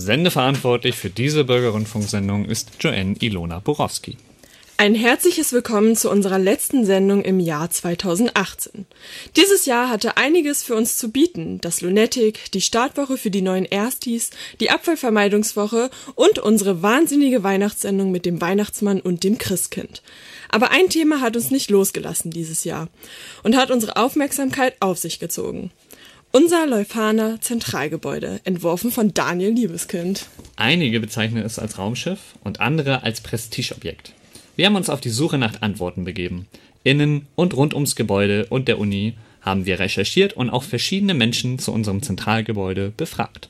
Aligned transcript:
Sendeverantwortlich 0.00 0.96
für 0.96 1.10
diese 1.10 1.44
Bürgerrundfunksendung 1.44 2.46
ist 2.46 2.70
Joanne 2.80 3.16
Ilona 3.20 3.58
Borowski. 3.58 4.16
Ein 4.78 4.94
herzliches 4.94 5.52
Willkommen 5.52 5.94
zu 5.94 6.08
unserer 6.08 6.38
letzten 6.38 6.86
Sendung 6.86 7.20
im 7.22 7.38
Jahr 7.38 7.70
2018. 7.70 8.86
Dieses 9.36 9.66
Jahr 9.66 9.90
hatte 9.90 10.16
einiges 10.16 10.62
für 10.62 10.74
uns 10.74 10.96
zu 10.96 11.10
bieten. 11.10 11.60
Das 11.60 11.82
Lunatic, 11.82 12.50
die 12.52 12.62
Startwoche 12.62 13.18
für 13.18 13.30
die 13.30 13.42
neuen 13.42 13.66
Erstis, 13.66 14.30
die 14.58 14.70
Abfallvermeidungswoche 14.70 15.90
und 16.14 16.38
unsere 16.38 16.82
wahnsinnige 16.82 17.42
Weihnachtssendung 17.42 18.10
mit 18.10 18.24
dem 18.24 18.40
Weihnachtsmann 18.40 19.02
und 19.02 19.22
dem 19.22 19.36
Christkind. 19.36 20.02
Aber 20.48 20.70
ein 20.70 20.88
Thema 20.88 21.20
hat 21.20 21.36
uns 21.36 21.50
nicht 21.50 21.68
losgelassen 21.68 22.30
dieses 22.30 22.64
Jahr 22.64 22.88
und 23.42 23.54
hat 23.54 23.70
unsere 23.70 23.96
Aufmerksamkeit 23.96 24.76
auf 24.80 24.96
sich 24.96 25.18
gezogen. 25.18 25.70
Unser 26.32 26.64
Leuphana 26.64 27.40
Zentralgebäude, 27.40 28.40
entworfen 28.44 28.92
von 28.92 29.12
Daniel 29.12 29.50
Liebeskind. 29.50 30.26
Einige 30.54 31.00
bezeichnen 31.00 31.44
es 31.44 31.58
als 31.58 31.76
Raumschiff 31.76 32.20
und 32.44 32.60
andere 32.60 33.02
als 33.02 33.20
Prestigeobjekt. 33.20 34.12
Wir 34.54 34.66
haben 34.66 34.76
uns 34.76 34.90
auf 34.90 35.00
die 35.00 35.10
Suche 35.10 35.38
nach 35.38 35.60
Antworten 35.60 36.04
begeben. 36.04 36.46
Innen 36.84 37.26
und 37.34 37.56
rund 37.56 37.74
ums 37.74 37.96
Gebäude 37.96 38.46
und 38.48 38.68
der 38.68 38.78
Uni 38.78 39.14
haben 39.40 39.66
wir 39.66 39.80
recherchiert 39.80 40.34
und 40.34 40.50
auch 40.50 40.62
verschiedene 40.62 41.14
Menschen 41.14 41.58
zu 41.58 41.72
unserem 41.72 42.00
Zentralgebäude 42.00 42.92
befragt. 42.96 43.48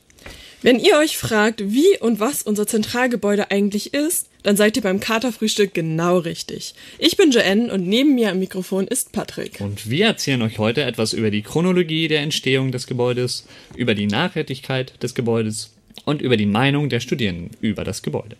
Wenn 0.63 0.79
ihr 0.79 0.97
euch 0.97 1.19
fragt, 1.19 1.61
wie 1.63 1.99
und 1.99 2.19
was 2.19 2.41
unser 2.41 2.65
Zentralgebäude 2.65 3.51
eigentlich 3.51 3.93
ist, 3.93 4.30
dann 4.43 4.57
seid 4.57 4.75
ihr 4.75 4.83
beim 4.83 4.99
Katerfrühstück 4.99 5.73
genau 5.73 6.17
richtig. 6.17 6.73
Ich 6.99 7.17
bin 7.17 7.31
Joanne 7.31 7.71
und 7.71 7.87
neben 7.87 8.15
mir 8.15 8.31
am 8.31 8.39
Mikrofon 8.39 8.87
ist 8.87 9.11
Patrick. 9.11 9.59
Und 9.61 9.89
wir 9.89 10.05
erzählen 10.05 10.41
euch 10.41 10.59
heute 10.59 10.83
etwas 10.83 11.13
über 11.13 11.31
die 11.31 11.41
Chronologie 11.41 12.07
der 12.07 12.21
Entstehung 12.21 12.71
des 12.71 12.87
Gebäudes, 12.87 13.45
über 13.75 13.95
die 13.95 14.07
Nachhaltigkeit 14.07 15.01
des 15.01 15.15
Gebäudes 15.15 15.73
und 16.05 16.21
über 16.21 16.37
die 16.37 16.45
Meinung 16.45 16.89
der 16.89 16.99
Studierenden 16.99 17.51
über 17.61 17.83
das 17.83 18.01
Gebäude. 18.01 18.37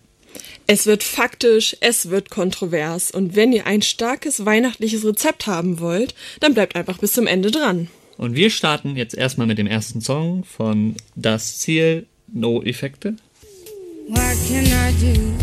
Es 0.68 0.86
wird 0.86 1.04
faktisch, 1.04 1.76
es 1.82 2.10
wird 2.10 2.30
kontrovers 2.30 3.12
und 3.12 3.36
wenn 3.36 3.52
ihr 3.52 3.68
ein 3.68 3.82
starkes 3.82 4.46
weihnachtliches 4.46 5.06
Rezept 5.06 5.48
haben 5.48 5.80
wollt, 5.80 6.16
dann 6.40 6.54
bleibt 6.54 6.76
einfach 6.76 6.98
bis 6.98 7.14
zum 7.14 7.28
Ende 7.28 7.52
dran. 7.52 7.90
Und 8.18 8.36
wir 8.36 8.50
starten 8.50 8.96
jetzt 8.96 9.16
erstmal 9.16 9.48
mit 9.48 9.58
dem 9.58 9.68
ersten 9.68 10.00
Song 10.00 10.44
von 10.44 10.96
Das 11.16 11.58
Ziel 11.58 12.06
No 12.32 12.62
Effekte. 12.62 13.16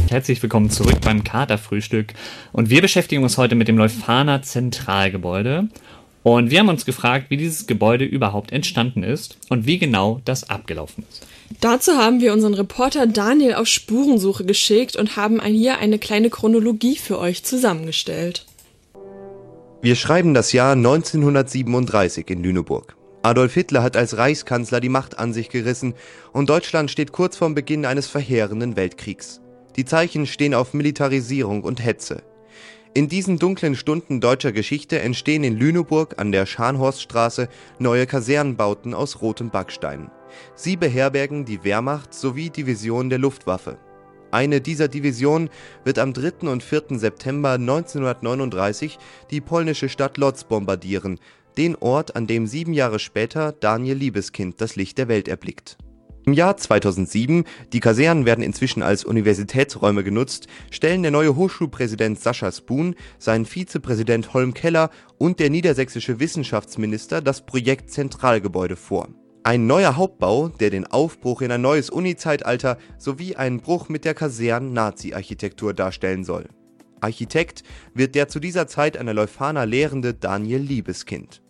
Herzlich 0.09 0.43
willkommen 0.43 0.71
zurück 0.71 1.01
beim 1.03 1.25
Katerfrühstück. 1.25 2.13
Und 2.53 2.71
wir 2.71 2.81
beschäftigen 2.83 3.23
uns 3.23 3.39
heute 3.39 3.55
mit 3.55 3.69
dem 3.69 3.79
Leuphana 3.79 4.43
Zentralgebäude. 4.43 5.69
Und 6.23 6.51
wir 6.51 6.59
haben 6.59 6.69
uns 6.69 6.85
gefragt, 6.85 7.27
wie 7.31 7.37
dieses 7.37 7.67
Gebäude 7.67 8.05
überhaupt 8.05 8.53
entstanden 8.53 9.03
ist 9.03 9.39
und 9.49 9.67
wie 9.67 9.79
genau 9.79 10.21
das 10.25 10.51
abgelaufen 10.51 11.05
ist. 11.09 11.27
Dazu 11.61 11.93
haben 11.93 12.21
wir 12.21 12.33
unseren 12.33 12.55
Reporter 12.55 13.07
Daniel 13.07 13.55
auf 13.55 13.67
Spurensuche 13.69 14.45
geschickt 14.45 14.97
und 14.97 15.17
haben 15.17 15.43
hier 15.43 15.79
eine 15.79 15.99
kleine 15.99 16.29
Chronologie 16.29 16.97
für 16.97 17.19
euch 17.19 17.45
zusammengestellt. 17.45 18.45
Wir 19.81 19.95
schreiben 19.95 20.35
das 20.35 20.53
Jahr 20.53 20.73
1937 20.73 22.29
in 22.29 22.43
Lüneburg. 22.43 22.98
Adolf 23.23 23.55
Hitler 23.55 23.83
hat 23.83 23.97
als 23.97 24.17
Reichskanzler 24.17 24.81
die 24.81 24.89
Macht 24.89 25.19
an 25.19 25.33
sich 25.33 25.49
gerissen 25.49 25.95
und 26.33 26.49
Deutschland 26.49 26.91
steht 26.91 27.13
kurz 27.13 27.37
vorm 27.37 27.55
Beginn 27.55 27.85
eines 27.85 28.07
verheerenden 28.07 28.77
Weltkriegs. 28.77 29.41
Die 29.77 29.85
Zeichen 29.85 30.27
stehen 30.27 30.55
auf 30.55 30.73
Militarisierung 30.73 31.63
und 31.63 31.85
Hetze. 31.85 32.23
In 32.95 33.09
diesen 33.09 33.39
dunklen 33.39 33.77
Stunden 33.77 34.21
deutscher 34.21 34.53
Geschichte 34.53 35.01
entstehen 35.01 35.45
in 35.45 35.57
Lüneburg 35.57 36.15
an 36.19 36.33
der 36.33 36.47
Scharnhorststraße 36.47 37.49
neue 37.79 38.07
Kasernenbauten 38.07 38.95
aus 38.95 39.21
rotem 39.21 39.51
Backstein. 39.51 40.11
Sie 40.55 40.77
beherbergen 40.77 41.45
die 41.45 41.65
Wehrmacht 41.65 42.15
sowie 42.15 42.51
Divisionen 42.51 43.11
der 43.11 43.19
Luftwaffe. 43.19 43.79
Eine 44.31 44.61
dieser 44.61 44.89
Divisionen 44.89 45.49
wird 45.85 45.99
am 45.99 46.13
3. 46.13 46.49
und 46.49 46.63
4. 46.63 46.99
September 46.99 47.53
1939 47.53 48.99
die 49.31 49.41
polnische 49.41 49.89
Stadt 49.89 50.19
Lodz 50.19 50.45
bombardieren, 50.45 51.19
den 51.59 51.77
Ort, 51.77 52.17
an 52.17 52.27
dem 52.27 52.47
sieben 52.47 52.73
Jahre 52.73 52.99
später 52.99 53.53
Daniel 53.53 53.97
Liebeskind 53.97 54.61
das 54.61 54.77
Licht 54.77 54.97
der 54.97 55.09
Welt 55.09 55.29
erblickt. 55.29 55.77
Im 56.25 56.33
Jahr 56.33 56.57
2007, 56.57 57.45
die 57.73 57.81
Kasernen 57.81 58.27
werden 58.27 58.45
inzwischen 58.45 58.83
als 58.83 59.05
Universitätsräume 59.05 60.05
genutzt, 60.05 60.47
stellen 60.71 61.03
der 61.03 61.11
neue 61.11 61.35
Hochschulpräsident 61.35 62.21
Sascha 62.21 62.53
Spoon, 62.53 62.95
sein 63.19 63.45
Vizepräsident 63.45 64.35
Holm 64.35 64.55
Keller 64.55 64.91
und 65.17 65.41
der 65.41 65.51
niedersächsische 65.51 66.21
Wissenschaftsminister 66.21 67.23
das 67.23 67.45
Projekt 67.45 67.91
Zentralgebäude 67.91 68.77
vor. 68.77 69.09
Ein 69.43 69.67
neuer 69.67 69.97
Hauptbau, 69.97 70.49
der 70.49 70.71
den 70.71 70.87
Aufbruch 70.87 71.41
in 71.41 71.51
ein 71.51 71.63
neues 71.63 71.91
Uni-Zeitalter 71.91 72.77
sowie 72.99 73.35
einen 73.35 73.61
Bruch 73.61 73.89
mit 73.89 74.05
der 74.05 74.15
Kasernen-Nazi-Architektur 74.15 75.73
darstellen 75.73 76.25
soll. 76.25 76.49
Architekt 77.01 77.63
wird 77.95 78.15
der 78.15 78.29
zu 78.29 78.39
dieser 78.39 78.67
Zeit 78.67 78.99
an 78.99 79.07
der 79.07 79.15
Leuphana 79.15 79.65
lehrende 79.65 80.15
Daniel 80.15 80.61
Liebeskind. 80.61 81.41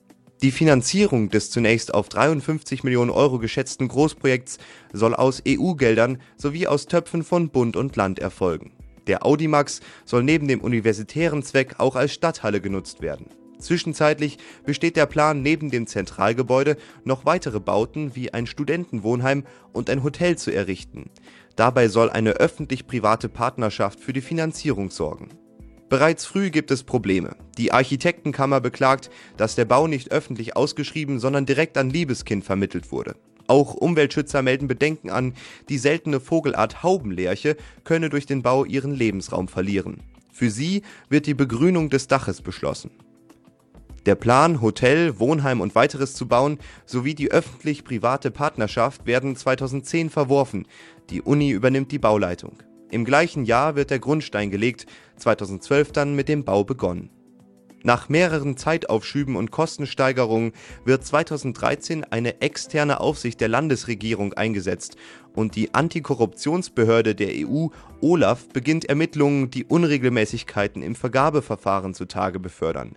Die 0.41 0.53
Finanzierung 0.53 1.31
des 1.31 1.51
zunächst 1.51 1.93
auf 1.93 2.09
53 2.09 2.85
Millionen 2.85 3.11
Euro 3.11 3.41
geschätzten 3.41 3.89
Großprojekts 3.89 4.59
soll 4.93 5.15
aus 5.15 5.43
EU-Geldern 5.47 6.19
sowie 6.37 6.69
aus 6.69 6.87
Töpfen 6.87 7.25
von 7.25 7.49
Bund 7.49 7.77
und 7.77 7.97
Land 7.97 8.21
erfolgen. 8.21 8.71
Der 9.09 9.27
Audimax 9.27 9.81
soll 10.05 10.23
neben 10.23 10.47
dem 10.47 10.61
universitären 10.61 11.43
Zweck 11.43 11.77
auch 11.79 11.97
als 11.97 12.13
Stadthalle 12.13 12.61
genutzt 12.61 13.03
werden. 13.03 13.27
Zwischenzeitlich 13.59 14.39
besteht 14.65 14.95
der 14.95 15.07
Plan, 15.07 15.43
neben 15.43 15.71
dem 15.71 15.89
Zentralgebäude 15.89 16.77
noch 17.03 17.25
weitere 17.25 17.59
Bauten 17.59 18.15
wie 18.15 18.33
ein 18.33 18.47
Studentenwohnheim 18.47 19.45
und 19.73 19.91
ein 19.91 20.05
Hotel 20.05 20.39
zu 20.39 20.53
errichten. 20.53 21.11
Dabei 21.57 21.89
soll 21.89 22.11
eine 22.11 22.35
öffentlich-private 22.35 23.29
Partnerschaft 23.29 23.99
für 23.99 24.13
die 24.13 24.21
Finanzierung 24.21 24.91
sorgen. 24.91 25.31
Bereits 25.89 26.27
früh 26.27 26.51
gibt 26.51 26.71
es 26.71 26.83
Probleme. 26.83 27.37
Die 27.57 27.73
Architektenkammer 27.73 28.61
beklagt, 28.61 29.11
dass 29.39 29.55
der 29.55 29.65
Bau 29.65 29.87
nicht 29.87 30.13
öffentlich 30.13 30.55
ausgeschrieben, 30.55 31.19
sondern 31.19 31.47
direkt 31.47 31.79
an 31.79 31.89
Liebeskind 31.89 32.45
vermittelt 32.45 32.93
wurde. 32.93 33.17
Auch 33.47 33.73
Umweltschützer 33.73 34.43
melden 34.43 34.69
Bedenken 34.69 35.09
an, 35.09 35.33
die 35.71 35.79
seltene 35.79 36.21
Vogelart 36.21 36.83
Haubenlerche 36.83 37.57
könne 37.85 38.11
durch 38.11 38.27
den 38.27 38.43
Bau 38.43 38.67
ihren 38.67 38.93
Lebensraum 38.93 39.49
verlieren. 39.49 40.03
Für 40.31 40.51
sie 40.51 40.83
wird 41.09 41.27
die 41.27 41.35
Begrünung 41.35 41.89
des 41.89 42.07
Daches 42.07 42.43
beschlossen. 42.43 42.91
Der 44.05 44.15
Plan, 44.15 44.61
Hotel, 44.61 45.19
Wohnheim 45.19 45.63
und 45.63 45.75
weiteres 45.75 46.15
zu 46.15 46.29
bauen, 46.29 46.59
sowie 46.85 47.15
die 47.15 47.31
öffentlich-private 47.31 48.31
Partnerschaft 48.31 49.07
werden 49.07 49.37
2010 49.37 50.11
verworfen. 50.11 50.67
Die 51.09 51.23
Uni 51.23 51.51
übernimmt 51.51 51.91
die 51.91 51.99
Bauleitung. 51.99 52.53
Im 52.91 53.05
gleichen 53.05 53.45
Jahr 53.45 53.77
wird 53.77 53.91
der 53.91 53.99
Grundstein 53.99 54.51
gelegt, 54.51 54.87
2012 55.17 55.93
dann 55.93 56.15
mit 56.15 56.29
dem 56.29 56.45
Bau 56.45 56.65
begonnen. 56.65 57.11
Nach 57.85 58.09
mehreren 58.09 58.57
Zeitaufschüben 58.57 59.37
und 59.37 59.51
Kostensteigerungen 59.51 60.53
wird 60.85 61.05
2013 61.05 62.05
eine 62.05 62.41
externe 62.41 62.99
Aufsicht 63.01 63.41
der 63.41 63.49
Landesregierung 63.49 64.33
eingesetzt 64.33 64.97
und 65.35 65.55
die 65.55 65.75
Antikorruptionsbehörde 65.75 67.15
der 67.15 67.31
EU 67.47 67.69
Olaf 68.01 68.49
beginnt 68.49 68.87
Ermittlungen, 68.87 69.51
die 69.51 69.65
Unregelmäßigkeiten 69.65 70.83
im 70.83 70.97
Vergabeverfahren 70.97 71.95
zutage 71.95 72.41
befördern. 72.41 72.97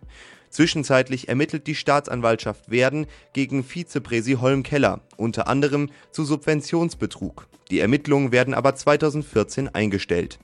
Zwischenzeitlich 0.51 1.29
ermittelt 1.29 1.65
die 1.65 1.75
Staatsanwaltschaft 1.75 2.69
Werden 2.69 3.07
gegen 3.33 3.63
Vizepräsi 3.63 4.33
Holm 4.33 4.63
Keller, 4.63 4.99
unter 5.17 5.47
anderem 5.47 5.89
zu 6.11 6.25
Subventionsbetrug. 6.25 7.47
Die 7.71 7.79
Ermittlungen 7.79 8.33
werden 8.33 8.53
aber 8.53 8.75
2014 8.75 9.69
eingestellt. 9.69 10.39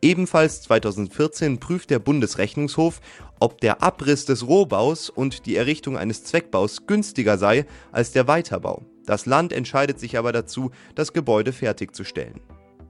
Ebenfalls 0.00 0.62
2014 0.62 1.60
prüft 1.60 1.90
der 1.90 1.98
Bundesrechnungshof, 1.98 3.00
ob 3.38 3.60
der 3.60 3.82
Abriss 3.82 4.24
des 4.24 4.46
Rohbaus 4.46 5.10
und 5.10 5.44
die 5.44 5.56
Errichtung 5.56 5.98
eines 5.98 6.24
Zweckbaus 6.24 6.86
günstiger 6.86 7.36
sei 7.36 7.66
als 7.92 8.12
der 8.12 8.26
Weiterbau. 8.28 8.86
Das 9.04 9.26
Land 9.26 9.52
entscheidet 9.52 10.00
sich 10.00 10.16
aber 10.16 10.32
dazu, 10.32 10.70
das 10.94 11.12
Gebäude 11.12 11.52
fertigzustellen. 11.52 12.40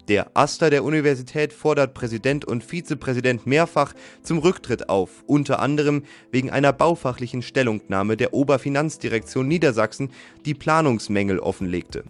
Der 0.08 0.30
Aster 0.32 0.70
der 0.70 0.84
Universität 0.84 1.52
fordert 1.52 1.92
Präsident 1.92 2.46
und 2.46 2.64
Vizepräsident 2.64 3.46
mehrfach 3.46 3.92
zum 4.22 4.38
Rücktritt 4.38 4.88
auf, 4.88 5.22
unter 5.26 5.60
anderem 5.60 6.02
wegen 6.32 6.48
einer 6.48 6.72
baufachlichen 6.72 7.42
Stellungnahme 7.42 8.16
der 8.16 8.32
Oberfinanzdirektion 8.32 9.46
Niedersachsen, 9.46 10.10
die 10.46 10.54
Planungsmängel 10.54 11.38
offenlegte. 11.38 12.04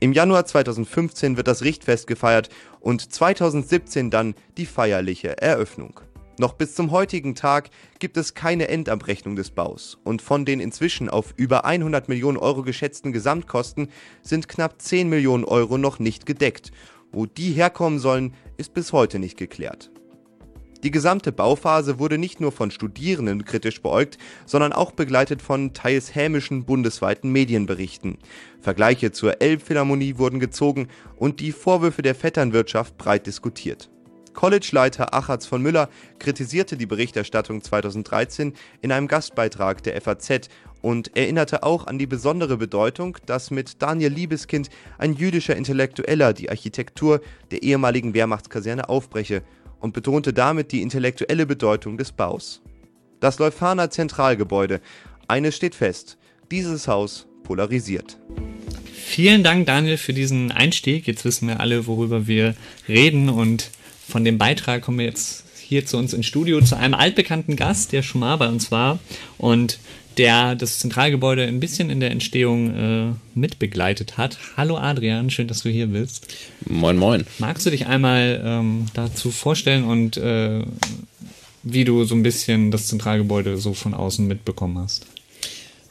Im 0.00 0.14
Januar 0.14 0.46
2015 0.46 1.36
wird 1.36 1.46
das 1.46 1.62
Richtfest 1.62 2.06
gefeiert 2.06 2.48
und 2.80 3.12
2017 3.12 4.10
dann 4.10 4.34
die 4.56 4.66
feierliche 4.66 5.36
Eröffnung. 5.36 6.00
Noch 6.38 6.54
bis 6.54 6.74
zum 6.74 6.90
heutigen 6.90 7.36
Tag 7.36 7.70
gibt 8.00 8.16
es 8.16 8.34
keine 8.34 8.66
Endabrechnung 8.66 9.36
des 9.36 9.50
Baus 9.50 9.98
und 10.02 10.20
von 10.20 10.44
den 10.44 10.58
inzwischen 10.58 11.08
auf 11.08 11.32
über 11.36 11.64
100 11.64 12.08
Millionen 12.08 12.38
Euro 12.38 12.62
geschätzten 12.62 13.12
Gesamtkosten 13.12 13.88
sind 14.22 14.48
knapp 14.48 14.82
10 14.82 15.08
Millionen 15.08 15.44
Euro 15.44 15.78
noch 15.78 16.00
nicht 16.00 16.26
gedeckt. 16.26 16.72
Wo 17.14 17.26
die 17.26 17.52
herkommen 17.52 18.00
sollen, 18.00 18.34
ist 18.56 18.74
bis 18.74 18.92
heute 18.92 19.20
nicht 19.20 19.36
geklärt. 19.36 19.92
Die 20.82 20.90
gesamte 20.90 21.30
Bauphase 21.30 22.00
wurde 22.00 22.18
nicht 22.18 22.40
nur 22.40 22.50
von 22.50 22.72
Studierenden 22.72 23.44
kritisch 23.44 23.80
beäugt, 23.80 24.18
sondern 24.46 24.72
auch 24.72 24.90
begleitet 24.90 25.40
von 25.40 25.72
teils 25.72 26.14
hämischen 26.14 26.64
bundesweiten 26.64 27.30
Medienberichten. 27.30 28.18
Vergleiche 28.60 29.12
zur 29.12 29.40
Elbphilharmonie 29.40 30.18
wurden 30.18 30.40
gezogen 30.40 30.88
und 31.16 31.38
die 31.38 31.52
Vorwürfe 31.52 32.02
der 32.02 32.16
Vetternwirtschaft 32.16 32.98
breit 32.98 33.28
diskutiert. 33.28 33.88
College-Leiter 34.34 35.14
Achatz 35.14 35.46
von 35.46 35.62
Müller 35.62 35.88
kritisierte 36.18 36.76
die 36.76 36.86
Berichterstattung 36.86 37.62
2013 37.62 38.52
in 38.82 38.92
einem 38.92 39.08
Gastbeitrag 39.08 39.82
der 39.82 40.00
FAZ 40.00 40.48
und 40.82 41.16
erinnerte 41.16 41.62
auch 41.62 41.86
an 41.86 41.98
die 41.98 42.06
besondere 42.06 42.58
Bedeutung, 42.58 43.16
dass 43.24 43.50
mit 43.50 43.80
Daniel 43.80 44.12
Liebeskind 44.12 44.68
ein 44.98 45.14
jüdischer 45.14 45.56
Intellektueller 45.56 46.34
die 46.34 46.50
Architektur 46.50 47.22
der 47.50 47.62
ehemaligen 47.62 48.12
Wehrmachtskaserne 48.12 48.90
aufbreche 48.90 49.42
und 49.80 49.94
betonte 49.94 50.32
damit 50.34 50.72
die 50.72 50.82
intellektuelle 50.82 51.46
Bedeutung 51.46 51.96
des 51.96 52.12
Baus. 52.12 52.60
Das 53.20 53.38
Leuphana 53.38 53.88
Zentralgebäude, 53.88 54.82
eines 55.28 55.56
steht 55.56 55.74
fest, 55.74 56.18
dieses 56.50 56.88
Haus 56.88 57.26
polarisiert. 57.44 58.18
Vielen 58.92 59.42
Dank, 59.42 59.66
Daniel, 59.66 59.96
für 59.96 60.12
diesen 60.12 60.50
Einstieg. 60.52 61.06
Jetzt 61.06 61.24
wissen 61.24 61.48
wir 61.48 61.60
alle, 61.60 61.86
worüber 61.86 62.26
wir 62.26 62.54
reden 62.88 63.28
und 63.28 63.70
von 64.08 64.24
dem 64.24 64.38
Beitrag 64.38 64.82
kommen 64.82 64.98
wir 64.98 65.06
jetzt 65.06 65.44
hier 65.60 65.86
zu 65.86 65.96
uns 65.96 66.12
ins 66.12 66.26
Studio 66.26 66.60
zu 66.60 66.76
einem 66.76 66.94
altbekannten 66.94 67.56
Gast, 67.56 67.92
der 67.92 68.02
schon 68.02 68.20
mal 68.20 68.36
bei 68.36 68.48
uns 68.48 68.70
war 68.70 68.98
und 69.38 69.78
der 70.18 70.54
das 70.54 70.78
Zentralgebäude 70.78 71.44
ein 71.44 71.60
bisschen 71.60 71.90
in 71.90 72.00
der 72.00 72.10
Entstehung 72.10 72.74
äh, 72.74 73.12
mitbegleitet 73.34 74.16
hat. 74.16 74.38
Hallo 74.56 74.76
Adrian, 74.76 75.30
schön, 75.30 75.48
dass 75.48 75.62
du 75.62 75.70
hier 75.70 75.88
bist. 75.88 76.32
Moin, 76.66 76.96
moin. 76.96 77.26
Magst 77.38 77.66
du 77.66 77.70
dich 77.70 77.86
einmal 77.86 78.40
ähm, 78.44 78.86
dazu 78.94 79.30
vorstellen 79.30 79.84
und 79.84 80.16
äh, 80.16 80.62
wie 81.62 81.84
du 81.84 82.04
so 82.04 82.14
ein 82.14 82.22
bisschen 82.22 82.70
das 82.70 82.86
Zentralgebäude 82.86 83.56
so 83.56 83.74
von 83.74 83.94
außen 83.94 84.26
mitbekommen 84.26 84.78
hast? 84.78 85.06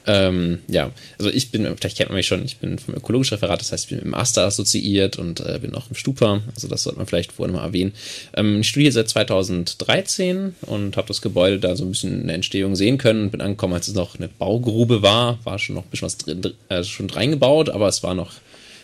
Ähm, 0.06 0.60
ja, 0.68 0.92
also 1.18 1.30
ich 1.32 1.52
bin, 1.52 1.64
vielleicht 1.78 1.98
kennt 1.98 2.10
man 2.10 2.18
mich 2.18 2.28
schon, 2.28 2.44
ich 2.44 2.58
bin 2.58 2.78
vom 2.78 2.94
ökologischen 2.94 3.36
Referat, 3.36 3.62
das 3.62 3.72
heißt, 3.72 3.86
ich 3.86 3.90
bin 3.90 3.98
mit 4.00 4.06
dem 4.06 4.12
Master 4.12 4.46
assoziiert 4.46 5.18
und 5.18 5.40
äh, 5.40 5.60
bin 5.62 5.74
auch 5.76 5.90
im 5.90 5.96
Stupa, 5.96 6.42
also 6.54 6.68
das 6.68 6.84
sollte 6.84 7.00
man 7.00 7.08
vielleicht 7.08 7.32
vorhin 7.32 7.56
mal 7.56 7.64
erwähnen. 7.64 7.94
Ähm, 8.36 8.62
ich 8.62 8.68
studiere 8.68 8.92
seit 8.92 9.10
2013 9.10 10.56
und 10.62 10.98
habe 10.98 11.08
das 11.08 11.22
Gebäude 11.22 11.60
da 11.60 11.76
so 11.76 11.86
ein 11.86 11.92
bisschen 11.92 12.22
in 12.22 12.28
der 12.28 12.36
Entstehung 12.36 12.76
sehen 12.76 12.98
können 12.98 13.24
und 13.24 13.32
bin 13.32 13.42
angekommen, 13.42 13.74
als 13.74 13.88
es 13.88 13.94
noch 13.94 14.16
eine 14.16 14.28
Baugrube 14.28 15.02
war, 15.02 15.40
war 15.46 15.58
schon 15.58 15.76
noch 15.76 15.84
ein 15.84 15.90
bisschen 15.90 16.06
was 16.06 16.18
drin, 16.18 16.42
äh, 16.70 16.84
schon 16.84 17.10
reingebaut, 17.10 17.70
aber 17.70 17.88
es 17.88 18.04
war 18.04 18.14
noch 18.14 18.34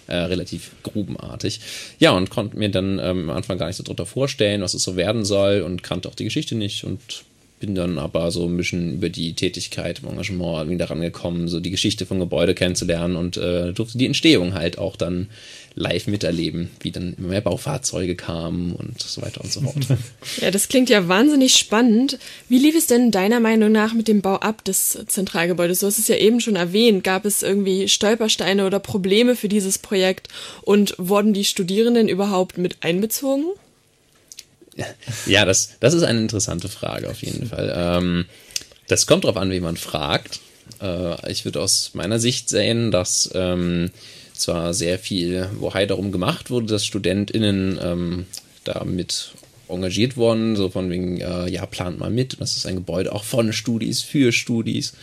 äh, 0.08 0.16
relativ 0.16 0.72
grubenartig. 0.84 1.60
Ja, 2.00 2.12
und 2.12 2.30
konnte 2.30 2.58
mir 2.58 2.70
dann 2.70 2.98
ähm, 3.00 3.30
am 3.30 3.38
Anfang 3.38 3.58
gar 3.58 3.68
nicht 3.68 3.76
so 3.76 3.84
drunter 3.84 4.06
vorstellen, 4.06 4.62
was 4.62 4.74
es 4.74 4.84
so 4.84 4.96
werden 4.96 5.26
soll 5.26 5.62
und 5.62 5.84
kannte 5.84 6.10
auch 6.10 6.16
die 6.16 6.24
Geschichte 6.24 6.56
nicht 6.56 6.84
und 6.84 7.00
bin 7.60 7.76
dann 7.76 8.00
aber 8.00 8.32
so 8.32 8.46
ein 8.46 8.58
bisschen 8.58 8.94
über 8.96 9.10
die 9.10 9.34
Tätigkeit 9.34 10.00
im 10.00 10.10
Engagement 10.10 10.70
wieder 10.70 10.90
rangekommen, 10.90 11.48
so 11.48 11.60
die 11.60 11.72
Geschichte 11.72 12.06
von 12.06 12.20
Gebäude 12.20 12.56
kennenzulernen 12.56 13.16
und 13.16 13.38
äh, 13.38 13.74
durfte 13.74 13.98
die 13.98 14.06
Entstehung 14.06 14.54
halt 14.54 14.78
auch 14.78 14.96
dann 14.96 15.28
live 15.76 16.08
miterleben, 16.08 16.72
wie 16.82 16.92
dann 16.92 17.16
immer 17.18 17.30
mehr 17.30 17.42
Baufahrzeuge 17.42 18.16
kamen 18.16 18.74
und 18.74 19.02
so 19.02 19.22
weiter 19.22 19.42
und 19.42 19.52
so 19.52 19.62
fort. 19.62 19.76
Ja, 20.42 20.52
das 20.52 20.68
klingt 20.68 20.90
ja 20.90 21.08
wahnsinnig 21.08 21.56
spannend. 21.56 22.18
Wie 22.48 22.60
lief 22.60 22.76
es 22.76 22.88
denn 22.88 23.12
deiner 23.12 23.40
Meinung 23.40 23.72
nach 23.72 23.94
mit 23.94 24.08
dem 24.08 24.22
Bau 24.22 24.36
ab 24.36 24.64
des 24.64 24.98
Zentralgebäudes? 25.08 25.80
Du 25.80 25.88
hast 25.88 26.00
es 26.00 26.08
ja 26.08 26.16
eben 26.16 26.40
schon 26.40 26.56
erwähnt. 26.56 27.04
Gab 27.04 27.26
es 27.26 27.44
irgendwie 27.44 27.88
Stolpersteine 27.88 28.66
oder 28.66 28.80
Probleme 28.80 29.36
für 29.36 29.50
dieses 29.50 29.78
Projekt 29.78 30.28
und 30.62 30.96
wurden 30.98 31.34
die 31.34 31.46
Studierenden 31.46 32.08
überhaupt 32.08 32.58
mit 32.58 32.78
einbezogen? 32.82 33.46
Ja, 35.26 35.46
das, 35.46 35.72
das 35.80 35.94
ist 35.94 36.04
eine 36.04 36.20
interessante 36.20 36.70
Frage 36.70 37.10
auf 37.10 37.22
jeden 37.22 37.48
Fall. 37.48 37.74
Ähm, 37.76 38.26
das 38.88 39.06
kommt 39.06 39.24
darauf 39.24 39.38
an, 39.38 39.52
wie 39.52 39.60
man 39.60 39.78
fragt. 39.78 40.40
Äh, 40.82 41.32
ich 41.32 41.46
würde 41.46 41.62
aus 41.62 41.92
meiner 41.94 42.20
Sicht 42.20 42.50
sehen, 42.50 42.92
dass 42.92 43.30
ähm, 43.34 43.92
zwar 44.34 44.74
sehr 44.74 45.00
viel 45.00 45.50
Wohai 45.60 45.86
darum 45.86 46.12
gemacht 46.12 46.50
wurde, 46.50 46.68
dass 46.68 46.86
StudentInnen 46.86 47.80
ähm, 47.82 48.26
damit 48.64 49.32
engagiert 49.68 50.18
worden, 50.18 50.56
so 50.56 50.70
von 50.70 50.90
wegen, 50.90 51.22
äh, 51.22 51.48
ja, 51.50 51.66
plant 51.66 52.00
mal 52.00 52.10
mit. 52.10 52.38
Das 52.40 52.58
ist 52.58 52.66
ein 52.66 52.76
Gebäude 52.76 53.14
auch 53.14 53.24
von 53.24 53.54
Studis, 53.54 54.02
für 54.02 54.32
Studis. 54.32 54.94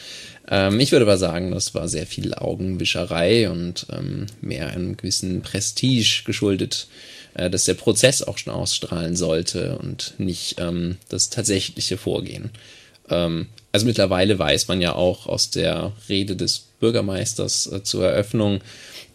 Ähm, 0.49 0.81
ich 0.81 0.93
würde 0.93 1.05
aber 1.05 1.19
sagen, 1.19 1.53
das 1.53 1.75
war 1.75 1.89
sehr 1.89 2.07
viel 2.07 2.35
Augenwischerei 2.35 3.49
und 3.49 3.87
ähm, 3.93 4.27
mehr 4.41 4.69
einem 4.69 4.97
gewissen 4.97 5.43
Prestige 5.43 6.23
geschuldet 6.25 6.89
äh, 7.37 7.51
dass 7.51 7.65
der 7.65 7.75
Prozess 7.75 8.23
auch 8.23 8.39
schon 8.39 8.53
ausstrahlen 8.53 9.15
sollte 9.15 9.79
und 9.79 10.15
nicht 10.19 10.57
ähm, 10.59 10.97
das 11.09 11.31
tatsächliche 11.31 11.99
Vorgehen. 11.99 12.51
Ähm, 13.09 13.47
also 13.73 13.87
mittlerweile 13.87 14.39
weiß 14.39 14.69
man 14.69 14.81
ja 14.81 14.95
auch 14.95 15.27
aus 15.27 15.51
der 15.51 15.93
Rede 16.09 16.35
des 16.35 16.67
Bürgermeisters 16.81 17.71
äh, 17.71 17.83
zur 17.83 18.07
Eröffnung, 18.07 18.61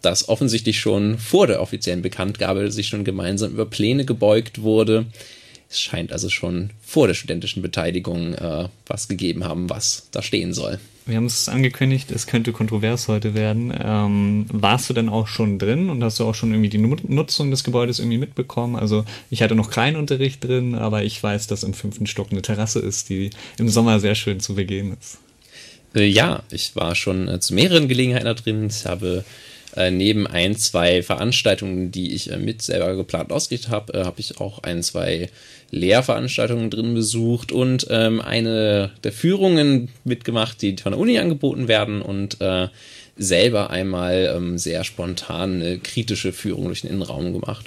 dass 0.02 0.28
offensichtlich 0.28 0.78
schon 0.80 1.18
vor 1.18 1.46
der 1.46 1.60
offiziellen 1.60 2.02
Bekanntgabe 2.02 2.70
sich 2.70 2.88
schon 2.88 3.04
gemeinsam 3.04 3.52
über 3.52 3.66
Pläne 3.66 4.04
gebeugt 4.04 4.62
wurde. 4.62 5.06
Es 5.72 5.80
scheint 5.80 6.12
also 6.12 6.28
schon 6.28 6.70
vor 6.80 7.08
der 7.08 7.14
studentischen 7.14 7.62
Beteiligung 7.62 8.34
äh, 8.34 8.68
was 8.86 9.08
gegeben 9.08 9.44
haben, 9.44 9.68
was 9.70 10.08
da 10.12 10.22
stehen 10.22 10.52
soll 10.52 10.78
wir 11.06 11.16
haben 11.16 11.26
es 11.26 11.48
angekündigt, 11.48 12.10
es 12.10 12.26
könnte 12.26 12.52
kontrovers 12.52 13.08
heute 13.08 13.34
werden. 13.34 13.74
Ähm, 13.76 14.46
warst 14.52 14.88
du 14.88 14.94
denn 14.94 15.08
auch 15.08 15.26
schon 15.26 15.58
drin 15.58 15.90
und 15.90 16.02
hast 16.04 16.20
du 16.20 16.24
auch 16.24 16.34
schon 16.34 16.52
irgendwie 16.52 16.68
die 16.68 16.78
Nutzung 16.78 17.50
des 17.50 17.64
Gebäudes 17.64 17.98
irgendwie 17.98 18.18
mitbekommen? 18.18 18.76
Also 18.76 19.04
ich 19.30 19.42
hatte 19.42 19.54
noch 19.54 19.70
keinen 19.70 19.96
Unterricht 19.96 20.44
drin, 20.44 20.74
aber 20.74 21.02
ich 21.02 21.20
weiß, 21.20 21.48
dass 21.48 21.64
im 21.64 21.74
fünften 21.74 22.06
Stock 22.06 22.28
eine 22.30 22.42
Terrasse 22.42 22.78
ist, 22.78 23.08
die 23.08 23.30
im 23.58 23.68
Sommer 23.68 23.98
sehr 23.98 24.14
schön 24.14 24.38
zu 24.38 24.54
begehen 24.54 24.96
ist. 24.98 25.18
Äh, 25.94 26.06
ja, 26.06 26.42
ich 26.50 26.76
war 26.76 26.94
schon 26.94 27.28
äh, 27.28 27.40
zu 27.40 27.54
mehreren 27.54 27.88
Gelegenheiten 27.88 28.26
da 28.26 28.34
drin. 28.34 28.66
Ich 28.66 28.86
habe 28.86 29.24
äh, 29.76 29.90
neben 29.90 30.26
ein, 30.26 30.56
zwei 30.56 31.02
Veranstaltungen, 31.02 31.90
die 31.90 32.14
ich 32.14 32.30
äh, 32.30 32.36
mit 32.36 32.62
selber 32.62 32.94
geplant 32.94 33.32
ausgerichtet 33.32 33.70
habe, 33.70 33.94
äh, 33.94 34.04
habe 34.04 34.20
ich 34.20 34.40
auch 34.40 34.60
ein, 34.60 34.82
zwei 34.82 35.30
Lehrveranstaltungen 35.70 36.70
drin 36.70 36.94
besucht 36.94 37.52
und 37.52 37.86
ähm, 37.88 38.20
eine 38.20 38.90
der 39.04 39.12
Führungen 39.12 39.88
mitgemacht, 40.04 40.60
die 40.60 40.76
von 40.76 40.92
der 40.92 41.00
Uni 41.00 41.18
angeboten 41.18 41.68
werden 41.68 42.02
und 42.02 42.40
äh, 42.40 42.68
selber 43.16 43.70
einmal 43.70 44.32
ähm, 44.36 44.58
sehr 44.58 44.84
spontan 44.84 45.62
eine 45.62 45.78
kritische 45.78 46.32
Führung 46.32 46.66
durch 46.66 46.82
den 46.82 46.90
Innenraum 46.90 47.32
gemacht. 47.32 47.66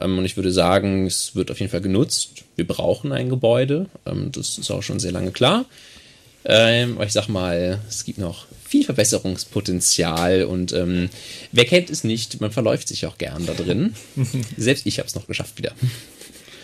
Ähm, 0.00 0.18
und 0.18 0.24
ich 0.24 0.36
würde 0.36 0.52
sagen, 0.52 1.06
es 1.06 1.34
wird 1.36 1.50
auf 1.50 1.60
jeden 1.60 1.70
Fall 1.70 1.80
genutzt. 1.80 2.44
Wir 2.56 2.66
brauchen 2.66 3.12
ein 3.12 3.28
Gebäude. 3.28 3.86
Ähm, 4.06 4.32
das 4.32 4.58
ist 4.58 4.70
auch 4.70 4.82
schon 4.82 4.98
sehr 5.00 5.12
lange 5.12 5.30
klar. 5.30 5.66
Ähm, 6.44 6.96
aber 6.96 7.06
ich 7.06 7.12
sag 7.12 7.28
mal, 7.28 7.80
es 7.88 8.04
gibt 8.04 8.18
noch 8.18 8.46
viel 8.74 8.84
Verbesserungspotenzial 8.84 10.42
und 10.42 10.72
ähm, 10.72 11.08
wer 11.52 11.64
kennt 11.64 11.90
es 11.90 12.02
nicht, 12.02 12.40
man 12.40 12.50
verläuft 12.50 12.88
sich 12.88 13.06
auch 13.06 13.18
gern 13.18 13.46
da 13.46 13.54
drin. 13.54 13.94
Selbst 14.56 14.84
ich 14.84 14.98
habe 14.98 15.06
es 15.06 15.14
noch 15.14 15.28
geschafft 15.28 15.58
wieder. 15.58 15.70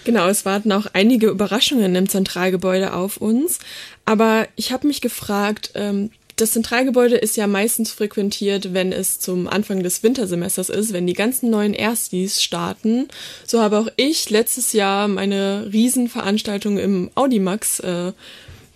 Genau, 0.03 0.27
es 0.27 0.45
warten 0.45 0.73
auch 0.73 0.87
einige 0.93 1.29
Überraschungen 1.29 1.95
im 1.95 2.09
Zentralgebäude 2.09 2.95
auf 2.95 3.19
uns. 3.19 3.61
Aber 4.07 4.49
ich 4.57 4.73
habe 4.73 4.89
mich 4.89 5.01
gefragt, 5.01 5.71
ähm, 5.77 6.11
das 6.35 6.51
Zentralgebäude 6.51 7.15
ist 7.15 7.37
ja 7.37 7.47
meistens 7.47 7.93
frequentiert, 7.93 8.75
wenn 8.75 8.91
es 8.91 9.21
zum 9.21 9.47
Anfang 9.47 9.85
des 9.85 10.03
Wintersemesters 10.03 10.69
ist, 10.69 10.93
wenn 10.93 11.07
die 11.07 11.13
ganzen 11.13 11.49
neuen 11.49 11.75
Erstis 11.75 12.43
starten. 12.43 13.07
So 13.47 13.61
habe 13.61 13.79
auch 13.79 13.89
ich 13.95 14.31
letztes 14.31 14.73
Jahr 14.73 15.07
meine 15.07 15.69
Riesenveranstaltung 15.73 16.77
im 16.77 17.13
Audimax 17.15 17.79
äh, 17.79 18.13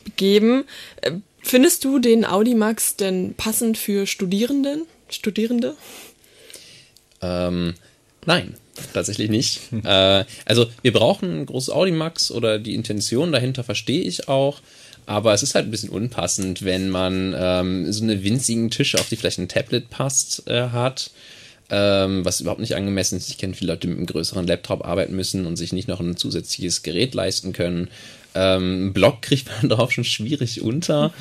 begeben. 0.04 0.66
Findest 1.44 1.84
du 1.84 2.00
den 2.00 2.24
Audimax 2.24 2.96
denn 2.96 3.34
passend 3.34 3.78
für 3.78 4.06
Studierenden? 4.06 4.86
Studierende? 5.08 5.76
Ähm, 7.22 7.74
nein 8.26 8.56
tatsächlich 8.92 9.30
nicht. 9.30 9.60
äh, 9.84 10.24
also 10.44 10.66
wir 10.82 10.92
brauchen 10.92 11.42
ein 11.42 11.46
großes 11.46 11.70
Audimax 11.72 12.30
oder 12.30 12.58
die 12.58 12.74
Intention 12.74 13.32
dahinter 13.32 13.64
verstehe 13.64 14.02
ich 14.02 14.28
auch. 14.28 14.60
Aber 15.06 15.34
es 15.34 15.42
ist 15.42 15.54
halt 15.54 15.66
ein 15.66 15.70
bisschen 15.70 15.90
unpassend, 15.90 16.64
wenn 16.64 16.88
man 16.88 17.34
ähm, 17.36 17.92
so 17.92 18.02
eine 18.02 18.24
winzigen 18.24 18.70
Tische, 18.70 18.98
auf 18.98 19.08
die 19.10 19.16
vielleicht 19.16 19.38
ein 19.38 19.48
Tablet 19.48 19.90
passt, 19.90 20.48
äh, 20.48 20.70
hat. 20.70 21.10
Ähm, 21.70 22.24
was 22.24 22.40
überhaupt 22.40 22.60
nicht 22.60 22.76
angemessen 22.76 23.16
ist. 23.16 23.30
Ich 23.30 23.38
kenne 23.38 23.54
viele 23.54 23.72
Leute, 23.72 23.82
die 23.82 23.88
mit 23.88 23.96
einem 23.96 24.06
größeren 24.06 24.46
Laptop 24.46 24.84
arbeiten 24.84 25.16
müssen 25.16 25.46
und 25.46 25.56
sich 25.56 25.72
nicht 25.72 25.88
noch 25.88 26.00
ein 26.00 26.16
zusätzliches 26.16 26.82
Gerät 26.82 27.14
leisten 27.14 27.52
können. 27.52 27.88
Ähm, 28.34 28.92
Block 28.92 29.22
kriegt 29.22 29.48
man 29.48 29.68
darauf 29.70 29.92
schon 29.92 30.04
schwierig 30.04 30.60
unter. 30.60 31.14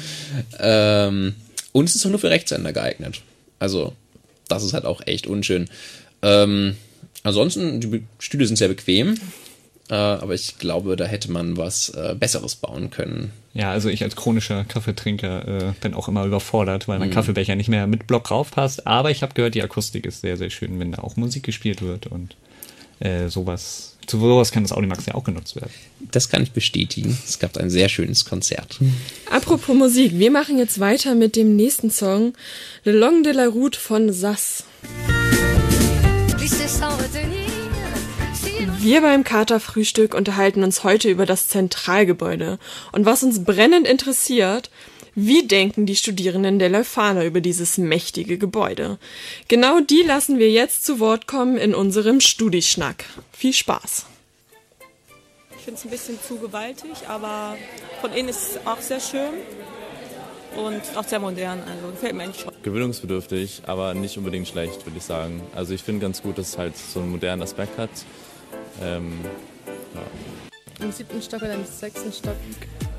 Ähm, 0.59 1.35
und 1.71 1.89
es 1.89 1.95
ist 1.95 2.05
auch 2.05 2.09
nur 2.09 2.19
für 2.19 2.29
Rechtshänder 2.29 2.73
geeignet. 2.73 3.21
Also, 3.59 3.93
das 4.49 4.63
ist 4.63 4.73
halt 4.73 4.85
auch 4.85 5.01
echt 5.05 5.27
unschön. 5.27 5.69
Ähm, 6.21 6.75
ansonsten, 7.23 7.79
die 7.79 8.03
Stühle 8.19 8.45
sind 8.45 8.57
sehr 8.57 8.67
bequem. 8.67 9.15
Äh, 9.89 9.95
aber 9.95 10.33
ich 10.33 10.57
glaube, 10.59 10.95
da 10.95 11.05
hätte 11.05 11.31
man 11.31 11.57
was 11.57 11.89
äh, 11.89 12.15
Besseres 12.17 12.55
bauen 12.55 12.89
können. 12.89 13.31
Ja, 13.53 13.71
also 13.71 13.89
ich 13.89 14.03
als 14.03 14.15
chronischer 14.15 14.63
Kaffeetrinker 14.63 15.47
äh, 15.47 15.73
bin 15.81 15.93
auch 15.93 16.07
immer 16.07 16.25
überfordert, 16.25 16.87
weil 16.87 16.99
mein 16.99 17.09
mhm. 17.09 17.13
Kaffeebecher 17.13 17.55
nicht 17.55 17.69
mehr 17.69 17.85
mit 17.85 18.07
Block 18.07 18.31
raufpasst. 18.31 18.87
Aber 18.87 19.11
ich 19.11 19.21
habe 19.21 19.33
gehört, 19.33 19.55
die 19.55 19.61
Akustik 19.61 20.05
ist 20.05 20.21
sehr, 20.21 20.37
sehr 20.37 20.49
schön, 20.49 20.79
wenn 20.79 20.93
da 20.93 20.99
auch 20.99 21.17
Musik 21.17 21.43
gespielt 21.43 21.81
wird 21.81 22.07
und 22.07 22.35
äh, 22.99 23.27
sowas. 23.27 23.97
Zu 24.05 24.19
sowas 24.19 24.51
kann 24.51 24.63
das 24.63 24.73
Audimax 24.73 25.05
ja 25.05 25.15
auch 25.15 25.23
genutzt 25.23 25.55
werden. 25.55 25.71
Das 26.11 26.27
kann 26.27 26.43
ich 26.43 26.51
bestätigen. 26.51 27.17
Es 27.25 27.39
gab 27.39 27.55
ein 27.57 27.69
sehr 27.69 27.87
schönes 27.87 28.25
Konzert. 28.25 28.79
Apropos 29.31 29.75
Musik, 29.75 30.17
wir 30.19 30.31
machen 30.31 30.57
jetzt 30.57 30.79
weiter 30.79 31.15
mit 31.15 31.35
dem 31.35 31.55
nächsten 31.55 31.89
Song, 31.89 32.33
Le 32.83 32.91
Long 32.91 33.23
de 33.23 33.31
la 33.31 33.47
Route 33.47 33.79
von 33.79 34.11
Sass. 34.11 34.65
Wir 38.83 38.99
beim 38.99 39.23
Katerfrühstück 39.23 40.13
unterhalten 40.13 40.61
uns 40.61 40.83
heute 40.83 41.09
über 41.09 41.25
das 41.25 41.47
Zentralgebäude. 41.47 42.59
Und 42.91 43.05
was 43.05 43.23
uns 43.23 43.45
brennend 43.45 43.87
interessiert, 43.87 44.69
wie 45.15 45.47
denken 45.47 45.85
die 45.85 45.95
Studierenden 45.95 46.59
der 46.59 46.67
Leuphana 46.67 47.23
über 47.23 47.39
dieses 47.39 47.77
mächtige 47.77 48.37
Gebäude? 48.37 48.99
Genau 49.47 49.79
die 49.79 50.01
lassen 50.01 50.37
wir 50.37 50.51
jetzt 50.51 50.85
zu 50.85 50.99
Wort 50.99 51.27
kommen 51.27 51.55
in 51.57 51.73
unserem 51.73 52.19
Studischnack. 52.19 53.05
Viel 53.31 53.53
Spaß! 53.53 54.05
Ich 55.57 55.63
finde 55.63 55.79
es 55.79 55.85
ein 55.85 55.89
bisschen 55.89 56.19
zu 56.21 56.39
gewaltig, 56.39 57.07
aber 57.07 57.55
von 58.01 58.11
innen 58.11 58.27
ist 58.27 58.49
es 58.49 58.67
auch 58.67 58.81
sehr 58.81 58.99
schön 58.99 59.31
und 60.57 60.81
auch 60.97 61.05
sehr 61.05 61.19
modern. 61.19 61.61
Also 61.61 61.87
gefällt 61.91 62.15
mir 62.15 62.23
eigentlich 62.23 62.41
schon. 62.41 62.51
Gewöhnungsbedürftig, 62.63 63.61
aber 63.65 63.93
nicht 63.93 64.17
unbedingt 64.17 64.49
schlecht, 64.49 64.85
würde 64.85 64.97
ich 64.97 65.05
sagen. 65.05 65.41
Also 65.55 65.73
ich 65.73 65.83
finde 65.83 66.01
ganz 66.01 66.21
gut, 66.21 66.37
dass 66.37 66.49
es 66.49 66.57
halt 66.57 66.75
so 66.75 66.99
einen 66.99 67.11
modernen 67.11 67.43
Aspekt 67.43 67.77
hat. 67.77 67.89
Ähm, 68.81 69.13
ja. 69.95 70.85
Im 70.85 70.91
siebten 70.91 71.21
Stock 71.21 71.41
oder 71.41 71.53
im 71.53 71.65
sechsten 71.65 72.11
Stock 72.11 72.35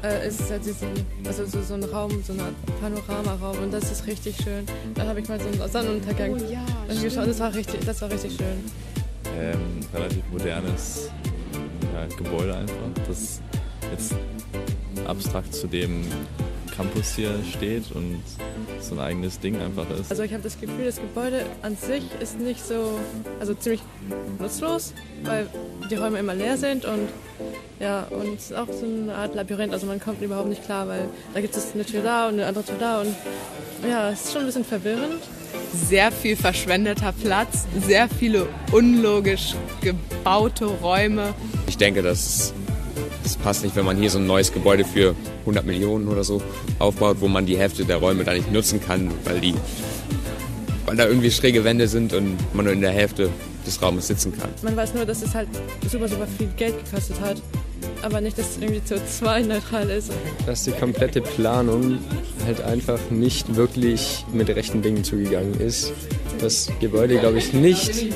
äh, 0.03 0.29
ist 0.29 0.51
halt 0.51 0.65
diesen, 0.65 0.89
also 1.27 1.45
so, 1.45 1.63
so 1.63 1.75
ein 1.75 1.85
Raum, 1.85 2.23
so 2.23 2.33
ein 2.33 2.41
Panoramaraum 2.81 3.59
und 3.59 3.73
das 3.73 3.91
ist 3.91 4.07
richtig 4.07 4.37
schön. 4.37 4.67
Da 4.95 5.07
habe 5.07 5.21
ich 5.21 5.29
mal 5.29 5.41
so 5.41 5.49
einen 5.49 5.71
Sonnenuntergang 5.71 6.33
oh, 6.33 6.53
ja, 6.53 6.65
angeschaut. 6.89 7.27
Das 7.27 7.41
war 7.41 7.55
richtig, 7.55 7.85
das 7.85 8.01
war 8.03 8.11
richtig 8.11 8.37
schön. 8.37 8.71
Ähm, 9.37 9.81
relativ 9.93 10.23
modernes 10.31 11.11
ja, 11.93 12.07
Gebäude 12.17 12.57
einfach, 12.57 12.75
das 13.09 13.41
jetzt 13.91 14.15
abstrakt 15.07 15.55
zu 15.55 15.67
dem 15.67 16.05
Campus 16.77 17.15
hier 17.15 17.33
steht 17.53 17.93
und 17.93 18.23
so 18.81 18.95
ein 18.95 19.01
eigenes 19.01 19.39
Ding 19.41 19.61
einfach 19.61 19.89
ist. 19.91 20.11
Also 20.11 20.23
ich 20.23 20.33
habe 20.33 20.43
das 20.43 20.61
Gefühl, 20.61 20.85
das 20.85 20.97
Gebäude 20.97 21.45
an 21.63 21.77
sich 21.77 22.03
ist 22.21 22.39
nicht 22.41 22.65
so, 22.65 22.99
also 23.41 23.55
ziemlich 23.55 23.83
nutzlos, 24.39 24.93
weil 25.23 25.47
die 25.91 25.95
Räume 25.95 26.19
immer 26.19 26.35
leer 26.35 26.57
sind 26.57 26.85
und 26.85 27.09
ja, 27.81 28.07
und 28.11 28.39
es 28.39 28.51
ist 28.51 28.57
auch 28.57 28.69
so 28.69 28.87
eine 28.87 29.15
Art 29.15 29.35
Labyrinth, 29.35 29.73
also 29.73 29.87
man 29.87 30.01
kommt 30.01 30.23
überhaupt 30.23 30.49
nicht 30.49 30.65
klar, 30.65 30.89
weil 30.89 31.09
da 31.33 31.41
gibt 31.41 31.57
es 31.57 31.75
eine 31.75 31.85
Tür 31.85 32.03
da 32.03 32.29
und 32.29 32.35
eine 32.35 32.47
andere 32.47 32.65
Tür 32.65 32.77
da 32.79 33.01
und 33.01 33.15
ja, 33.89 34.11
es 34.11 34.25
ist 34.25 34.33
schon 34.33 34.43
ein 34.43 34.47
bisschen 34.47 34.65
verwirrend. 34.65 35.23
Sehr 35.73 36.13
viel 36.13 36.37
verschwendeter 36.37 37.13
Platz, 37.13 37.67
sehr 37.87 38.09
viele 38.09 38.47
unlogisch 38.73 39.55
gebaute 39.81 40.67
Räume. 40.67 41.35
Ich 41.67 41.77
denke, 41.77 42.03
dass 42.03 42.55
es 43.25 43.37
passt 43.37 43.65
nicht, 43.65 43.77
wenn 43.77 43.85
man 43.85 43.97
hier 43.97 44.11
so 44.11 44.19
ein 44.19 44.27
neues 44.27 44.53
Gebäude 44.53 44.85
für 44.85 45.15
100 45.41 45.65
Millionen 45.67 46.09
oder 46.09 46.25
so 46.25 46.43
aufbaut, 46.79 47.19
wo 47.21 47.29
man 47.29 47.47
die 47.47 47.57
Hälfte 47.57 47.85
der 47.85 47.97
Räume 47.97 48.25
da 48.25 48.33
nicht 48.35 48.53
nutzen 48.53 48.81
kann, 48.81 49.11
weil 49.25 49.41
die 49.41 49.55
weil 50.87 50.97
da 50.97 51.07
irgendwie 51.07 51.31
schräge 51.31 51.65
Wände 51.65 51.89
sind 51.89 52.13
und 52.13 52.37
man 52.55 52.67
nur 52.67 52.75
in 52.75 52.81
der 52.81 52.91
Hälfte 52.91 53.31
des 53.67 53.81
Raumes 53.81 54.07
sitzen 54.07 54.37
kann. 54.39 54.51
Man 54.63 54.77
weiß 54.77 54.95
nur, 54.95 55.07
dass 55.07 55.23
es 55.23 55.35
halt 55.35 55.49
super, 55.91 56.09
super 56.09 56.27
viel 56.39 56.49
Geld 56.57 56.75
gekostet 56.85 57.21
hat, 57.21 57.41
aber 58.03 58.21
nicht, 58.21 58.39
dass 58.39 58.51
es 58.51 58.63
irgendwie 58.63 58.83
CO2-neutral 58.87 59.89
ist. 59.91 60.13
Dass 60.47 60.65
die 60.65 60.73
komplette 60.73 61.23
Planung 61.23 61.99
halt 62.45 62.61
einfach 62.61 62.99
nicht 63.11 63.57
wirklich 63.57 64.25
mit 64.33 64.49
rechten 64.51 64.83
Dingen 64.83 65.05
zugegangen 65.05 65.59
ist. 65.61 65.93
Das 66.41 66.69
Gebäude, 66.81 67.19
glaube 67.19 67.39
ich, 67.39 67.53
nicht 67.53 68.13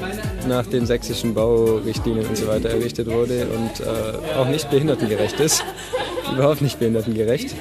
nach 0.46 0.66
den 0.66 0.86
sächsischen 0.86 1.34
Baurichtlinien 1.34 2.26
und 2.26 2.36
so 2.36 2.46
weiter 2.46 2.70
errichtet 2.70 3.06
wurde 3.10 3.46
und 3.46 3.80
äh, 3.80 4.36
auch 4.36 4.48
nicht 4.48 4.70
behindertengerecht 4.70 5.40
ist. 5.40 5.64
Überhaupt 6.32 6.60
nicht 6.60 6.78
behindertengerecht. 6.78 7.54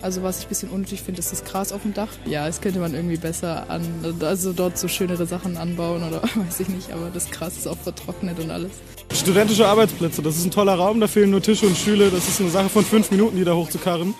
Also 0.00 0.22
was 0.22 0.38
ich 0.38 0.46
ein 0.46 0.48
bisschen 0.48 0.68
unnötig 0.70 1.02
finde, 1.02 1.18
ist 1.18 1.32
das 1.32 1.44
Gras 1.44 1.72
auf 1.72 1.82
dem 1.82 1.92
Dach. 1.92 2.08
Ja, 2.24 2.46
das 2.46 2.60
könnte 2.60 2.78
man 2.78 2.94
irgendwie 2.94 3.16
besser 3.16 3.68
an, 3.68 3.82
also 4.20 4.52
dort 4.52 4.78
so 4.78 4.86
schönere 4.86 5.26
Sachen 5.26 5.56
anbauen 5.56 6.02
oder 6.02 6.22
weiß 6.34 6.60
ich 6.60 6.68
nicht, 6.68 6.92
aber 6.92 7.10
das 7.12 7.30
Gras 7.30 7.56
ist 7.56 7.66
auch 7.66 7.76
vertrocknet 7.76 8.38
und 8.38 8.50
alles. 8.50 8.70
Studentische 9.12 9.66
Arbeitsplätze, 9.66 10.22
das 10.22 10.36
ist 10.36 10.44
ein 10.44 10.50
toller 10.50 10.74
Raum, 10.74 11.00
da 11.00 11.08
fehlen 11.08 11.30
nur 11.30 11.42
Tische 11.42 11.66
und 11.66 11.76
Stühle, 11.76 12.10
das 12.10 12.28
ist 12.28 12.40
eine 12.40 12.50
Sache 12.50 12.68
von 12.68 12.84
fünf 12.84 13.10
Minuten, 13.10 13.36
die 13.36 13.44
da 13.44 13.54
hochzukarren. 13.54 14.14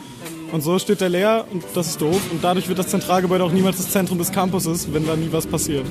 Und 0.50 0.62
so 0.62 0.78
steht 0.78 1.00
der 1.00 1.08
leer 1.08 1.44
und 1.50 1.62
das 1.74 1.88
ist 1.88 2.00
doof. 2.00 2.20
Und 2.30 2.42
dadurch 2.42 2.68
wird 2.68 2.78
das 2.78 2.88
Zentralgebäude 2.88 3.44
auch 3.44 3.52
niemals 3.52 3.76
das 3.76 3.90
Zentrum 3.90 4.18
des 4.18 4.32
Campuses, 4.32 4.92
wenn 4.92 5.06
da 5.06 5.14
nie 5.14 5.28
was 5.30 5.46
passiert. 5.46 5.84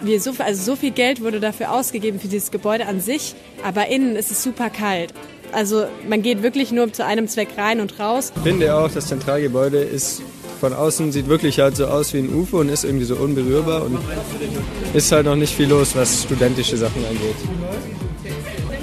Wir 0.00 0.20
so, 0.20 0.32
also 0.38 0.62
so 0.62 0.76
viel 0.76 0.90
Geld 0.90 1.22
wurde 1.22 1.38
dafür 1.38 1.72
ausgegeben 1.72 2.18
für 2.18 2.28
dieses 2.28 2.50
Gebäude 2.50 2.86
an 2.86 3.00
sich, 3.00 3.34
aber 3.64 3.86
innen 3.86 4.16
ist 4.16 4.30
es 4.30 4.42
super 4.42 4.68
kalt. 4.68 5.14
Also 5.52 5.84
man 6.08 6.22
geht 6.22 6.42
wirklich 6.42 6.72
nur 6.72 6.92
zu 6.92 7.04
einem 7.04 7.28
Zweck 7.28 7.50
rein 7.56 7.80
und 7.80 7.98
raus. 8.00 8.32
Ich 8.34 8.42
finde 8.42 8.74
auch, 8.74 8.90
das 8.90 9.06
Zentralgebäude 9.06 9.78
ist 9.78 10.22
von 10.60 10.72
außen 10.72 11.10
sieht 11.10 11.28
wirklich 11.28 11.58
halt 11.58 11.76
so 11.76 11.86
aus 11.86 12.14
wie 12.14 12.18
ein 12.18 12.32
UFO 12.32 12.60
und 12.60 12.68
ist 12.68 12.84
irgendwie 12.84 13.04
so 13.04 13.16
unberührbar 13.16 13.82
und 13.84 13.98
ist 14.94 15.10
halt 15.10 15.26
noch 15.26 15.34
nicht 15.34 15.54
viel 15.54 15.68
los, 15.68 15.96
was 15.96 16.22
studentische 16.22 16.76
Sachen 16.76 17.04
angeht. 17.04 17.34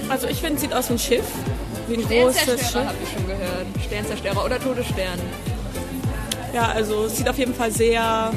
Also 0.10 0.27
ich 0.27 0.41
finde, 0.41 0.55
es 0.55 0.62
sieht 0.62 0.74
aus 0.74 0.89
wie 0.89 0.93
ein 0.93 1.00
Schiff, 1.00 1.24
wie 1.89 1.96
ein 1.96 2.08
großes 2.08 2.72
Schiff. 2.72 2.75
habe 2.75 2.96
ich 3.03 3.10
schon 3.12 3.25
gehört. 3.25 3.65
Sternzerstörer 3.86 4.46
oder 4.46 4.60
Todesstern. 4.60 5.19
Ja, 6.53 6.69
also 6.69 7.05
es 7.05 7.17
sieht 7.17 7.29
auf 7.29 7.38
jeden 7.38 7.53
Fall 7.53 7.72
sehr 7.72 8.31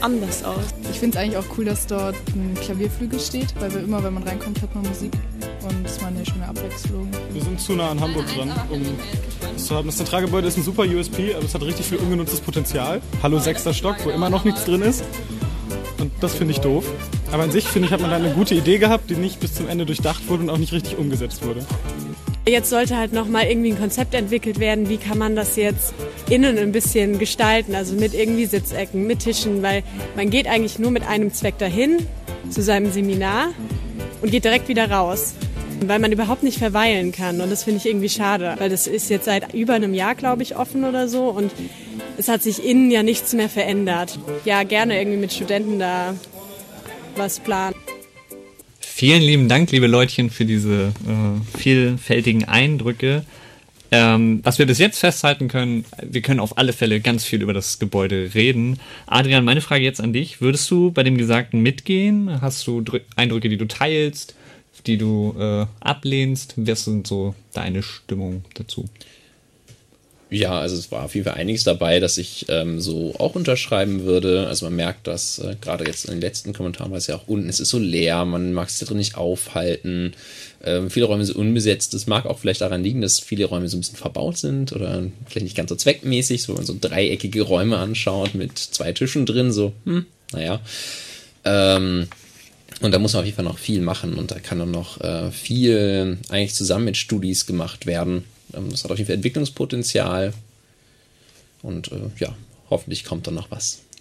anders 0.00 0.44
aus. 0.44 0.64
Ich 0.90 0.98
finde 0.98 1.16
es 1.16 1.24
eigentlich 1.24 1.38
auch 1.38 1.56
cool, 1.56 1.64
dass 1.64 1.86
dort 1.86 2.16
ein 2.34 2.54
Klavierflügel 2.60 3.18
steht, 3.18 3.54
weil 3.58 3.72
wir 3.72 3.82
immer, 3.82 4.02
wenn 4.04 4.14
man 4.14 4.22
reinkommt, 4.22 4.60
hat 4.60 4.74
man 4.74 4.84
Musik 4.84 5.12
und 5.62 5.86
es 5.86 6.00
war 6.00 6.08
eine 6.08 6.24
schöne 6.26 6.46
Abwechslung. 6.46 7.08
Wir 7.30 7.42
sind 7.42 7.58
zu 7.60 7.72
nah 7.72 7.90
an 7.90 8.00
Hamburg 8.00 8.26
dran, 8.34 8.52
um 8.70 8.82
das 9.54 9.64
zu 9.66 9.74
haben. 9.74 9.86
Das 9.86 9.96
Zentralgebäude 9.96 10.48
ist 10.48 10.58
ein 10.58 10.62
super 10.62 10.82
USP, 10.82 11.34
aber 11.34 11.44
es 11.44 11.54
hat 11.54 11.62
richtig 11.62 11.86
viel 11.86 11.98
ungenutztes 11.98 12.40
Potenzial. 12.40 13.00
Hallo 13.22 13.38
sechster 13.38 13.72
Stock, 13.72 13.96
wo 14.04 14.10
immer 14.10 14.28
noch 14.28 14.44
nichts 14.44 14.64
drin 14.64 14.82
ist. 14.82 15.04
Und 16.04 16.12
das 16.20 16.34
finde 16.34 16.52
ich 16.52 16.60
doof. 16.60 16.84
Aber 17.32 17.44
an 17.44 17.50
sich, 17.50 17.64
finde 17.64 17.86
ich, 17.86 17.92
hat 17.92 18.02
man 18.02 18.10
da 18.10 18.16
eine 18.16 18.30
gute 18.30 18.54
Idee 18.54 18.76
gehabt, 18.76 19.08
die 19.08 19.14
nicht 19.14 19.40
bis 19.40 19.54
zum 19.54 19.68
Ende 19.68 19.86
durchdacht 19.86 20.28
wurde 20.28 20.42
und 20.42 20.50
auch 20.50 20.58
nicht 20.58 20.74
richtig 20.74 20.98
umgesetzt 20.98 21.46
wurde. 21.46 21.64
Jetzt 22.46 22.68
sollte 22.68 22.98
halt 22.98 23.14
nochmal 23.14 23.46
irgendwie 23.46 23.72
ein 23.72 23.78
Konzept 23.78 24.12
entwickelt 24.12 24.60
werden, 24.60 24.90
wie 24.90 24.98
kann 24.98 25.16
man 25.16 25.34
das 25.34 25.56
jetzt 25.56 25.94
innen 26.28 26.58
ein 26.58 26.72
bisschen 26.72 27.18
gestalten, 27.18 27.74
also 27.74 27.94
mit 27.94 28.12
irgendwie 28.12 28.44
Sitzecken, 28.44 29.06
mit 29.06 29.20
Tischen, 29.20 29.62
weil 29.62 29.82
man 30.14 30.28
geht 30.28 30.46
eigentlich 30.46 30.78
nur 30.78 30.90
mit 30.90 31.06
einem 31.08 31.32
Zweck 31.32 31.56
dahin, 31.56 32.06
zu 32.50 32.60
seinem 32.60 32.92
Seminar 32.92 33.48
und 34.20 34.30
geht 34.30 34.44
direkt 34.44 34.68
wieder 34.68 34.90
raus 34.90 35.34
weil 35.86 35.98
man 35.98 36.12
überhaupt 36.12 36.42
nicht 36.42 36.58
verweilen 36.58 37.12
kann. 37.12 37.40
Und 37.40 37.50
das 37.50 37.64
finde 37.64 37.78
ich 37.78 37.86
irgendwie 37.86 38.08
schade, 38.08 38.54
weil 38.58 38.70
das 38.70 38.86
ist 38.86 39.10
jetzt 39.10 39.26
seit 39.26 39.52
über 39.52 39.74
einem 39.74 39.92
Jahr, 39.92 40.14
glaube 40.14 40.42
ich, 40.42 40.56
offen 40.56 40.84
oder 40.84 41.08
so. 41.08 41.28
Und 41.28 41.52
es 42.18 42.28
hat 42.28 42.42
sich 42.42 42.64
innen 42.64 42.90
ja 42.90 43.02
nichts 43.02 43.32
mehr 43.32 43.48
verändert. 43.48 44.18
Ja, 44.44 44.62
gerne 44.62 44.98
irgendwie 44.98 45.18
mit 45.18 45.32
Studenten 45.32 45.78
da 45.78 46.14
was 47.16 47.40
planen. 47.40 47.74
Vielen 48.80 49.22
lieben 49.22 49.48
Dank, 49.48 49.70
liebe 49.72 49.86
Leutchen, 49.86 50.30
für 50.30 50.44
diese 50.44 50.92
äh, 51.06 51.58
vielfältigen 51.58 52.44
Eindrücke. 52.44 53.24
Ähm, 53.90 54.40
was 54.42 54.58
wir 54.58 54.66
bis 54.66 54.78
jetzt 54.78 54.98
festhalten 54.98 55.48
können, 55.48 55.84
wir 56.02 56.22
können 56.22 56.40
auf 56.40 56.58
alle 56.58 56.72
Fälle 56.72 57.00
ganz 57.00 57.24
viel 57.24 57.42
über 57.42 57.52
das 57.52 57.78
Gebäude 57.78 58.30
reden. 58.34 58.78
Adrian, 59.06 59.44
meine 59.44 59.60
Frage 59.60 59.84
jetzt 59.84 60.00
an 60.00 60.12
dich. 60.12 60.40
Würdest 60.40 60.70
du 60.70 60.90
bei 60.90 61.02
dem 61.02 61.18
Gesagten 61.18 61.60
mitgehen? 61.60 62.40
Hast 62.40 62.66
du 62.66 62.82
Eindrücke, 63.16 63.48
die 63.48 63.56
du 63.56 63.66
teilst? 63.66 64.34
die 64.86 64.98
du 64.98 65.34
äh, 65.38 65.66
ablehnst? 65.80 66.54
Was 66.56 66.84
sind 66.84 67.06
so 67.06 67.34
deine 67.52 67.82
Stimmung 67.82 68.44
dazu? 68.54 68.86
Ja, 70.34 70.58
also 70.58 70.76
es 70.76 70.90
war 70.90 71.04
auf 71.04 71.14
jeden 71.14 71.26
Fall 71.28 71.38
einiges 71.38 71.62
dabei, 71.62 72.00
dass 72.00 72.18
ich 72.18 72.46
ähm, 72.48 72.80
so 72.80 73.14
auch 73.18 73.36
unterschreiben 73.36 74.02
würde. 74.02 74.48
Also 74.48 74.66
man 74.66 74.74
merkt 74.74 75.06
das 75.06 75.38
äh, 75.38 75.54
gerade 75.60 75.84
jetzt 75.86 76.06
in 76.06 76.14
den 76.14 76.20
letzten 76.20 76.52
Kommentaren 76.52 76.90
war 76.90 76.98
es 76.98 77.06
ja 77.06 77.14
auch 77.14 77.28
unten, 77.28 77.48
es 77.48 77.60
ist 77.60 77.68
so 77.68 77.78
leer, 77.78 78.24
man 78.24 78.52
mag 78.52 78.68
es 78.68 78.80
da 78.80 78.86
drin 78.86 78.96
nicht 78.96 79.16
aufhalten. 79.16 80.12
Ähm, 80.64 80.90
viele 80.90 81.06
Räume 81.06 81.24
sind 81.24 81.36
unbesetzt. 81.36 81.94
Das 81.94 82.08
mag 82.08 82.26
auch 82.26 82.40
vielleicht 82.40 82.62
daran 82.62 82.82
liegen, 82.82 83.00
dass 83.00 83.20
viele 83.20 83.44
Räume 83.44 83.68
so 83.68 83.76
ein 83.76 83.80
bisschen 83.80 83.94
verbaut 83.94 84.36
sind 84.36 84.72
oder 84.72 85.04
vielleicht 85.28 85.44
nicht 85.44 85.56
ganz 85.56 85.70
so 85.70 85.76
zweckmäßig, 85.76 86.42
so 86.42 86.48
wenn 86.48 86.56
man 86.56 86.66
so 86.66 86.76
dreieckige 86.80 87.42
Räume 87.42 87.78
anschaut 87.78 88.34
mit 88.34 88.58
zwei 88.58 88.92
Tischen 88.92 89.26
drin, 89.26 89.52
so, 89.52 89.72
hm, 89.84 90.04
naja. 90.32 90.60
Ähm, 91.44 92.08
und 92.80 92.92
da 92.92 92.98
muss 92.98 93.12
man 93.12 93.20
auf 93.20 93.26
jeden 93.26 93.36
Fall 93.36 93.44
noch 93.44 93.58
viel 93.58 93.82
machen 93.82 94.14
und 94.14 94.32
da 94.32 94.40
kann 94.40 94.58
dann 94.58 94.72
noch 94.72 95.00
äh, 95.00 95.30
viel 95.30 96.18
eigentlich 96.28 96.54
zusammen 96.54 96.86
mit 96.86 96.96
Studis 96.96 97.46
gemacht 97.46 97.86
werden. 97.86 98.24
Ähm, 98.56 98.70
das 98.70 98.84
hat 98.84 98.90
auf 98.90 98.98
jeden 98.98 99.06
Fall 99.06 99.16
Entwicklungspotenzial 99.16 100.32
und 101.62 101.92
äh, 101.92 102.10
ja, 102.18 102.34
hoffentlich 102.70 103.04
kommt 103.04 103.26
dann 103.26 103.34
noch 103.34 103.50
was. 103.50 103.76
Äh, 103.76 103.94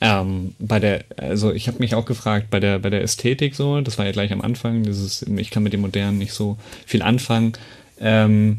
Ähm, 0.00 0.54
bei 0.60 0.78
der, 0.78 1.04
also 1.16 1.52
ich 1.52 1.66
habe 1.66 1.80
mich 1.80 1.94
auch 1.94 2.04
gefragt, 2.04 2.50
bei 2.50 2.60
der, 2.60 2.78
bei 2.78 2.90
der 2.90 3.02
Ästhetik 3.02 3.54
so, 3.54 3.80
das 3.80 3.98
war 3.98 4.06
ja 4.06 4.12
gleich 4.12 4.32
am 4.32 4.40
Anfang, 4.40 4.84
dieses, 4.84 5.22
ich 5.22 5.50
kann 5.50 5.64
mit 5.64 5.72
dem 5.72 5.80
Modernen 5.80 6.18
nicht 6.18 6.32
so 6.32 6.56
viel 6.86 7.02
anfangen. 7.02 7.54
Ähm, 8.00 8.58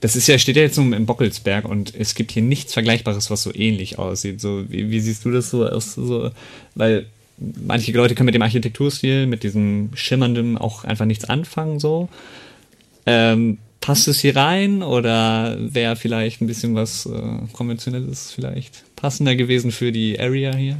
das 0.00 0.14
ist 0.14 0.28
ja, 0.28 0.38
steht 0.38 0.56
ja 0.56 0.62
jetzt 0.62 0.76
nur 0.76 0.94
im 0.94 1.06
Bockelsberg 1.06 1.64
und 1.64 1.94
es 1.94 2.14
gibt 2.14 2.32
hier 2.32 2.42
nichts 2.42 2.74
Vergleichbares, 2.74 3.30
was 3.30 3.42
so 3.42 3.54
ähnlich 3.54 3.98
aussieht. 3.98 4.40
So, 4.40 4.70
wie, 4.70 4.90
wie 4.90 5.00
siehst 5.00 5.24
du 5.24 5.30
das 5.30 5.50
so 5.50 5.66
aus? 5.66 5.94
So, 5.94 6.30
weil 6.74 7.06
manche 7.38 7.90
Leute 7.92 8.14
können 8.14 8.26
mit 8.26 8.34
dem 8.34 8.42
Architekturstil, 8.42 9.26
mit 9.26 9.42
diesem 9.42 9.90
schimmernden 9.94 10.58
auch 10.58 10.84
einfach 10.84 11.06
nichts 11.06 11.24
anfangen, 11.24 11.80
so. 11.80 12.08
Ähm, 13.10 13.56
passt 13.80 14.06
es 14.06 14.20
hier 14.20 14.36
rein 14.36 14.82
oder 14.82 15.56
wäre 15.58 15.96
vielleicht 15.96 16.42
ein 16.42 16.46
bisschen 16.46 16.74
was 16.74 17.06
äh, 17.06 17.20
konventionelles 17.54 18.30
vielleicht 18.30 18.84
passender 18.96 19.34
gewesen 19.34 19.72
für 19.72 19.92
die 19.92 20.20
Area 20.20 20.54
hier? 20.54 20.78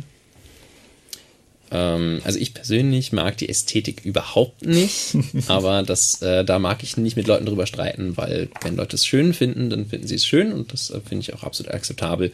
Ähm, 1.71 2.21
also 2.25 2.39
ich 2.39 2.53
persönlich 2.53 3.13
mag 3.13 3.39
die 3.39 3.49
Ästhetik 3.49 4.05
überhaupt 4.05 4.63
nicht, 4.67 5.17
aber 5.49 5.83
das, 5.83 6.21
äh, 6.21 6.45
da 6.45 6.59
mag 6.59 6.83
ich 6.83 6.99
nicht 6.99 7.17
mit 7.17 7.27
Leuten 7.27 7.47
drüber 7.47 7.67
streiten, 7.67 8.19
weil 8.19 8.51
wenn 8.61 8.77
Leute 8.77 8.97
es 8.97 9.07
schön 9.07 9.33
finden, 9.33 9.71
dann 9.71 9.87
finden 9.87 10.07
sie 10.07 10.17
es 10.17 10.27
schön 10.27 10.53
und 10.53 10.75
das 10.75 10.91
äh, 10.91 11.01
finde 11.01 11.23
ich 11.23 11.33
auch 11.33 11.45
absolut 11.45 11.73
akzeptabel. 11.73 12.33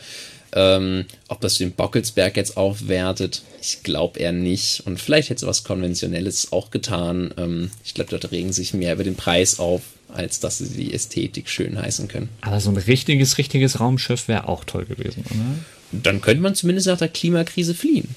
Ähm, 0.57 1.07
ob 1.29 1.41
das 1.41 1.59
den 1.59 1.73
Bockelsberg 1.73 2.37
jetzt 2.37 2.57
aufwertet, 2.57 3.43
ich 3.61 3.83
glaube 3.83 4.21
eher 4.21 4.33
nicht. 4.33 4.83
Und 4.87 5.01
vielleicht 5.01 5.31
hätte 5.31 5.45
es 5.45 5.49
was 5.49 5.65
Konventionelles 5.65 6.53
auch 6.53 6.71
getan. 6.71 7.35
Ähm, 7.37 7.71
ich 7.85 7.95
glaube, 7.95 8.13
Leute 8.13 8.31
regen 8.31 8.53
sich 8.53 8.73
mehr 8.73 8.95
über 8.95 9.03
den 9.03 9.17
Preis 9.17 9.59
auf, 9.59 9.83
als 10.09 10.39
dass 10.39 10.59
sie 10.59 10.69
die 10.69 10.95
Ästhetik 10.95 11.49
schön 11.49 11.81
heißen 11.81 12.07
können. 12.07 12.29
Aber 12.41 12.61
so 12.61 12.71
ein 12.71 12.77
richtiges, 12.77 13.37
richtiges 13.37 13.81
Raumschiff 13.81 14.29
wäre 14.29 14.49
auch 14.49 14.65
toll 14.65 14.85
gewesen, 14.85 15.25
oder? 15.29 16.03
Dann 16.03 16.21
könnte 16.21 16.43
man 16.43 16.55
zumindest 16.55 16.87
nach 16.87 16.99
der 16.99 17.09
Klimakrise 17.09 17.75
fliehen. 17.75 18.09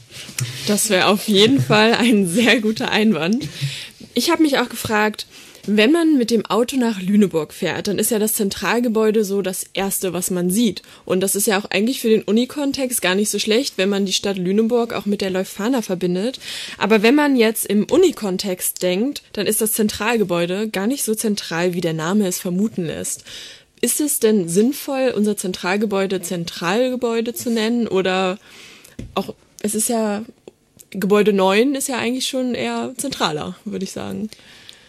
Das 0.68 0.90
wäre 0.90 1.08
auf 1.08 1.28
jeden 1.28 1.62
Fall 1.62 1.94
ein 1.94 2.28
sehr 2.28 2.60
guter 2.60 2.92
Einwand. 2.92 3.48
Ich 4.14 4.32
habe 4.32 4.42
mich 4.42 4.58
auch 4.58 4.70
gefragt, 4.70 5.28
wenn 5.68 5.92
man 5.92 6.18
mit 6.18 6.32
dem 6.32 6.46
Auto 6.46 6.78
nach 6.78 7.02
Lüneburg 7.02 7.54
fährt, 7.54 7.88
dann 7.88 8.00
ist 8.00 8.10
ja 8.10 8.20
das 8.20 8.34
Zentralgebäude 8.34 9.26
so 9.26 9.42
das 9.42 9.66
Erste, 9.74 10.14
was 10.14 10.32
man 10.32 10.50
sieht. 10.50 10.82
Und 11.04 11.20
das 11.20 11.36
ist 11.36 11.46
ja 11.46 11.60
auch 11.60 11.66
eigentlich 11.66 12.00
für 12.00 12.10
den 12.10 12.24
Unikontext 12.24 13.02
gar 13.02 13.16
nicht 13.16 13.30
so 13.30 13.38
schlecht, 13.38 13.78
wenn 13.78 13.90
man 13.90 14.06
die 14.06 14.14
Stadt 14.14 14.38
Lüneburg 14.38 14.94
auch 14.94 15.06
mit 15.06 15.20
der 15.20 15.30
Leuphana 15.30 15.82
verbindet. 15.82 16.40
Aber 16.78 17.04
wenn 17.04 17.16
man 17.16 17.36
jetzt 17.36 17.66
im 17.66 17.84
Unikontext 17.84 18.82
denkt, 18.82 19.24
dann 19.34 19.46
ist 19.46 19.60
das 19.60 19.74
Zentralgebäude 19.74 20.70
gar 20.70 20.88
nicht 20.88 21.04
so 21.04 21.14
zentral, 21.14 21.74
wie 21.74 21.82
der 21.82 21.94
Name 21.94 22.28
es 22.28 22.40
vermuten 22.40 22.86
lässt. 22.86 23.26
Ist 23.82 24.00
es 24.00 24.20
denn 24.20 24.48
sinnvoll, 24.48 25.14
unser 25.16 25.36
Zentralgebäude 25.36 26.22
Zentralgebäude 26.22 27.34
zu 27.34 27.52
nennen? 27.52 27.88
Oder 27.88 28.40
auch, 29.16 29.36
es 29.62 29.76
ist 29.76 29.90
ja, 29.90 30.24
Gebäude 30.92 31.34
9 31.34 31.76
ist 31.76 31.90
ja 31.90 31.98
eigentlich 31.98 32.28
schon 32.28 32.56
eher 32.56 32.94
zentraler, 32.98 33.58
würde 33.66 33.84
ich 33.84 33.92
sagen. 33.92 34.30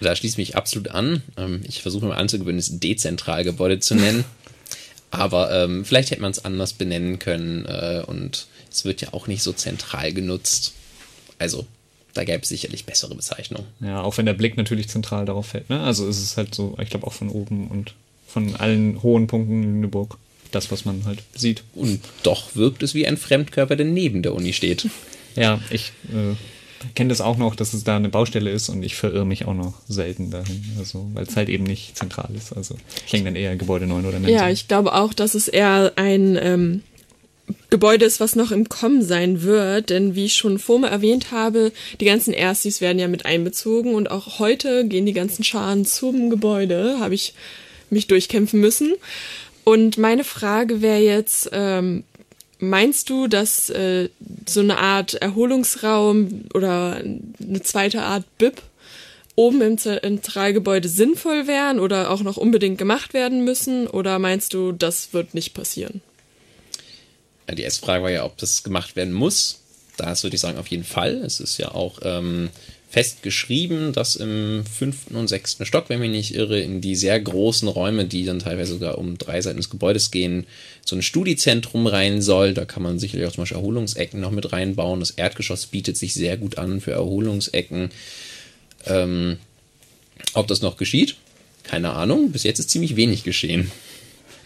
Da 0.00 0.14
schließt 0.14 0.38
mich 0.38 0.56
absolut 0.56 0.88
an. 0.88 1.22
Ähm, 1.36 1.62
ich 1.66 1.82
versuche 1.82 2.06
mir 2.06 2.16
anzugewöhnen, 2.16 2.58
es 2.58 2.78
Dezentralgebäude 2.78 3.80
zu 3.80 3.94
nennen. 3.94 4.24
Aber 5.10 5.50
ähm, 5.52 5.84
vielleicht 5.84 6.10
hätte 6.10 6.20
man 6.20 6.30
es 6.30 6.44
anders 6.44 6.74
benennen 6.74 7.18
können 7.18 7.64
äh, 7.64 8.02
und 8.06 8.46
es 8.70 8.84
wird 8.84 9.00
ja 9.00 9.12
auch 9.12 9.26
nicht 9.26 9.42
so 9.42 9.52
zentral 9.52 10.12
genutzt. 10.12 10.74
Also, 11.38 11.66
da 12.14 12.24
gäbe 12.24 12.42
es 12.42 12.48
sicherlich 12.48 12.84
bessere 12.84 13.14
Bezeichnungen. 13.14 13.66
Ja, 13.80 14.02
auch 14.02 14.18
wenn 14.18 14.26
der 14.26 14.34
Blick 14.34 14.56
natürlich 14.56 14.88
zentral 14.88 15.24
darauf 15.24 15.46
fällt. 15.46 15.70
Ne? 15.70 15.80
Also 15.80 16.06
ist 16.06 16.20
es 16.20 16.36
halt 16.36 16.54
so, 16.54 16.76
ich 16.80 16.90
glaube 16.90 17.06
auch 17.06 17.12
von 17.12 17.28
oben 17.28 17.68
und 17.68 17.94
von 18.26 18.56
allen 18.56 19.02
hohen 19.02 19.26
Punkten 19.26 19.62
in 19.62 19.74
Lüneburg 19.74 20.18
das, 20.50 20.70
was 20.70 20.84
man 20.84 21.04
halt 21.04 21.22
sieht. 21.34 21.62
Und 21.74 22.00
doch 22.22 22.56
wirkt 22.56 22.82
es 22.82 22.94
wie 22.94 23.06
ein 23.06 23.16
Fremdkörper, 23.16 23.76
der 23.76 23.86
neben 23.86 24.22
der 24.22 24.34
Uni 24.34 24.52
steht. 24.52 24.88
Ja, 25.36 25.60
ich 25.70 25.92
äh, 26.08 26.34
kenne 26.94 27.08
das 27.08 27.20
auch 27.20 27.36
noch, 27.36 27.54
dass 27.54 27.74
es 27.74 27.84
da 27.84 27.96
eine 27.96 28.08
Baustelle 28.08 28.50
ist 28.50 28.68
und 28.68 28.82
ich 28.82 28.94
verirre 28.94 29.26
mich 29.26 29.46
auch 29.46 29.54
noch 29.54 29.74
selten 29.88 30.30
dahin, 30.30 30.64
also 30.78 31.08
weil 31.14 31.24
es 31.24 31.36
halt 31.36 31.48
eben 31.48 31.64
nicht 31.64 31.96
zentral 31.96 32.30
ist. 32.36 32.52
Also 32.52 32.76
ich 33.06 33.12
hänge 33.12 33.24
dann 33.24 33.36
eher 33.36 33.56
Gebäude 33.56 33.86
9 33.86 34.04
oder 34.04 34.18
9. 34.20 34.30
Ja, 34.30 34.48
ich 34.48 34.68
glaube 34.68 34.94
auch, 34.94 35.12
dass 35.12 35.34
es 35.34 35.48
eher 35.48 35.92
ein 35.96 36.38
ähm, 36.40 36.82
Gebäude 37.70 38.04
ist, 38.04 38.20
was 38.20 38.36
noch 38.36 38.50
im 38.50 38.68
Kommen 38.68 39.02
sein 39.02 39.42
wird, 39.42 39.90
denn 39.90 40.14
wie 40.14 40.26
ich 40.26 40.34
schon 40.34 40.58
vorher 40.58 40.90
erwähnt 40.90 41.32
habe, 41.32 41.72
die 42.00 42.04
ganzen 42.04 42.32
Erstis 42.32 42.80
werden 42.80 42.98
ja 42.98 43.08
mit 43.08 43.26
einbezogen 43.26 43.94
und 43.94 44.10
auch 44.10 44.38
heute 44.38 44.86
gehen 44.86 45.06
die 45.06 45.12
ganzen 45.12 45.44
Scharen 45.44 45.84
zum 45.84 46.30
Gebäude, 46.30 46.98
habe 47.00 47.14
ich 47.14 47.34
mich 47.90 48.06
durchkämpfen 48.06 48.60
müssen. 48.60 48.94
Und 49.64 49.98
meine 49.98 50.24
Frage 50.24 50.80
wäre 50.80 51.00
jetzt, 51.00 51.50
ähm, 51.52 52.04
Meinst 52.60 53.08
du, 53.08 53.28
dass 53.28 53.70
äh, 53.70 54.08
so 54.46 54.60
eine 54.60 54.78
Art 54.78 55.14
Erholungsraum 55.14 56.46
oder 56.54 56.96
eine 56.96 57.62
zweite 57.62 58.02
Art 58.02 58.24
BIP 58.38 58.62
oben 59.36 59.62
im 59.62 59.78
Zentralgebäude 59.78 60.88
sinnvoll 60.88 61.46
wären 61.46 61.78
oder 61.78 62.10
auch 62.10 62.22
noch 62.22 62.36
unbedingt 62.36 62.76
gemacht 62.76 63.14
werden 63.14 63.44
müssen? 63.44 63.86
Oder 63.86 64.18
meinst 64.18 64.54
du, 64.54 64.72
das 64.72 65.12
wird 65.12 65.34
nicht 65.34 65.54
passieren? 65.54 66.00
Ja, 67.48 67.54
die 67.54 67.62
erste 67.62 67.86
Frage 67.86 68.02
war 68.02 68.10
ja, 68.10 68.24
ob 68.24 68.36
das 68.38 68.64
gemacht 68.64 68.96
werden 68.96 69.14
muss. 69.14 69.60
Das 69.96 70.24
würde 70.24 70.34
ich 70.34 70.40
sagen, 70.40 70.58
auf 70.58 70.66
jeden 70.66 70.84
Fall. 70.84 71.14
Es 71.16 71.38
ist 71.38 71.58
ja 71.58 71.70
auch 71.72 72.00
ähm, 72.02 72.50
festgeschrieben, 72.90 73.92
dass 73.92 74.16
im 74.16 74.64
fünften 74.64 75.14
und 75.16 75.28
sechsten 75.28 75.66
Stock, 75.66 75.88
wenn 75.88 76.00
mich 76.00 76.10
nicht 76.10 76.34
irre, 76.34 76.58
in 76.60 76.80
die 76.80 76.96
sehr 76.96 77.20
großen 77.20 77.68
Räume, 77.68 78.06
die 78.06 78.24
dann 78.24 78.38
teilweise 78.38 78.72
sogar 78.72 78.96
um 78.96 79.18
drei 79.18 79.42
Seiten 79.42 79.58
des 79.58 79.68
Gebäudes 79.68 80.10
gehen, 80.10 80.46
so 80.84 80.96
ein 80.96 81.02
Studiezentrum 81.02 81.86
rein 81.86 82.22
soll. 82.22 82.54
Da 82.54 82.64
kann 82.64 82.82
man 82.82 82.98
sicherlich 82.98 83.26
auch 83.26 83.32
zum 83.32 83.42
Beispiel 83.42 83.58
Erholungsecken 83.58 84.20
noch 84.20 84.30
mit 84.30 84.52
reinbauen. 84.52 85.00
Das 85.00 85.10
Erdgeschoss 85.10 85.66
bietet 85.66 85.98
sich 85.98 86.14
sehr 86.14 86.38
gut 86.38 86.56
an 86.56 86.80
für 86.80 86.92
Erholungsecken. 86.92 87.90
Ähm, 88.86 89.36
ob 90.32 90.46
das 90.46 90.62
noch 90.62 90.78
geschieht? 90.78 91.16
Keine 91.64 91.90
Ahnung. 91.90 92.32
Bis 92.32 92.44
jetzt 92.44 92.58
ist 92.58 92.70
ziemlich 92.70 92.96
wenig 92.96 93.22
geschehen. 93.22 93.70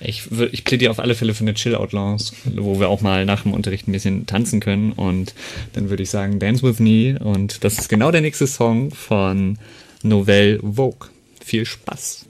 Ich, 0.04 0.24
ich 0.52 0.64
plädiere 0.64 0.90
auf 0.90 0.98
alle 0.98 1.14
Fälle 1.14 1.34
für 1.34 1.44
eine 1.44 1.54
Chill-Out-Lounge, 1.54 2.22
wo 2.56 2.80
wir 2.80 2.88
auch 2.88 3.00
mal 3.00 3.24
nach 3.24 3.42
dem 3.42 3.52
Unterricht 3.52 3.86
ein 3.86 3.92
bisschen 3.92 4.26
tanzen 4.26 4.60
können. 4.60 4.92
Und 4.92 5.34
dann 5.74 5.90
würde 5.90 6.02
ich 6.02 6.10
sagen, 6.10 6.38
Dance 6.38 6.62
With 6.62 6.80
Me. 6.80 7.18
Und 7.18 7.64
das 7.64 7.78
ist 7.78 7.88
genau 7.88 8.10
der 8.10 8.20
nächste 8.20 8.46
Song 8.46 8.90
von 8.90 9.58
Novelle 10.02 10.58
Vogue. 10.60 11.08
Viel 11.44 11.64
Spaß. 11.64 12.26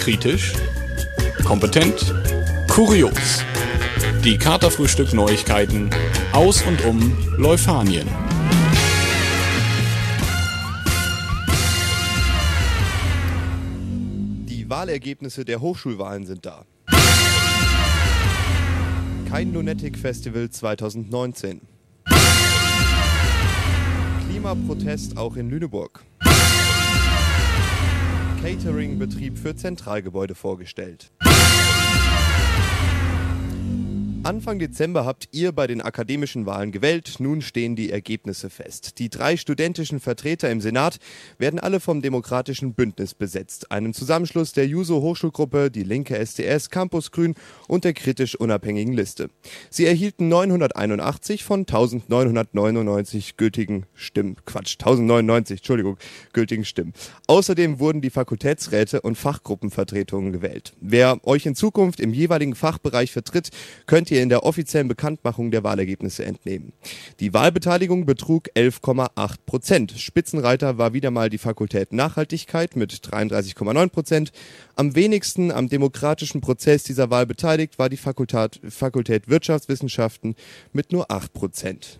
Kritisch, 0.00 0.54
kompetent, 1.44 2.14
kurios. 2.68 3.44
Die 4.24 4.36
Katerfrühstück 4.36 5.12
Neuigkeiten 5.14 5.90
aus 6.32 6.62
und 6.62 6.84
um 6.84 7.16
Leuphanien. 7.36 8.29
Wahlergebnisse 14.70 15.44
der 15.44 15.60
Hochschulwahlen 15.60 16.26
sind 16.26 16.46
da. 16.46 16.64
Kein 19.28 19.52
Lunatic 19.52 19.98
Festival 19.98 20.48
2019. 20.48 21.60
Klimaprotest 24.28 25.16
auch 25.16 25.34
in 25.34 25.50
Lüneburg. 25.50 26.04
Catering-Betrieb 28.40 29.36
für 29.36 29.56
Zentralgebäude 29.56 30.36
vorgestellt. 30.36 31.10
Anfang 34.22 34.58
Dezember 34.58 35.06
habt 35.06 35.28
ihr 35.32 35.50
bei 35.52 35.66
den 35.66 35.80
akademischen 35.80 36.44
Wahlen 36.44 36.72
gewählt. 36.72 37.14
Nun 37.20 37.40
stehen 37.40 37.74
die 37.74 37.90
Ergebnisse 37.90 38.50
fest. 38.50 38.98
Die 38.98 39.08
drei 39.08 39.38
studentischen 39.38 39.98
Vertreter 39.98 40.50
im 40.50 40.60
Senat 40.60 40.98
werden 41.38 41.58
alle 41.58 41.80
vom 41.80 42.02
Demokratischen 42.02 42.74
Bündnis 42.74 43.14
besetzt, 43.14 43.72
einem 43.72 43.94
Zusammenschluss 43.94 44.52
der 44.52 44.66
Juso 44.66 45.00
Hochschulgruppe, 45.00 45.70
die 45.70 45.84
linke 45.84 46.14
STS, 46.24 46.68
Campus 46.68 47.12
Grün 47.12 47.34
und 47.66 47.84
der 47.84 47.94
kritisch 47.94 48.34
unabhängigen 48.34 48.92
Liste. 48.92 49.30
Sie 49.70 49.86
erhielten 49.86 50.28
981 50.28 51.42
von 51.42 51.60
1999 51.60 53.38
gültigen 53.38 53.86
Stimmen. 53.94 54.36
Quatsch, 54.44 54.74
1099, 54.74 55.60
Entschuldigung, 55.60 55.96
gültigen 56.34 56.66
Stimmen. 56.66 56.92
Außerdem 57.26 57.80
wurden 57.80 58.02
die 58.02 58.10
Fakultätsräte 58.10 59.00
und 59.00 59.16
Fachgruppenvertretungen 59.16 60.30
gewählt. 60.30 60.74
Wer 60.78 61.26
euch 61.26 61.46
in 61.46 61.54
Zukunft 61.54 62.00
im 62.00 62.12
jeweiligen 62.12 62.54
Fachbereich 62.54 63.12
vertritt, 63.12 63.48
ihr 64.10 64.22
in 64.22 64.28
der 64.28 64.44
offiziellen 64.44 64.88
Bekanntmachung 64.88 65.50
der 65.50 65.64
Wahlergebnisse 65.64 66.24
entnehmen. 66.24 66.72
Die 67.20 67.32
Wahlbeteiligung 67.32 68.06
betrug 68.06 68.48
11,8 68.54 69.34
Prozent. 69.46 69.92
Spitzenreiter 69.92 70.78
war 70.78 70.92
wieder 70.92 71.10
mal 71.10 71.30
die 71.30 71.38
Fakultät 71.38 71.92
Nachhaltigkeit 71.92 72.76
mit 72.76 72.92
33,9 72.92 73.88
Prozent. 73.88 74.32
Am 74.76 74.94
wenigsten 74.94 75.50
am 75.50 75.68
demokratischen 75.68 76.40
Prozess 76.40 76.84
dieser 76.84 77.10
Wahl 77.10 77.26
beteiligt 77.26 77.78
war 77.78 77.88
die 77.88 77.96
Fakultät, 77.96 78.60
Fakultät 78.68 79.28
Wirtschaftswissenschaften 79.28 80.34
mit 80.72 80.92
nur 80.92 81.10
8 81.10 81.32
Prozent. 81.32 81.98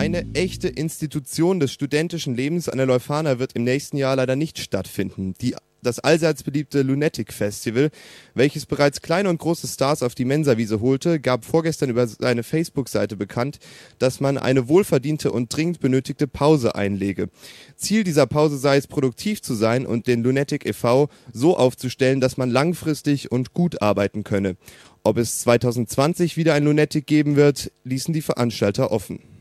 Eine 0.00 0.24
echte 0.32 0.68
Institution 0.68 1.60
des 1.60 1.72
studentischen 1.72 2.34
Lebens 2.34 2.70
an 2.70 2.78
der 2.78 2.86
Leuphana 2.86 3.38
wird 3.38 3.52
im 3.52 3.64
nächsten 3.64 3.98
Jahr 3.98 4.16
leider 4.16 4.34
nicht 4.34 4.58
stattfinden. 4.58 5.34
Die 5.42 5.56
das 5.82 5.98
allseits 5.98 6.42
beliebte 6.42 6.82
Lunatic 6.82 7.32
Festival, 7.32 7.90
welches 8.34 8.66
bereits 8.66 9.02
kleine 9.02 9.28
und 9.28 9.38
große 9.38 9.66
Stars 9.66 10.02
auf 10.02 10.14
die 10.14 10.24
Mensawiese 10.24 10.80
holte, 10.80 11.20
gab 11.20 11.44
vorgestern 11.44 11.90
über 11.90 12.06
seine 12.06 12.42
Facebook-Seite 12.42 13.16
bekannt, 13.16 13.58
dass 13.98 14.20
man 14.20 14.38
eine 14.38 14.68
wohlverdiente 14.68 15.32
und 15.32 15.54
dringend 15.54 15.80
benötigte 15.80 16.26
Pause 16.26 16.74
einlege. 16.74 17.28
Ziel 17.76 18.04
dieser 18.04 18.26
Pause 18.26 18.58
sei 18.58 18.76
es, 18.76 18.86
produktiv 18.86 19.42
zu 19.42 19.54
sein 19.54 19.86
und 19.86 20.06
den 20.06 20.22
Lunatic 20.22 20.66
e.V. 20.66 21.08
so 21.32 21.56
aufzustellen, 21.56 22.20
dass 22.20 22.36
man 22.36 22.50
langfristig 22.50 23.32
und 23.32 23.52
gut 23.54 23.82
arbeiten 23.82 24.24
könne. 24.24 24.56
Ob 25.02 25.16
es 25.16 25.40
2020 25.40 26.36
wieder 26.36 26.54
ein 26.54 26.64
Lunatic 26.64 27.06
geben 27.06 27.36
wird, 27.36 27.72
ließen 27.84 28.12
die 28.12 28.22
Veranstalter 28.22 28.90
offen. 28.90 29.39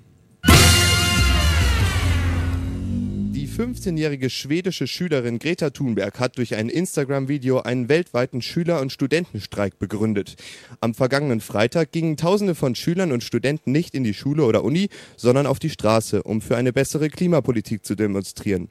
15-jährige 3.59 4.29
schwedische 4.29 4.87
Schülerin 4.87 5.37
Greta 5.37 5.69
Thunberg 5.71 6.17
hat 6.17 6.37
durch 6.37 6.55
ein 6.55 6.69
Instagram-Video 6.69 7.59
einen 7.59 7.89
weltweiten 7.89 8.41
Schüler- 8.41 8.79
und 8.79 8.89
Studentenstreik 8.89 9.77
begründet. 9.77 10.37
Am 10.79 10.93
vergangenen 10.93 11.41
Freitag 11.41 11.91
gingen 11.91 12.15
Tausende 12.15 12.55
von 12.55 12.73
Schülern 12.73 13.11
und 13.11 13.21
Studenten 13.21 13.73
nicht 13.73 13.95
in 13.95 14.05
die 14.05 14.13
Schule 14.13 14.45
oder 14.45 14.63
Uni, 14.63 14.87
sondern 15.17 15.45
auf 15.45 15.59
die 15.59 15.69
Straße, 15.69 16.23
um 16.23 16.39
für 16.39 16.55
eine 16.55 16.71
bessere 16.71 17.09
Klimapolitik 17.09 17.85
zu 17.85 17.95
demonstrieren. 17.95 18.69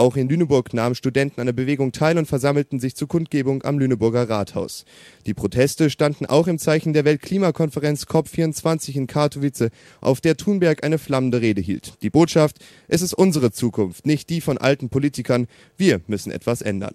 Auch 0.00 0.16
in 0.16 0.30
Lüneburg 0.30 0.72
nahmen 0.72 0.94
Studenten 0.94 1.42
an 1.42 1.46
der 1.46 1.52
Bewegung 1.52 1.92
teil 1.92 2.16
und 2.16 2.24
versammelten 2.24 2.80
sich 2.80 2.96
zur 2.96 3.06
Kundgebung 3.06 3.62
am 3.64 3.78
Lüneburger 3.78 4.30
Rathaus. 4.30 4.86
Die 5.26 5.34
Proteste 5.34 5.90
standen 5.90 6.24
auch 6.24 6.46
im 6.46 6.58
Zeichen 6.58 6.94
der 6.94 7.04
Weltklimakonferenz 7.04 8.04
COP24 8.04 8.94
in 8.94 9.06
Katowice, 9.06 9.68
auf 10.00 10.22
der 10.22 10.38
Thunberg 10.38 10.84
eine 10.84 10.96
flammende 10.96 11.42
Rede 11.42 11.60
hielt. 11.60 11.98
Die 12.00 12.08
Botschaft, 12.08 12.64
es 12.88 13.02
ist 13.02 13.12
unsere 13.12 13.52
Zukunft, 13.52 14.06
nicht 14.06 14.30
die 14.30 14.40
von 14.40 14.56
alten 14.56 14.88
Politikern. 14.88 15.48
Wir 15.76 16.00
müssen 16.06 16.32
etwas 16.32 16.62
ändern. 16.62 16.94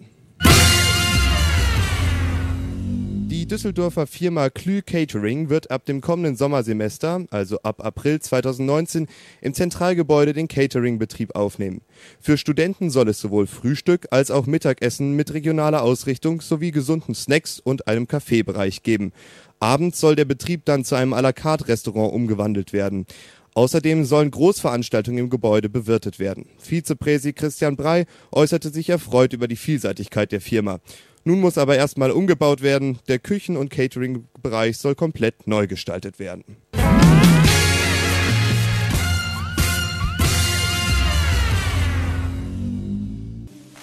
Die 3.46 3.54
Düsseldorfer 3.54 4.08
Firma 4.08 4.50
Klü 4.50 4.82
Catering 4.82 5.50
wird 5.50 5.70
ab 5.70 5.84
dem 5.84 6.00
kommenden 6.00 6.34
Sommersemester, 6.34 7.26
also 7.30 7.60
ab 7.62 7.80
April 7.84 8.18
2019, 8.18 9.06
im 9.40 9.54
Zentralgebäude 9.54 10.32
den 10.32 10.48
Catering-Betrieb 10.48 11.36
aufnehmen. 11.36 11.82
Für 12.18 12.38
Studenten 12.38 12.90
soll 12.90 13.08
es 13.08 13.20
sowohl 13.20 13.46
Frühstück 13.46 14.08
als 14.10 14.32
auch 14.32 14.46
Mittagessen 14.46 15.12
mit 15.12 15.32
regionaler 15.32 15.82
Ausrichtung 15.82 16.40
sowie 16.40 16.72
gesunden 16.72 17.14
Snacks 17.14 17.60
und 17.60 17.86
einem 17.86 18.08
Kaffeebereich 18.08 18.82
geben. 18.82 19.12
Abends 19.60 20.00
soll 20.00 20.16
der 20.16 20.24
Betrieb 20.24 20.64
dann 20.64 20.84
zu 20.84 20.96
einem 20.96 21.14
à 21.14 21.22
la 21.22 21.32
carte 21.32 21.68
Restaurant 21.68 22.12
umgewandelt 22.12 22.72
werden. 22.72 23.06
Außerdem 23.54 24.06
sollen 24.06 24.32
Großveranstaltungen 24.32 25.20
im 25.20 25.30
Gebäude 25.30 25.68
bewirtet 25.68 26.18
werden. 26.18 26.46
Vizepräsi 26.58 27.32
Christian 27.32 27.76
Brey 27.76 28.06
äußerte 28.32 28.70
sich 28.70 28.88
erfreut 28.88 29.32
über 29.32 29.46
die 29.46 29.54
Vielseitigkeit 29.54 30.32
der 30.32 30.40
Firma. 30.40 30.80
Nun 31.28 31.40
muss 31.40 31.58
aber 31.58 31.76
erstmal 31.76 32.12
umgebaut 32.12 32.62
werden. 32.62 33.00
Der 33.08 33.18
Küchen- 33.18 33.56
und 33.56 33.68
Catering-Bereich 33.68 34.78
soll 34.78 34.94
komplett 34.94 35.48
neu 35.48 35.66
gestaltet 35.66 36.20
werden. 36.20 36.44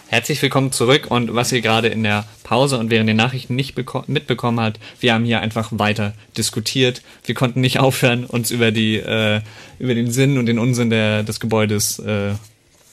Herzlich 0.08 0.42
willkommen 0.42 0.72
zurück 0.72 1.08
und 1.10 1.36
was 1.36 1.52
ihr 1.52 1.60
gerade 1.60 1.90
in 1.90 2.04
der 2.04 2.24
Pause 2.44 2.78
und 2.78 2.90
während 2.90 3.10
den 3.10 3.18
Nachrichten 3.18 3.56
nicht 3.56 3.76
mitbekommen 4.08 4.60
habt, 4.62 4.80
wir 5.02 5.14
haben 5.14 5.26
hier 5.26 5.42
einfach 5.42 5.68
weiter 5.74 6.14
diskutiert. 6.38 7.02
Wir 7.26 7.36
konnten 7.36 7.60
nicht 7.60 7.78
aufhören, 7.82 8.24
uns 8.24 8.52
über 8.52 8.72
die 8.72 8.96
äh, 8.96 9.42
über 9.80 9.96
den 9.96 10.10
Sinn 10.12 10.38
und 10.38 10.46
den 10.46 10.60
Unsinn 10.60 10.90
der, 10.90 11.24
des 11.24 11.42
Gebäudes 11.42 12.00
äh, 12.00 12.36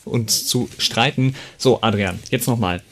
uns 0.05 0.45
zu 0.49 0.69
streiten. 0.79 1.37
So, 1.57 1.83
Adrian, 1.83 2.19
jetzt 2.31 2.49
nochmal. 2.49 2.83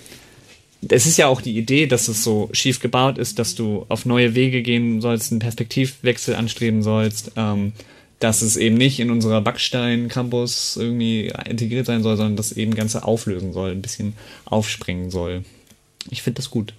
Es 0.86 1.06
ist 1.06 1.16
ja 1.16 1.26
auch 1.26 1.40
die 1.40 1.56
Idee, 1.58 1.86
dass 1.86 2.08
es 2.08 2.22
so 2.22 2.50
schief 2.52 2.80
gebaut 2.80 3.18
ist, 3.18 3.38
dass 3.38 3.54
du 3.54 3.84
auf 3.88 4.06
neue 4.06 4.34
Wege 4.34 4.62
gehen 4.62 5.00
sollst, 5.00 5.32
einen 5.32 5.40
Perspektivwechsel 5.40 6.34
anstreben 6.34 6.82
sollst. 6.82 7.32
Ähm, 7.36 7.72
dass 8.18 8.42
es 8.42 8.56
eben 8.56 8.76
nicht 8.76 8.98
in 8.98 9.10
unserer 9.10 9.40
Backstein-Campus 9.40 10.76
irgendwie 10.76 11.32
integriert 11.48 11.86
sein 11.86 12.02
soll, 12.02 12.16
sondern 12.16 12.36
das 12.36 12.52
eben 12.52 12.74
Ganze 12.74 13.04
auflösen 13.04 13.52
soll, 13.52 13.70
ein 13.70 13.82
bisschen 13.82 14.14
aufspringen 14.44 15.10
soll. 15.10 15.44
Ich 16.10 16.22
finde 16.22 16.38
das 16.38 16.50
gut. 16.50 16.74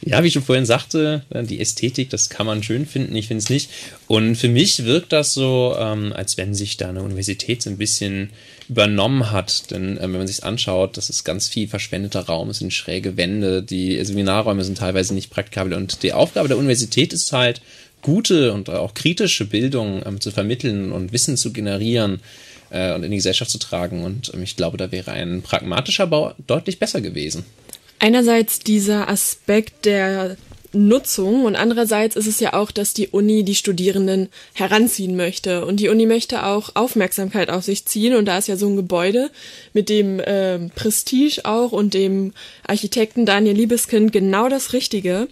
Ja, 0.00 0.22
wie 0.22 0.28
ich 0.28 0.34
schon 0.34 0.42
vorhin 0.42 0.66
sagte, 0.66 1.24
äh, 1.30 1.44
die 1.44 1.60
Ästhetik, 1.60 2.10
das 2.10 2.28
kann 2.28 2.46
man 2.46 2.62
schön 2.62 2.86
finden, 2.86 3.16
ich 3.16 3.28
finde 3.28 3.42
es 3.42 3.48
nicht. 3.48 3.70
Und 4.06 4.36
für 4.36 4.48
mich 4.48 4.84
wirkt 4.84 5.12
das 5.12 5.32
so, 5.32 5.74
ähm, 5.78 6.12
als 6.12 6.36
wenn 6.36 6.54
sich 6.54 6.76
da 6.76 6.90
eine 6.90 7.02
Universität 7.02 7.62
so 7.62 7.70
ein 7.70 7.78
bisschen 7.78 8.30
übernommen 8.68 9.30
hat. 9.30 9.70
Denn 9.70 9.98
äh, 9.98 10.02
wenn 10.02 10.12
man 10.12 10.26
sich 10.26 10.44
anschaut, 10.44 10.96
das 10.96 11.10
ist 11.10 11.24
ganz 11.24 11.48
viel 11.48 11.68
verschwendeter 11.68 12.20
Raum, 12.20 12.50
es 12.50 12.58
sind 12.58 12.72
schräge 12.72 13.16
Wände, 13.16 13.62
die 13.62 14.02
Seminarräume 14.04 14.64
sind 14.64 14.78
teilweise 14.78 15.14
nicht 15.14 15.30
praktikabel. 15.30 15.74
Und 15.74 16.02
die 16.02 16.12
Aufgabe 16.12 16.48
der 16.48 16.58
Universität 16.58 17.12
ist 17.12 17.32
halt, 17.32 17.60
gute 18.04 18.52
und 18.52 18.70
auch 18.70 18.94
kritische 18.94 19.46
Bildung 19.46 20.02
ähm, 20.06 20.20
zu 20.20 20.30
vermitteln 20.30 20.92
und 20.92 21.12
Wissen 21.12 21.36
zu 21.36 21.52
generieren 21.52 22.20
äh, 22.70 22.94
und 22.94 23.02
in 23.02 23.10
die 23.10 23.16
Gesellschaft 23.16 23.50
zu 23.50 23.58
tragen. 23.58 24.04
Und 24.04 24.30
ähm, 24.34 24.42
ich 24.42 24.56
glaube, 24.56 24.76
da 24.76 24.92
wäre 24.92 25.10
ein 25.10 25.42
pragmatischer 25.42 26.06
Bau 26.06 26.34
deutlich 26.46 26.78
besser 26.78 27.00
gewesen. 27.00 27.44
Einerseits 27.98 28.60
dieser 28.60 29.08
Aspekt 29.08 29.86
der 29.86 30.36
Nutzung 30.74 31.44
und 31.44 31.56
andererseits 31.56 32.16
ist 32.16 32.26
es 32.26 32.40
ja 32.40 32.52
auch, 32.52 32.70
dass 32.70 32.94
die 32.94 33.08
Uni 33.08 33.44
die 33.44 33.54
Studierenden 33.54 34.28
heranziehen 34.52 35.16
möchte. 35.16 35.64
Und 35.64 35.80
die 35.80 35.88
Uni 35.88 36.06
möchte 36.06 36.44
auch 36.44 36.70
Aufmerksamkeit 36.74 37.50
auf 37.50 37.64
sich 37.64 37.86
ziehen. 37.86 38.14
Und 38.14 38.26
da 38.26 38.38
ist 38.38 38.48
ja 38.48 38.56
so 38.56 38.68
ein 38.68 38.76
Gebäude 38.76 39.30
mit 39.72 39.88
dem 39.88 40.20
äh, 40.20 40.58
Prestige 40.70 41.40
auch 41.44 41.72
und 41.72 41.94
dem 41.94 42.32
Architekten 42.66 43.26
Daniel 43.26 43.56
Liebeskind 43.56 44.12
genau 44.12 44.48
das 44.48 44.72
Richtige, 44.72 45.28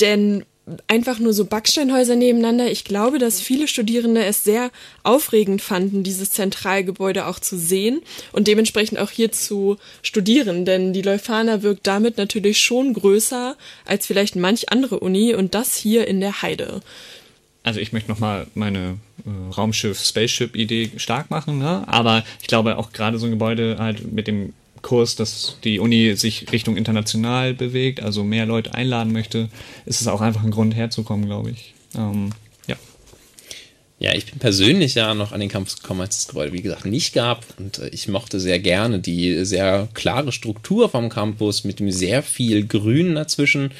denn 0.00 0.44
einfach 0.86 1.18
nur 1.18 1.32
so 1.32 1.44
Backsteinhäuser 1.44 2.16
nebeneinander. 2.16 2.70
Ich 2.70 2.84
glaube, 2.84 3.18
dass 3.18 3.40
viele 3.40 3.68
Studierende 3.68 4.24
es 4.24 4.44
sehr 4.44 4.70
aufregend 5.02 5.60
fanden, 5.60 6.02
dieses 6.02 6.30
Zentralgebäude 6.30 7.26
auch 7.26 7.38
zu 7.38 7.58
sehen 7.58 8.00
und 8.32 8.48
dementsprechend 8.48 8.98
auch 8.98 9.10
hier 9.10 9.30
zu 9.30 9.76
studieren, 10.02 10.64
denn 10.64 10.92
die 10.92 11.02
Leuphana 11.02 11.62
wirkt 11.62 11.86
damit 11.86 12.16
natürlich 12.16 12.60
schon 12.60 12.94
größer 12.94 13.56
als 13.84 14.06
vielleicht 14.06 14.36
manch 14.36 14.70
andere 14.70 15.00
Uni 15.00 15.34
und 15.34 15.54
das 15.54 15.76
hier 15.76 16.06
in 16.08 16.20
der 16.20 16.42
Heide. 16.42 16.80
Also 17.62 17.80
ich 17.80 17.92
möchte 17.92 18.10
nochmal 18.10 18.46
meine 18.54 18.98
äh, 19.24 19.54
Raumschiff-Spaceship-Idee 19.54 20.92
stark 20.96 21.30
machen, 21.30 21.58
ne? 21.58 21.84
aber 21.86 22.22
ich 22.40 22.46
glaube 22.46 22.76
auch 22.78 22.92
gerade 22.92 23.18
so 23.18 23.26
ein 23.26 23.32
Gebäude 23.32 23.76
halt 23.78 24.12
mit 24.12 24.26
dem 24.26 24.52
Kurs, 24.84 25.16
dass 25.16 25.56
die 25.64 25.80
Uni 25.80 26.14
sich 26.14 26.52
Richtung 26.52 26.76
international 26.76 27.54
bewegt, 27.54 28.00
also 28.00 28.22
mehr 28.22 28.46
Leute 28.46 28.74
einladen 28.74 29.12
möchte, 29.12 29.48
ist 29.86 30.00
es 30.00 30.06
auch 30.06 30.20
einfach 30.20 30.44
ein 30.44 30.52
Grund 30.52 30.76
herzukommen, 30.76 31.26
glaube 31.26 31.50
ich. 31.50 31.74
Ähm, 31.96 32.30
ja. 32.68 32.76
Ja, 33.98 34.14
ich 34.14 34.26
bin 34.26 34.38
persönlich 34.38 34.94
ja 34.94 35.14
noch 35.14 35.32
an 35.32 35.40
den 35.40 35.48
Campus 35.48 35.80
gekommen, 35.80 36.02
als 36.02 36.16
es 36.16 36.20
das 36.22 36.28
Gebäude, 36.28 36.52
wie 36.52 36.62
gesagt, 36.62 36.84
nicht 36.84 37.14
gab. 37.14 37.44
Und 37.58 37.78
äh, 37.78 37.88
ich 37.88 38.06
mochte 38.06 38.38
sehr 38.38 38.60
gerne 38.60 39.00
die 39.00 39.44
sehr 39.44 39.88
klare 39.94 40.30
Struktur 40.30 40.88
vom 40.88 41.08
Campus 41.08 41.64
mit 41.64 41.80
dem 41.80 41.90
sehr 41.90 42.22
viel 42.22 42.66
Grün 42.66 43.14
dazwischen. 43.14 43.72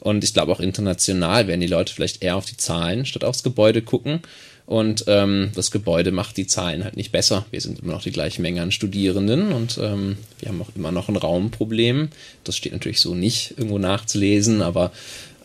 Und 0.00 0.22
ich 0.22 0.34
glaube 0.34 0.52
auch 0.52 0.60
international 0.60 1.46
werden 1.46 1.60
die 1.60 1.66
Leute 1.66 1.94
vielleicht 1.94 2.22
eher 2.22 2.36
auf 2.36 2.44
die 2.44 2.56
Zahlen 2.56 3.06
statt 3.06 3.24
aufs 3.24 3.42
Gebäude 3.42 3.82
gucken. 3.82 4.20
Und 4.66 5.04
ähm, 5.08 5.50
das 5.54 5.70
Gebäude 5.70 6.12
macht 6.12 6.36
die 6.36 6.46
Zahlen 6.46 6.84
halt 6.84 6.96
nicht 6.96 7.12
besser. 7.12 7.44
Wir 7.50 7.60
sind 7.60 7.80
immer 7.80 7.92
noch 7.92 8.02
die 8.02 8.12
gleiche 8.12 8.40
Menge 8.40 8.62
an 8.62 8.72
Studierenden 8.72 9.52
und 9.52 9.78
ähm, 9.82 10.16
wir 10.38 10.48
haben 10.48 10.62
auch 10.62 10.70
immer 10.76 10.92
noch 10.92 11.08
ein 11.08 11.16
Raumproblem. 11.16 12.08
Das 12.44 12.56
steht 12.56 12.72
natürlich 12.72 13.00
so 13.00 13.14
nicht 13.14 13.54
irgendwo 13.56 13.78
nachzulesen, 13.78 14.62
aber 14.62 14.92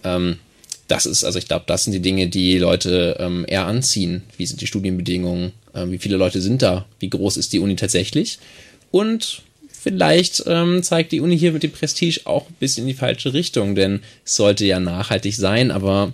ähm, 0.03 0.37
das 0.87 1.05
ist, 1.05 1.23
also 1.23 1.39
ich 1.39 1.47
glaube, 1.47 1.65
das 1.67 1.83
sind 1.83 1.93
die 1.93 2.01
Dinge, 2.01 2.27
die 2.27 2.57
Leute 2.57 3.17
ähm, 3.19 3.45
eher 3.47 3.65
anziehen. 3.65 4.23
Wie 4.37 4.45
sind 4.45 4.61
die 4.61 4.67
Studienbedingungen? 4.67 5.51
Ähm, 5.73 5.91
wie 5.91 5.97
viele 5.97 6.17
Leute 6.17 6.39
sind 6.41 6.61
da? 6.61 6.85
Wie 6.99 7.09
groß 7.09 7.37
ist 7.37 7.53
die 7.53 7.59
Uni 7.59 7.75
tatsächlich? 7.75 8.39
Und 8.91 9.41
vielleicht 9.69 10.43
ähm, 10.47 10.83
zeigt 10.83 11.11
die 11.11 11.21
Uni 11.21 11.37
hier 11.37 11.51
mit 11.51 11.63
dem 11.63 11.71
Prestige 11.71 12.21
auch 12.25 12.47
ein 12.49 12.55
bisschen 12.59 12.83
in 12.83 12.89
die 12.89 12.93
falsche 12.93 13.33
Richtung, 13.33 13.75
denn 13.75 14.01
es 14.25 14.35
sollte 14.35 14.65
ja 14.65 14.79
nachhaltig 14.79 15.35
sein, 15.35 15.71
aber 15.71 16.13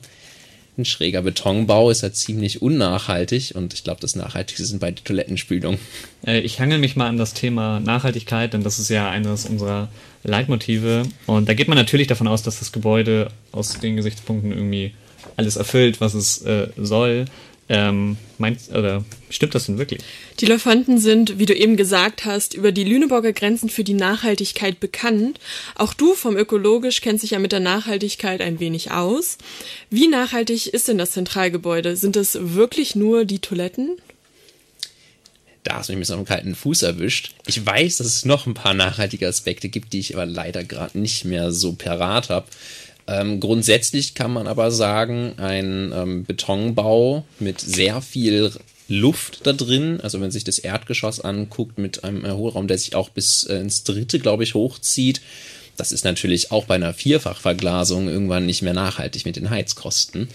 ein 0.77 0.85
schräger 0.85 1.21
Betonbau 1.21 1.89
ist 1.89 2.01
ja 2.01 2.11
ziemlich 2.11 2.61
unnachhaltig 2.61 3.53
und 3.55 3.73
ich 3.73 3.83
glaube, 3.83 4.01
das 4.01 4.15
Nachhaltigste 4.15 4.65
sind 4.65 4.79
bei 4.79 4.91
der 4.91 5.03
Toilettenspülung. 5.03 5.77
Äh, 6.25 6.39
ich 6.39 6.59
hangel 6.59 6.79
mich 6.79 6.95
mal 6.95 7.07
an 7.07 7.17
das 7.17 7.33
Thema 7.33 7.79
Nachhaltigkeit, 7.79 8.53
denn 8.53 8.63
das 8.63 8.79
ist 8.79 8.89
ja 8.89 9.09
eines 9.09 9.45
unserer 9.45 9.89
Leitmotive. 10.23 11.03
Und 11.27 11.47
da 11.47 11.53
geht 11.53 11.67
man 11.67 11.77
natürlich 11.77 12.07
davon 12.07 12.27
aus, 12.27 12.43
dass 12.43 12.59
das 12.59 12.71
Gebäude 12.71 13.29
aus 13.51 13.79
den 13.79 13.95
Gesichtspunkten 13.97 14.51
irgendwie 14.51 14.93
alles 15.37 15.55
erfüllt, 15.55 16.01
was 16.01 16.13
es 16.13 16.41
äh, 16.41 16.67
soll. 16.77 17.25
Ähm, 17.69 18.17
meinst, 18.37 18.71
oder 18.71 19.05
stimmt 19.29 19.55
das 19.55 19.67
denn 19.67 19.77
wirklich? 19.77 20.01
Die 20.39 20.45
Lefanten 20.45 20.97
sind, 20.99 21.39
wie 21.39 21.45
du 21.45 21.55
eben 21.55 21.77
gesagt 21.77 22.25
hast, 22.25 22.53
über 22.53 22.71
die 22.71 22.83
Lüneburger 22.83 23.31
Grenzen 23.31 23.69
für 23.69 23.83
die 23.83 23.93
Nachhaltigkeit 23.93 24.79
bekannt. 24.79 25.39
Auch 25.75 25.93
du 25.93 26.13
vom 26.13 26.35
Ökologisch 26.35 27.01
kennst 27.01 27.23
dich 27.23 27.31
ja 27.31 27.39
mit 27.39 27.53
der 27.53 27.61
Nachhaltigkeit 27.61 28.41
ein 28.41 28.59
wenig 28.59 28.91
aus. 28.91 29.37
Wie 29.89 30.07
nachhaltig 30.07 30.73
ist 30.73 30.87
denn 30.87 30.97
das 30.97 31.11
Zentralgebäude? 31.11 31.95
Sind 31.95 32.17
es 32.17 32.37
wirklich 32.41 32.95
nur 32.95 33.25
die 33.25 33.39
Toiletten? 33.39 33.97
da 35.63 35.77
hast 35.77 35.87
du 35.87 35.93
mich 35.93 35.99
mit 35.99 36.07
so 36.07 36.13
einem 36.15 36.25
kalten 36.25 36.55
Fuß 36.55 36.81
erwischt. 36.83 37.33
Ich 37.47 37.65
weiß, 37.65 37.97
dass 37.97 38.07
es 38.07 38.25
noch 38.25 38.45
ein 38.45 38.53
paar 38.53 38.73
nachhaltige 38.73 39.27
Aspekte 39.27 39.69
gibt, 39.69 39.93
die 39.93 39.99
ich 39.99 40.13
aber 40.13 40.25
leider 40.25 40.63
gerade 40.63 40.99
nicht 40.99 41.25
mehr 41.25 41.51
so 41.51 41.73
parat 41.73 42.29
habe. 42.29 42.47
Ähm, 43.07 43.39
grundsätzlich 43.39 44.15
kann 44.15 44.31
man 44.31 44.47
aber 44.47 44.71
sagen, 44.71 45.33
ein 45.37 45.91
ähm, 45.93 46.23
Betonbau 46.23 47.25
mit 47.39 47.59
sehr 47.59 48.01
viel 48.01 48.51
Luft 48.87 49.45
da 49.45 49.53
drin, 49.53 49.99
also 50.01 50.21
wenn 50.21 50.31
sich 50.31 50.43
das 50.43 50.59
Erdgeschoss 50.59 51.19
anguckt, 51.19 51.77
mit 51.77 52.03
einem 52.03 52.25
Hohlraum, 52.31 52.67
der 52.67 52.77
sich 52.77 52.95
auch 52.95 53.09
bis 53.09 53.43
äh, 53.45 53.57
ins 53.57 53.83
dritte, 53.83 54.19
glaube 54.19 54.43
ich, 54.43 54.53
hochzieht, 54.53 55.21
das 55.77 55.91
ist 55.91 56.05
natürlich 56.05 56.51
auch 56.51 56.65
bei 56.65 56.75
einer 56.75 56.93
Vierfachverglasung 56.93 58.07
irgendwann 58.07 58.45
nicht 58.45 58.61
mehr 58.61 58.73
nachhaltig 58.73 59.25
mit 59.25 59.35
den 59.35 59.49
Heizkosten. 59.49 60.29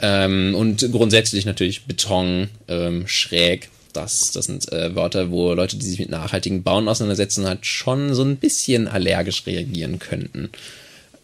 Ähm, 0.00 0.54
und 0.54 0.90
grundsätzlich 0.92 1.44
natürlich 1.44 1.84
Beton 1.84 2.48
ähm, 2.68 3.08
schräg. 3.08 3.70
Das, 3.92 4.30
das 4.30 4.44
sind 4.44 4.70
äh, 4.70 4.94
Wörter, 4.94 5.30
wo 5.30 5.52
Leute, 5.54 5.76
die 5.76 5.86
sich 5.86 5.98
mit 5.98 6.10
nachhaltigen 6.10 6.62
Bauen 6.62 6.88
auseinandersetzen, 6.88 7.46
halt 7.46 7.66
schon 7.66 8.14
so 8.14 8.22
ein 8.22 8.36
bisschen 8.36 8.86
allergisch 8.86 9.44
reagieren 9.46 9.98
könnten. 9.98 10.50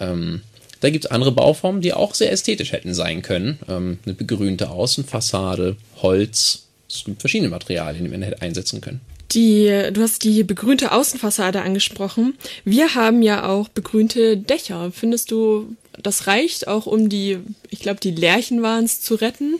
Ähm, 0.01 0.41
da 0.85 0.91
gibt 0.91 1.07
es 1.07 1.11
andere 1.11 1.33
Bauformen, 1.33 1.81
die 1.81 1.95
auch 1.95 2.15
sehr 2.15 2.31
ästhetisch 2.31 2.73
hätten 2.73 2.93
sein 2.93 3.23
können. 3.23 3.59
Ähm, 3.71 3.99
eine 4.05 4.15
begrünte 4.15 4.69
Außenfassade, 4.69 5.79
Holz. 6.03 6.67
Es 6.91 7.05
gibt 7.05 7.23
verschiedene 7.23 7.49
Materialien, 7.49 8.05
die 8.05 8.11
man 8.11 8.21
hätte 8.21 8.43
einsetzen 8.43 8.83
können. 8.83 9.01
Die, 9.33 9.67
du 9.95 10.03
hast 10.03 10.25
die 10.25 10.45
begrünte 10.45 10.93
Außenfassade 10.93 11.63
angesprochen. 11.63 12.35
Wir 12.67 12.95
haben 12.95 13.23
ja 13.23 13.49
auch 13.49 13.69
begrünte 13.69 14.37
Dächer. 14.37 14.93
Findest 14.93 15.31
du, 15.31 15.75
das 16.03 16.27
reicht 16.27 16.69
auch, 16.69 16.85
um 16.85 17.09
die, 17.09 17.39
ich 17.71 17.79
glaube, 17.79 18.01
die 18.01 18.11
Lärchen 18.11 18.61
waren 18.61 18.85
es, 18.85 19.01
zu 19.01 19.15
retten? 19.15 19.55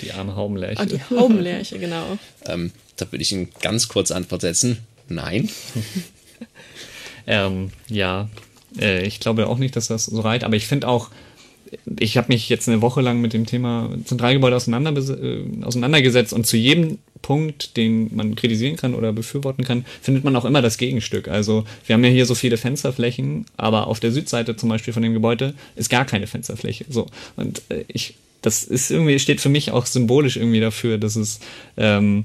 Die 0.00 0.12
arme 0.12 0.36
Haubenlerche. 0.36 0.80
Ah, 0.80 0.86
die 0.86 1.02
Haubenlerche, 1.10 1.78
genau. 1.78 2.16
ähm, 2.46 2.72
da 2.96 3.12
würde 3.12 3.20
ich 3.20 3.30
Ihnen 3.30 3.50
ganz 3.60 3.88
kurz 3.88 4.10
Antwort 4.10 4.40
setzen. 4.40 4.78
Nein. 5.06 5.50
ähm, 7.26 7.72
ja, 7.90 8.30
äh, 8.80 9.06
ich 9.06 9.20
glaube 9.20 9.48
auch 9.48 9.58
nicht, 9.58 9.76
dass 9.76 9.88
das 9.88 10.06
so 10.06 10.20
reicht, 10.20 10.44
aber 10.44 10.56
ich 10.56 10.66
finde 10.66 10.88
auch, 10.88 11.10
ich 11.98 12.16
habe 12.16 12.28
mich 12.28 12.48
jetzt 12.48 12.68
eine 12.68 12.80
Woche 12.82 13.00
lang 13.00 13.20
mit 13.20 13.32
dem 13.32 13.46
Thema 13.46 13.90
Zentralgebäude 14.04 14.54
auseinander, 14.56 14.92
äh, 14.96 15.44
auseinandergesetzt 15.64 16.32
und 16.32 16.46
zu 16.46 16.56
jedem 16.56 16.98
Punkt, 17.22 17.76
den 17.76 18.14
man 18.14 18.36
kritisieren 18.36 18.76
kann 18.76 18.94
oder 18.94 19.12
befürworten 19.12 19.64
kann, 19.64 19.84
findet 20.00 20.22
man 20.22 20.36
auch 20.36 20.44
immer 20.44 20.62
das 20.62 20.78
Gegenstück. 20.78 21.26
Also 21.28 21.64
wir 21.86 21.94
haben 21.94 22.04
ja 22.04 22.10
hier 22.10 22.26
so 22.26 22.36
viele 22.36 22.56
Fensterflächen, 22.56 23.46
aber 23.56 23.88
auf 23.88 23.98
der 24.00 24.12
Südseite 24.12 24.56
zum 24.56 24.68
Beispiel 24.68 24.92
von 24.92 25.02
dem 25.02 25.14
Gebäude 25.14 25.54
ist 25.74 25.90
gar 25.90 26.04
keine 26.04 26.28
Fensterfläche. 26.28 26.84
So 26.88 27.06
und 27.36 27.62
äh, 27.68 27.84
ich, 27.88 28.14
das 28.42 28.62
ist 28.64 28.90
irgendwie 28.90 29.18
steht 29.18 29.40
für 29.40 29.48
mich 29.48 29.70
auch 29.72 29.86
symbolisch 29.86 30.36
irgendwie 30.36 30.60
dafür, 30.60 30.98
dass 30.98 31.16
es 31.16 31.40
ähm, 31.76 32.24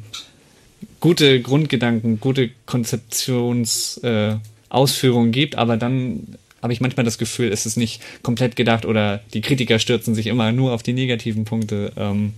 gute 1.00 1.42
Grundgedanken, 1.42 2.20
gute 2.20 2.52
Konzeptionsausführungen 2.66 5.30
äh, 5.30 5.32
gibt, 5.32 5.56
aber 5.56 5.78
dann 5.78 6.28
habe 6.62 6.74
ich 6.74 6.82
manchmal 6.82 7.06
das 7.06 7.18
Gefühl, 7.18 7.52
es 7.52 7.66
ist 7.66 7.78
nicht 7.78 8.02
komplett 8.24 8.56
gedacht 8.56 8.86
oder 8.86 9.22
die 9.34 9.42
Kritiker 9.42 9.80
stürzen 9.80 10.16
sich 10.16 10.28
immer 10.28 10.52
nur 10.52 10.74
auf 10.74 10.84
die 10.84 10.94
negativen 10.94 11.46
Punkte. 11.46 11.92
Ähm, 11.98 12.34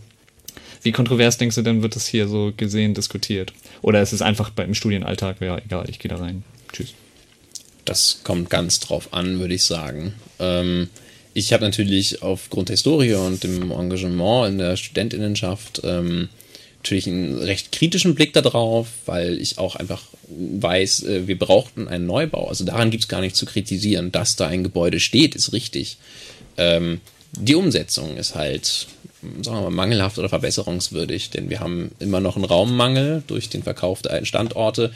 wie 0.81 0.91
kontrovers 0.91 1.37
denkst 1.37 1.55
du 1.55 1.61
denn, 1.61 1.81
wird 1.81 1.95
das 1.95 2.07
hier 2.07 2.27
so 2.27 2.51
gesehen, 2.55 2.93
diskutiert? 2.93 3.53
Oder 3.81 4.01
ist 4.01 4.11
es 4.11 4.21
einfach 4.21 4.51
im 4.57 4.75
Studienalltag, 4.75 5.41
ja, 5.41 5.57
egal, 5.57 5.89
ich 5.89 5.99
gehe 5.99 6.09
da 6.09 6.17
rein. 6.17 6.43
Tschüss. 6.71 6.93
Das 7.85 8.21
kommt 8.23 8.49
ganz 8.49 8.79
drauf 8.79 9.13
an, 9.13 9.39
würde 9.39 9.53
ich 9.53 9.63
sagen. 9.63 10.13
Ähm, 10.39 10.89
ich 11.33 11.51
habe 11.51 11.63
natürlich 11.63 12.21
aufgrund 12.21 12.69
der 12.69 12.75
Historie 12.75 13.15
und 13.15 13.43
dem 13.43 13.71
Engagement 13.71 14.49
in 14.49 14.57
der 14.57 14.77
Studentinnenschaft 14.77 15.81
ähm, 15.83 16.29
natürlich 16.83 17.07
einen 17.07 17.41
recht 17.41 17.71
kritischen 17.71 18.13
Blick 18.13 18.33
darauf, 18.33 18.87
weil 19.05 19.39
ich 19.39 19.57
auch 19.57 19.77
einfach 19.77 20.01
weiß, 20.27 21.03
äh, 21.03 21.27
wir 21.27 21.39
brauchten 21.39 21.87
einen 21.87 22.05
Neubau. 22.05 22.49
Also 22.49 22.65
daran 22.65 22.91
gibt 22.91 23.03
es 23.03 23.07
gar 23.07 23.21
nichts 23.21 23.39
zu 23.39 23.45
kritisieren. 23.45 24.11
Dass 24.11 24.35
da 24.35 24.47
ein 24.47 24.63
Gebäude 24.63 24.99
steht, 24.99 25.33
ist 25.33 25.53
richtig. 25.53 25.97
Ähm, 26.57 26.99
die 27.31 27.55
Umsetzung 27.55 28.17
ist 28.17 28.35
halt, 28.35 28.87
sagen 29.41 29.57
wir 29.57 29.61
mal, 29.61 29.69
mangelhaft 29.69 30.19
oder 30.19 30.27
verbesserungswürdig, 30.27 31.29
denn 31.29 31.49
wir 31.49 31.61
haben 31.61 31.91
immer 31.99 32.19
noch 32.19 32.35
einen 32.35 32.45
Raummangel 32.45 33.23
durch 33.27 33.47
den 33.47 33.63
Verkauf 33.63 34.01
der 34.01 34.11
alten 34.11 34.25
Standorte. 34.25 34.91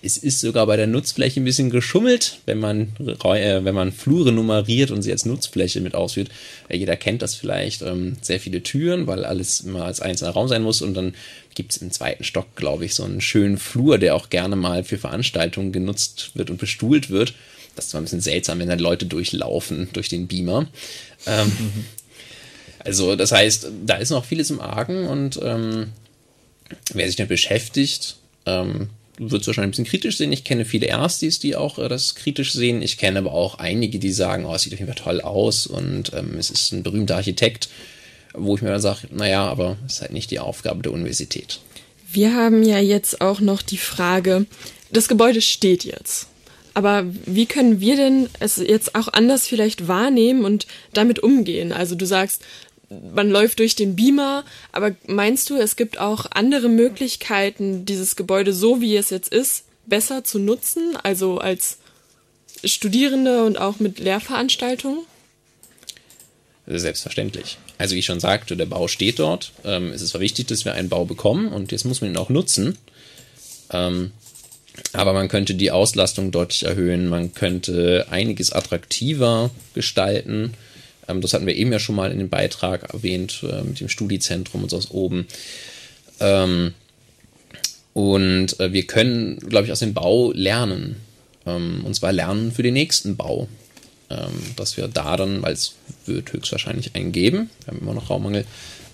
Es 0.00 0.16
ist 0.16 0.40
sogar 0.40 0.66
bei 0.66 0.76
der 0.76 0.86
Nutzfläche 0.86 1.40
ein 1.40 1.44
bisschen 1.44 1.70
geschummelt, 1.70 2.38
wenn 2.46 2.58
man, 2.58 2.92
äh, 3.00 3.64
wenn 3.64 3.74
man 3.74 3.92
Flure 3.92 4.30
nummeriert 4.30 4.92
und 4.92 5.02
sie 5.02 5.10
als 5.10 5.26
Nutzfläche 5.26 5.80
mit 5.80 5.94
ausführt. 5.96 6.28
Jeder 6.70 6.96
kennt 6.96 7.20
das 7.20 7.34
vielleicht. 7.34 7.82
Ähm, 7.82 8.16
sehr 8.22 8.38
viele 8.38 8.62
Türen, 8.62 9.08
weil 9.08 9.24
alles 9.24 9.60
immer 9.60 9.84
als 9.84 10.00
einzelner 10.00 10.30
Raum 10.30 10.46
sein 10.46 10.62
muss. 10.62 10.82
Und 10.82 10.94
dann 10.94 11.14
gibt 11.54 11.72
es 11.72 11.78
im 11.78 11.90
zweiten 11.90 12.22
Stock, 12.22 12.54
glaube 12.54 12.84
ich, 12.84 12.94
so 12.94 13.02
einen 13.02 13.20
schönen 13.20 13.58
Flur, 13.58 13.98
der 13.98 14.14
auch 14.14 14.30
gerne 14.30 14.54
mal 14.54 14.84
für 14.84 14.98
Veranstaltungen 14.98 15.72
genutzt 15.72 16.30
wird 16.34 16.50
und 16.50 16.58
bestuhlt 16.58 17.10
wird. 17.10 17.34
Das 17.74 17.86
ist 17.86 17.90
zwar 17.90 18.00
ein 18.00 18.04
bisschen 18.04 18.20
seltsam, 18.20 18.60
wenn 18.60 18.68
da 18.68 18.74
Leute 18.74 19.06
durchlaufen 19.06 19.88
durch 19.92 20.08
den 20.08 20.28
Beamer. 20.28 20.68
Ähm, 21.26 21.52
also, 22.78 23.16
das 23.16 23.32
heißt, 23.32 23.66
da 23.84 23.96
ist 23.96 24.10
noch 24.10 24.24
vieles 24.24 24.50
im 24.50 24.60
Argen 24.60 25.08
und 25.08 25.40
ähm, 25.42 25.88
wer 26.92 27.06
sich 27.06 27.16
damit 27.16 27.30
beschäftigt, 27.30 28.16
ähm, 28.46 28.90
wird 29.18 29.42
es 29.42 29.46
wahrscheinlich 29.46 29.68
ein 29.68 29.82
bisschen 29.82 29.90
kritisch 29.90 30.16
sehen. 30.16 30.32
Ich 30.32 30.44
kenne 30.44 30.64
viele 30.64 30.86
Erstis, 30.86 31.38
die 31.38 31.56
auch 31.56 31.78
äh, 31.78 31.88
das 31.88 32.14
kritisch 32.14 32.52
sehen. 32.52 32.82
Ich 32.82 32.98
kenne 32.98 33.18
aber 33.18 33.32
auch 33.32 33.58
einige, 33.58 33.98
die 33.98 34.12
sagen, 34.12 34.44
oh, 34.44 34.54
es 34.54 34.62
sieht 34.62 34.72
auf 34.72 34.78
jeden 34.78 34.92
Fall 34.92 35.02
toll 35.02 35.20
aus 35.20 35.66
und 35.66 36.12
ähm, 36.14 36.36
es 36.38 36.50
ist 36.50 36.72
ein 36.72 36.82
berühmter 36.82 37.16
Architekt, 37.16 37.68
wo 38.34 38.54
ich 38.56 38.62
mir 38.62 38.70
dann 38.70 38.80
sage, 38.80 39.08
naja, 39.10 39.46
aber 39.46 39.76
es 39.86 39.94
ist 39.94 40.00
halt 40.02 40.12
nicht 40.12 40.30
die 40.30 40.38
Aufgabe 40.38 40.82
der 40.82 40.92
Universität. 40.92 41.60
Wir 42.10 42.34
haben 42.34 42.62
ja 42.62 42.78
jetzt 42.78 43.20
auch 43.20 43.40
noch 43.40 43.60
die 43.60 43.78
Frage, 43.78 44.46
das 44.90 45.08
Gebäude 45.08 45.42
steht 45.42 45.84
jetzt. 45.84 46.28
Aber 46.74 47.04
wie 47.26 47.46
können 47.46 47.80
wir 47.80 47.96
denn 47.96 48.28
es 48.38 48.56
jetzt 48.56 48.94
auch 48.94 49.08
anders 49.08 49.48
vielleicht 49.48 49.88
wahrnehmen 49.88 50.44
und 50.44 50.66
damit 50.92 51.18
umgehen? 51.18 51.72
Also 51.72 51.96
du 51.96 52.06
sagst, 52.06 52.42
man 52.90 53.30
läuft 53.30 53.58
durch 53.58 53.74
den 53.74 53.96
Beamer, 53.96 54.44
aber 54.72 54.94
meinst 55.06 55.50
du, 55.50 55.56
es 55.56 55.76
gibt 55.76 55.98
auch 55.98 56.26
andere 56.30 56.68
Möglichkeiten, 56.68 57.84
dieses 57.84 58.16
Gebäude 58.16 58.52
so 58.52 58.80
wie 58.80 58.96
es 58.96 59.10
jetzt 59.10 59.32
ist, 59.32 59.64
besser 59.86 60.24
zu 60.24 60.38
nutzen, 60.38 60.96
also 61.02 61.38
als 61.38 61.78
Studierende 62.64 63.44
und 63.44 63.58
auch 63.58 63.78
mit 63.78 63.98
Lehrveranstaltungen? 63.98 65.00
Selbstverständlich. 66.66 67.58
Also 67.78 67.94
wie 67.94 68.00
ich 68.00 68.06
schon 68.06 68.20
sagte, 68.20 68.56
der 68.56 68.66
Bau 68.66 68.88
steht 68.88 69.18
dort. 69.18 69.52
Ähm, 69.64 69.90
es 69.92 70.02
ist 70.02 70.10
zwar 70.10 70.20
wichtig, 70.20 70.48
dass 70.48 70.64
wir 70.64 70.74
einen 70.74 70.90
Bau 70.90 71.04
bekommen 71.04 71.48
und 71.48 71.72
jetzt 71.72 71.84
muss 71.84 72.00
man 72.00 72.10
ihn 72.10 72.16
auch 72.16 72.28
nutzen. 72.28 72.76
Ähm, 73.70 74.12
aber 74.92 75.12
man 75.12 75.28
könnte 75.28 75.54
die 75.54 75.70
Auslastung 75.70 76.30
deutlich 76.30 76.64
erhöhen, 76.64 77.08
man 77.08 77.34
könnte 77.34 78.06
einiges 78.10 78.52
attraktiver 78.52 79.50
gestalten. 79.74 80.54
Ähm, 81.08 81.20
das 81.20 81.32
hatten 81.32 81.46
wir 81.46 81.56
eben 81.56 81.72
ja 81.72 81.78
schon 81.78 81.96
mal 81.96 82.12
in 82.12 82.18
dem 82.18 82.28
Beitrag 82.28 82.92
erwähnt 82.92 83.42
äh, 83.42 83.62
mit 83.62 83.80
dem 83.80 83.88
Studiezentrum 83.88 84.62
und 84.62 84.70
so 84.70 84.76
aus 84.76 84.90
oben. 84.90 85.26
Ähm, 86.20 86.74
und 87.94 88.60
äh, 88.60 88.72
wir 88.72 88.86
können, 88.86 89.38
glaube 89.38 89.66
ich, 89.66 89.72
aus 89.72 89.80
dem 89.80 89.94
Bau 89.94 90.32
lernen. 90.32 90.96
Ähm, 91.46 91.82
und 91.84 91.94
zwar 91.94 92.12
lernen 92.12 92.52
für 92.52 92.62
den 92.62 92.74
nächsten 92.74 93.16
Bau. 93.16 93.48
Ähm, 94.10 94.54
dass 94.56 94.76
wir 94.76 94.88
da 94.88 95.18
dann, 95.18 95.42
weil 95.42 95.52
es 95.52 95.74
wird 96.06 96.32
höchstwahrscheinlich 96.32 96.94
einen 96.94 97.12
geben, 97.12 97.50
wir 97.64 97.74
haben 97.74 97.80
immer 97.82 97.92
noch 97.92 98.08
Raummangel, 98.08 98.46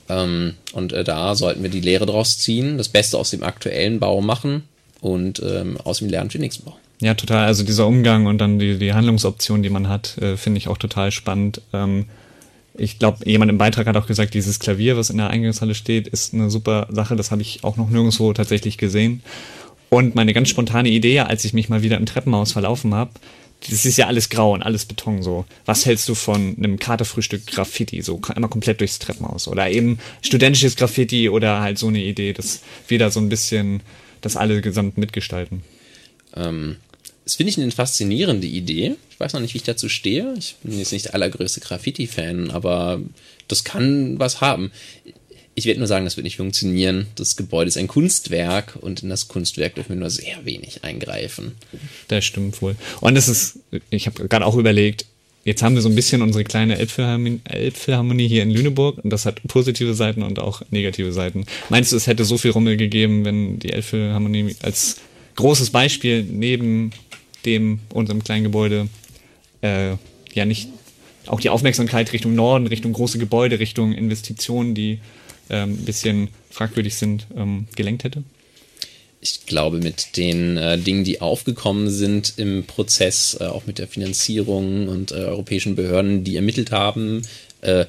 ähm, 0.09 0.55
und 0.72 0.92
äh, 0.92 1.05
da 1.05 1.35
sollten 1.35 1.62
wir 1.62 1.70
die 1.70 1.81
Lehre 1.81 2.05
draus 2.05 2.38
ziehen, 2.38 2.79
das 2.79 2.88
Beste 2.88 3.16
aus 3.16 3.31
dem 3.31 3.42
aktuellen 3.44 4.00
Bau 4.00 4.20
machen 4.20 4.64
und 5.00 5.40
ähm, 5.44 5.79
aus 5.85 5.98
dem 5.98 6.09
lernen 6.09 6.31
für 6.31 6.38
den 6.38 6.42
nächsten 6.42 6.64
Bau. 6.64 6.77
Ja, 7.00 7.14
total. 7.14 7.46
Also 7.46 7.64
dieser 7.64 7.87
Umgang 7.87 8.26
und 8.26 8.38
dann 8.38 8.59
die, 8.59 8.78
die 8.78 8.92
Handlungsoption, 8.92 9.62
die 9.62 9.70
man 9.70 9.88
hat, 9.88 10.16
äh, 10.18 10.37
finde 10.37 10.59
ich 10.59 10.68
auch 10.68 10.78
total 10.78 11.11
spannend. 11.11 11.61
Ähm, 11.72 12.07
ich 12.76 12.98
glaube, 12.98 13.28
jemand 13.28 13.50
im 13.50 13.59
Beitrag 13.59 13.87
hat 13.87 13.96
auch 13.96 14.07
gesagt, 14.07 14.35
dieses 14.35 14.59
Klavier, 14.59 14.96
was 14.96 15.11
in 15.11 15.18
der 15.18 15.30
Eingangshalle 15.30 15.74
steht, 15.74 16.09
ist 16.09 16.35
eine 16.35 16.50
super 16.50 16.88
Sache. 16.90 17.14
Das 17.14 17.30
habe 17.30 17.42
ich 17.42 17.62
auch 17.62 17.76
noch 17.76 17.88
nirgendwo 17.88 18.33
tatsächlich 18.33 18.78
gesehen. 18.78 19.22
Und 19.90 20.14
meine 20.16 20.33
ganz 20.33 20.48
spontane 20.48 20.88
Idee, 20.88 21.20
als 21.20 21.44
ich 21.44 21.52
mich 21.52 21.68
mal 21.68 21.83
wieder 21.83 21.96
im 21.96 22.07
Treppenhaus 22.07 22.52
verlaufen 22.52 22.94
habe, 22.94 23.12
das 23.70 23.87
ist 23.87 23.96
ja 23.96 24.09
alles 24.09 24.28
grau 24.28 24.52
und 24.52 24.62
alles 24.62 24.85
Beton 24.85 25.22
so. 25.22 25.44
Was 25.64 25.87
hältst 25.87 26.09
du 26.09 26.14
von 26.14 26.57
einem 26.57 26.78
Katerfrühstück 26.78 27.46
Graffiti, 27.46 28.02
so 28.02 28.20
einmal 28.35 28.50
komplett 28.50 28.80
durchs 28.80 28.98
Treppenhaus? 28.98 29.48
Oder 29.48 29.70
eben 29.70 29.98
studentisches 30.20 30.76
Graffiti 30.76 31.28
oder 31.28 31.61
halt 31.61 31.78
so 31.78 31.87
eine 31.87 32.02
Idee, 32.02 32.33
dass 32.33 32.62
wir 32.88 32.98
da 32.98 33.11
so 33.11 33.20
ein 33.20 33.28
bisschen 33.28 33.80
das 34.20 34.37
alle 34.37 34.61
gesamt 34.61 34.98
mitgestalten. 34.98 35.62
Ähm, 36.37 36.76
das 37.24 37.37
finde 37.37 37.50
ich 37.50 37.60
eine 37.60 37.70
faszinierende 37.70 38.46
Idee. 38.46 38.96
Ich 39.10 39.18
weiß 39.18 39.32
noch 39.32 39.40
nicht, 39.40 39.54
wie 39.54 39.58
ich 39.58 39.64
dazu 39.64 39.88
stehe. 39.88 40.34
Ich 40.38 40.56
bin 40.62 40.78
jetzt 40.78 40.92
nicht 40.92 41.06
der 41.06 41.14
allergrößte 41.14 41.60
Graffiti-Fan, 41.60 42.50
aber 42.50 43.00
das 43.48 43.64
kann 43.64 44.18
was 44.18 44.40
haben. 44.40 44.70
Ich 45.54 45.66
werde 45.66 45.78
nur 45.78 45.87
sagen, 45.87 46.04
das 46.04 46.16
wird 46.16 46.24
nicht 46.24 46.37
funktionieren. 46.37 47.06
Das 47.14 47.37
Gebäude 47.37 47.68
ist 47.68 47.78
ein 47.78 47.87
Kunstwerk 47.87 48.76
und 48.80 49.02
in 49.02 49.08
das 49.08 49.28
Kunstwerk 49.28 49.76
dürfen 49.76 49.90
wir 49.90 49.96
nur 49.96 50.10
sehr 50.10 50.44
wenig 50.44 50.82
eingreifen. 50.82 51.52
Das 52.08 52.24
stimmt 52.24 52.60
wohl. 52.60 52.76
Und 53.00 53.16
es 53.16 53.28
ist, 53.28 53.60
ich 53.88 54.06
habe 54.06 54.28
gerade 54.28 54.44
auch 54.44 54.56
überlegt, 54.56 55.06
jetzt 55.44 55.62
haben 55.62 55.76
wir 55.76 55.82
so 55.82 55.88
ein 55.88 55.94
bisschen 55.94 56.22
unsere 56.22 56.44
kleine 56.44 56.76
Elbphilharmonie 56.78 58.28
hier 58.28 58.42
in 58.42 58.50
Lüneburg 58.50 58.98
und 59.02 59.10
das 59.10 59.26
hat 59.26 59.40
positive 59.46 59.94
Seiten 59.94 60.22
und 60.22 60.40
auch 60.40 60.62
negative 60.70 61.12
Seiten. 61.12 61.46
Meinst 61.68 61.92
du, 61.92 61.96
es 61.96 62.06
hätte 62.06 62.24
so 62.24 62.37
viel 62.37 62.50
Rummel 62.50 62.76
gegeben, 62.76 63.24
wenn 63.24 63.60
die 63.60 63.72
Elbphilharmonie 63.72 64.56
als 64.60 64.96
großes 65.37 65.70
Beispiel 65.70 66.24
neben 66.24 66.90
dem 67.44 67.80
unserem 67.92 68.22
kleinen 68.24 68.44
Gebäude 68.44 68.88
äh, 69.62 69.92
ja 70.33 70.44
nicht 70.44 70.68
auch 71.26 71.40
die 71.40 71.48
Aufmerksamkeit 71.48 72.12
Richtung 72.12 72.35
Norden, 72.35 72.66
Richtung 72.66 72.92
große 72.92 73.18
Gebäude, 73.18 73.59
Richtung 73.59 73.92
Investitionen, 73.92 74.74
die 74.74 75.00
ähm, 75.48 75.72
ein 75.72 75.85
bisschen 75.85 76.28
fragwürdig 76.50 76.96
sind, 76.96 77.26
ähm, 77.35 77.66
gelenkt 77.74 78.04
hätte? 78.04 78.24
ich 79.24 79.46
glaube, 79.46 79.78
mit 79.78 80.18
den 80.18 80.59
äh, 80.59 80.76
Dingen, 80.76 81.02
die 81.02 81.22
aufgekommen 81.22 81.88
sind 81.88 82.35
im 82.37 82.64
Prozess, 82.64 83.38
äh, 83.40 83.44
auch 83.44 83.64
mit 83.64 83.78
der 83.78 83.88
Finanzierung 83.88 84.87
und 84.88 85.12
äh, 85.12 85.14
europäischen 85.14 85.76
Behörden, 85.76 86.24
die 86.24 86.37
ermittelt 86.37 86.72
haben, 86.72 87.22
äh, 87.62 87.87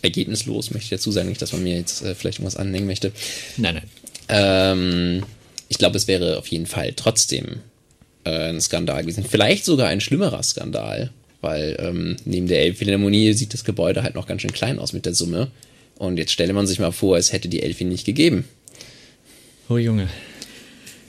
ergebnislos, 0.00 0.70
möchte 0.70 0.84
ich 0.84 0.90
dazu 0.90 1.12
sagen, 1.12 1.28
nicht, 1.28 1.42
dass 1.42 1.52
man 1.52 1.62
mir 1.62 1.76
jetzt 1.76 2.02
äh, 2.02 2.14
vielleicht 2.14 2.38
irgendwas 2.38 2.56
anhängen 2.56 2.86
möchte. 2.86 3.12
Nein, 3.58 3.74
nein. 3.74 3.88
Ähm, 4.30 5.26
ich 5.68 5.76
glaube, 5.76 5.98
es 5.98 6.08
wäre 6.08 6.38
auf 6.38 6.46
jeden 6.46 6.66
Fall 6.66 6.94
trotzdem 6.96 7.60
äh, 8.24 8.50
ein 8.50 8.60
Skandal 8.60 9.02
gewesen. 9.02 9.24
Vielleicht 9.28 9.64
sogar 9.64 9.88
ein 9.88 10.00
schlimmerer 10.00 10.42
Skandal, 10.42 11.10
weil 11.40 11.76
ähm, 11.80 12.16
neben 12.24 12.48
der 12.48 12.60
Elbphilharmonie 12.60 13.32
sieht 13.32 13.54
das 13.54 13.64
Gebäude 13.64 14.02
halt 14.02 14.14
noch 14.14 14.26
ganz 14.26 14.42
schön 14.42 14.52
klein 14.52 14.78
aus 14.78 14.92
mit 14.92 15.06
der 15.06 15.14
Summe. 15.14 15.50
Und 15.96 16.16
jetzt 16.18 16.32
stelle 16.32 16.52
man 16.52 16.66
sich 16.66 16.78
mal 16.78 16.92
vor, 16.92 17.16
es 17.16 17.32
hätte 17.32 17.48
die 17.48 17.62
Elfi 17.62 17.84
nicht 17.84 18.04
gegeben. 18.04 18.44
Oh 19.68 19.76
Junge. 19.76 20.08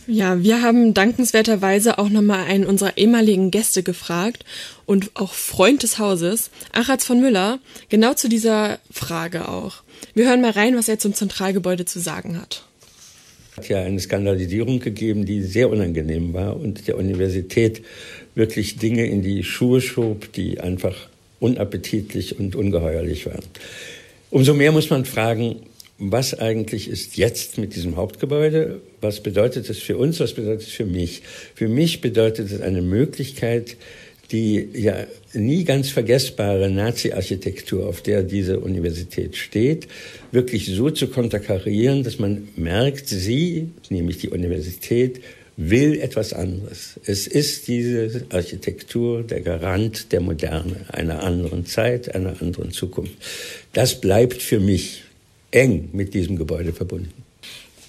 Ja, 0.06 0.43
wir 0.43 0.62
haben 0.62 0.93
dankenswerterweise 0.93 1.97
auch 1.97 2.10
nochmal 2.10 2.45
einen 2.45 2.65
unserer 2.65 2.97
ehemaligen 2.97 3.52
Gäste 3.52 3.84
gefragt 3.84 4.43
und 4.86 5.12
auch 5.13 5.34
Freund 5.34 5.82
des 5.82 5.97
Hauses, 5.97 6.49
Achatz 6.73 7.06
von 7.06 7.21
Müller, 7.21 7.60
genau 7.88 8.13
zu 8.13 8.28
dieser 8.28 8.80
Frage 8.91 9.47
auch. 9.47 9.84
Wir 10.13 10.28
hören 10.28 10.41
mal 10.41 10.52
rein, 10.52 10.76
was 10.76 10.89
er 10.89 10.99
zum 10.99 11.13
Zentralgebäude 11.13 11.86
zu 11.86 11.99
sagen 12.02 12.39
hat. 12.39 12.65
Hat 13.58 13.70
ja 13.70 13.82
eine 13.84 14.00
Skandalisierung 14.00 14.80
gegeben, 14.80 15.26
die 15.26 15.42
sehr 15.42 15.70
unangenehm 15.70 16.34
war 16.34 16.60
und 16.60 16.88
der 16.88 16.98
Universität 16.98 17.84
wirklich 18.36 18.78
Dinge 18.78 19.06
in 19.06 19.22
die 19.22 19.44
Schuhe 19.44 19.82
schob, 19.82 20.32
die 20.34 20.60
einfach 20.60 20.96
unappetitlich 21.39 22.39
und 22.39 22.56
ungeheuerlich 22.56 23.26
waren. 23.26 23.44
Umso 24.32 24.54
mehr 24.54 24.72
muss 24.72 24.89
man 24.89 25.06
fragen, 25.06 25.58
was 26.00 26.34
eigentlich 26.38 26.88
ist 26.88 27.18
jetzt 27.18 27.58
mit 27.58 27.76
diesem 27.76 27.96
Hauptgebäude? 27.96 28.82
Was 29.00 29.22
bedeutet 29.22 29.70
es 29.70 29.80
für 29.80 29.98
uns? 29.98 30.20
Was 30.20 30.34
bedeutet 30.34 30.68
es 30.68 30.74
für 30.74 30.86
mich? 30.86 31.22
Für 31.54 31.68
mich 31.68 32.02
bedeutet 32.02 32.52
es 32.52 32.62
eine 32.62 32.82
Möglichkeit, 32.82 33.78
die 34.31 34.69
ja 34.73 35.05
nie 35.33 35.63
ganz 35.63 35.89
vergessbare 35.89 36.69
Nazi-Architektur, 36.69 37.88
auf 37.88 38.01
der 38.01 38.23
diese 38.23 38.59
Universität 38.59 39.36
steht, 39.36 39.88
wirklich 40.31 40.67
so 40.67 40.89
zu 40.89 41.07
konterkarieren, 41.07 42.03
dass 42.03 42.19
man 42.19 42.47
merkt, 42.55 43.07
sie, 43.07 43.69
nämlich 43.89 44.17
die 44.17 44.29
Universität, 44.29 45.21
will 45.55 45.99
etwas 45.99 46.33
anderes. 46.33 46.99
Es 47.05 47.27
ist 47.27 47.67
diese 47.67 48.25
Architektur 48.31 49.21
der 49.23 49.41
Garant 49.41 50.12
der 50.12 50.21
Moderne, 50.21 50.77
einer 50.88 51.21
anderen 51.21 51.65
Zeit, 51.65 52.15
einer 52.15 52.41
anderen 52.41 52.71
Zukunft. 52.71 53.13
Das 53.71 54.01
bleibt 54.01 54.41
für 54.41 54.59
mich 54.59 55.03
eng 55.51 55.89
mit 55.93 56.13
diesem 56.13 56.38
Gebäude 56.38 56.73
verbunden. 56.73 57.13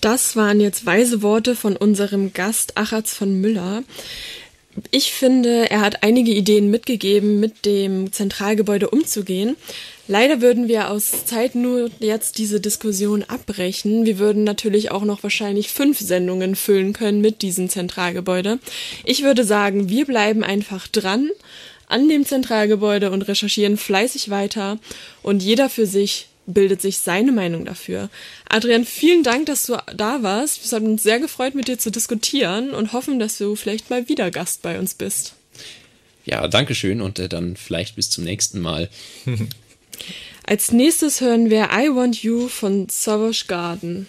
Das 0.02 0.36
waren 0.36 0.60
jetzt 0.60 0.84
weise 0.84 1.22
Worte 1.22 1.56
von 1.56 1.76
unserem 1.76 2.34
Gast 2.34 2.76
Achatz 2.76 3.14
von 3.14 3.40
Müller. 3.40 3.84
Ich 4.90 5.12
finde, 5.12 5.70
er 5.70 5.80
hat 5.80 6.02
einige 6.02 6.32
Ideen 6.32 6.70
mitgegeben, 6.70 7.38
mit 7.38 7.64
dem 7.64 8.12
Zentralgebäude 8.12 8.90
umzugehen. 8.90 9.56
Leider 10.06 10.40
würden 10.40 10.68
wir 10.68 10.90
aus 10.90 11.24
Zeit 11.24 11.54
nur 11.54 11.90
jetzt 12.00 12.38
diese 12.38 12.60
Diskussion 12.60 13.22
abbrechen. 13.22 14.04
Wir 14.04 14.18
würden 14.18 14.44
natürlich 14.44 14.90
auch 14.90 15.04
noch 15.04 15.22
wahrscheinlich 15.22 15.70
fünf 15.70 15.98
Sendungen 15.98 16.56
füllen 16.56 16.92
können 16.92 17.20
mit 17.20 17.42
diesem 17.42 17.68
Zentralgebäude. 17.68 18.58
Ich 19.04 19.22
würde 19.22 19.44
sagen, 19.44 19.88
wir 19.88 20.04
bleiben 20.04 20.44
einfach 20.44 20.88
dran 20.88 21.30
an 21.86 22.08
dem 22.08 22.26
Zentralgebäude 22.26 23.10
und 23.10 23.22
recherchieren 23.22 23.76
fleißig 23.76 24.30
weiter 24.30 24.78
und 25.22 25.42
jeder 25.42 25.70
für 25.70 25.86
sich 25.86 26.28
bildet 26.46 26.80
sich 26.80 26.98
seine 26.98 27.32
Meinung 27.32 27.64
dafür. 27.64 28.10
Adrian, 28.48 28.84
vielen 28.84 29.22
Dank, 29.22 29.46
dass 29.46 29.66
du 29.66 29.76
da 29.94 30.22
warst. 30.22 30.64
Es 30.64 30.72
hat 30.72 30.82
uns 30.82 31.02
sehr 31.02 31.20
gefreut, 31.20 31.54
mit 31.54 31.68
dir 31.68 31.78
zu 31.78 31.90
diskutieren 31.90 32.70
und 32.70 32.92
hoffen, 32.92 33.18
dass 33.18 33.38
du 33.38 33.56
vielleicht 33.56 33.90
mal 33.90 34.08
wieder 34.08 34.30
Gast 34.30 34.62
bei 34.62 34.78
uns 34.78 34.94
bist. 34.94 35.34
Ja, 36.24 36.46
danke 36.48 36.74
schön 36.74 37.00
und 37.00 37.18
äh, 37.18 37.28
dann 37.28 37.56
vielleicht 37.56 37.96
bis 37.96 38.10
zum 38.10 38.24
nächsten 38.24 38.60
Mal. 38.60 38.88
Als 40.46 40.72
nächstes 40.72 41.20
hören 41.20 41.48
wir 41.48 41.70
I 41.72 41.88
Want 41.94 42.22
You 42.22 42.48
von 42.48 42.88
Savage 42.88 43.44
Garden. 43.46 44.06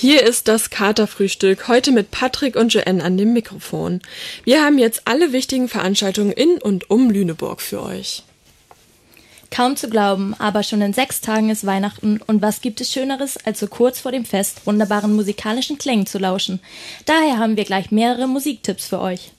Hier 0.00 0.22
ist 0.22 0.46
das 0.46 0.70
Katerfrühstück, 0.70 1.66
heute 1.66 1.90
mit 1.90 2.12
Patrick 2.12 2.54
und 2.54 2.72
Joanne 2.72 3.02
an 3.02 3.16
dem 3.16 3.32
Mikrofon. 3.32 4.00
Wir 4.44 4.62
haben 4.62 4.78
jetzt 4.78 5.02
alle 5.06 5.32
wichtigen 5.32 5.68
Veranstaltungen 5.68 6.30
in 6.30 6.58
und 6.58 6.88
um 6.88 7.10
Lüneburg 7.10 7.60
für 7.60 7.82
euch. 7.82 8.22
Kaum 9.50 9.74
zu 9.74 9.90
glauben, 9.90 10.36
aber 10.38 10.62
schon 10.62 10.82
in 10.82 10.92
sechs 10.92 11.20
Tagen 11.20 11.50
ist 11.50 11.66
Weihnachten 11.66 12.20
und 12.24 12.40
was 12.42 12.60
gibt 12.60 12.80
es 12.80 12.92
Schöneres, 12.92 13.38
als 13.44 13.58
so 13.58 13.66
kurz 13.66 13.98
vor 13.98 14.12
dem 14.12 14.24
Fest 14.24 14.66
wunderbaren 14.66 15.16
musikalischen 15.16 15.78
Klängen 15.78 16.06
zu 16.06 16.18
lauschen. 16.18 16.60
Daher 17.04 17.38
haben 17.38 17.56
wir 17.56 17.64
gleich 17.64 17.90
mehrere 17.90 18.28
Musiktipps 18.28 18.86
für 18.86 19.00
euch. 19.00 19.32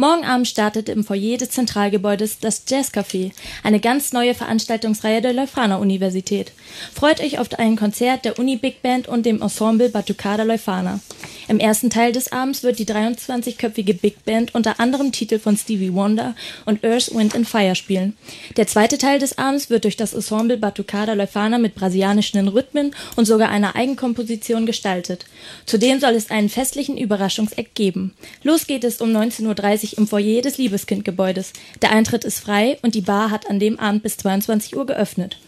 Morgen 0.00 0.24
Abend 0.24 0.48
startet 0.48 0.88
im 0.88 1.04
Foyer 1.04 1.36
des 1.36 1.50
Zentralgebäudes 1.50 2.38
das 2.38 2.66
Jazzcafé, 2.66 3.32
eine 3.62 3.80
ganz 3.80 4.14
neue 4.14 4.32
Veranstaltungsreihe 4.32 5.20
der 5.20 5.34
Leuphana 5.34 5.76
Universität. 5.76 6.52
Freut 6.94 7.20
euch 7.20 7.38
auf 7.38 7.52
ein 7.58 7.76
Konzert 7.76 8.24
der 8.24 8.38
Uni 8.38 8.56
Big 8.56 8.80
Band 8.80 9.08
und 9.08 9.26
dem 9.26 9.42
Ensemble 9.42 9.90
Batucada 9.90 10.44
Leuphana. 10.44 11.00
Im 11.48 11.58
ersten 11.58 11.90
Teil 11.90 12.12
des 12.12 12.30
Abends 12.30 12.62
wird 12.62 12.78
die 12.78 12.86
23-köpfige 12.86 13.92
Big 13.92 14.24
Band 14.24 14.54
unter 14.54 14.78
anderem 14.78 15.10
Titel 15.10 15.38
von 15.40 15.56
Stevie 15.56 15.92
Wonder 15.92 16.36
und 16.64 16.84
Earth, 16.84 17.12
Wind 17.12 17.34
and 17.34 17.46
Fire 17.46 17.74
spielen. 17.74 18.16
Der 18.56 18.68
zweite 18.68 18.98
Teil 18.98 19.18
des 19.18 19.36
Abends 19.36 19.68
wird 19.68 19.82
durch 19.82 19.96
das 19.96 20.14
Ensemble 20.14 20.56
Batucada 20.56 21.12
Leuphana 21.12 21.58
mit 21.58 21.74
brasilianischen 21.74 22.46
Rhythmen 22.46 22.94
und 23.16 23.24
sogar 23.24 23.48
einer 23.48 23.74
Eigenkomposition 23.74 24.64
gestaltet. 24.64 25.26
Zudem 25.66 25.98
soll 25.98 26.14
es 26.14 26.30
einen 26.30 26.48
festlichen 26.48 26.96
Überraschungseck 26.96 27.74
geben. 27.74 28.14
Los 28.44 28.68
geht 28.68 28.84
es 28.84 29.00
um 29.00 29.10
19.30 29.10 29.89
Uhr 29.89 29.89
im 29.98 30.06
Foyer 30.06 30.42
des 30.42 30.58
Liebeskindgebäudes. 30.58 31.52
Der 31.82 31.92
Eintritt 31.92 32.24
ist 32.24 32.40
frei 32.40 32.78
und 32.82 32.94
die 32.94 33.00
Bar 33.00 33.30
hat 33.30 33.48
an 33.48 33.58
dem 33.58 33.78
Abend 33.78 34.02
bis 34.02 34.16
22 34.16 34.76
Uhr 34.76 34.86
geöffnet. 34.86 35.38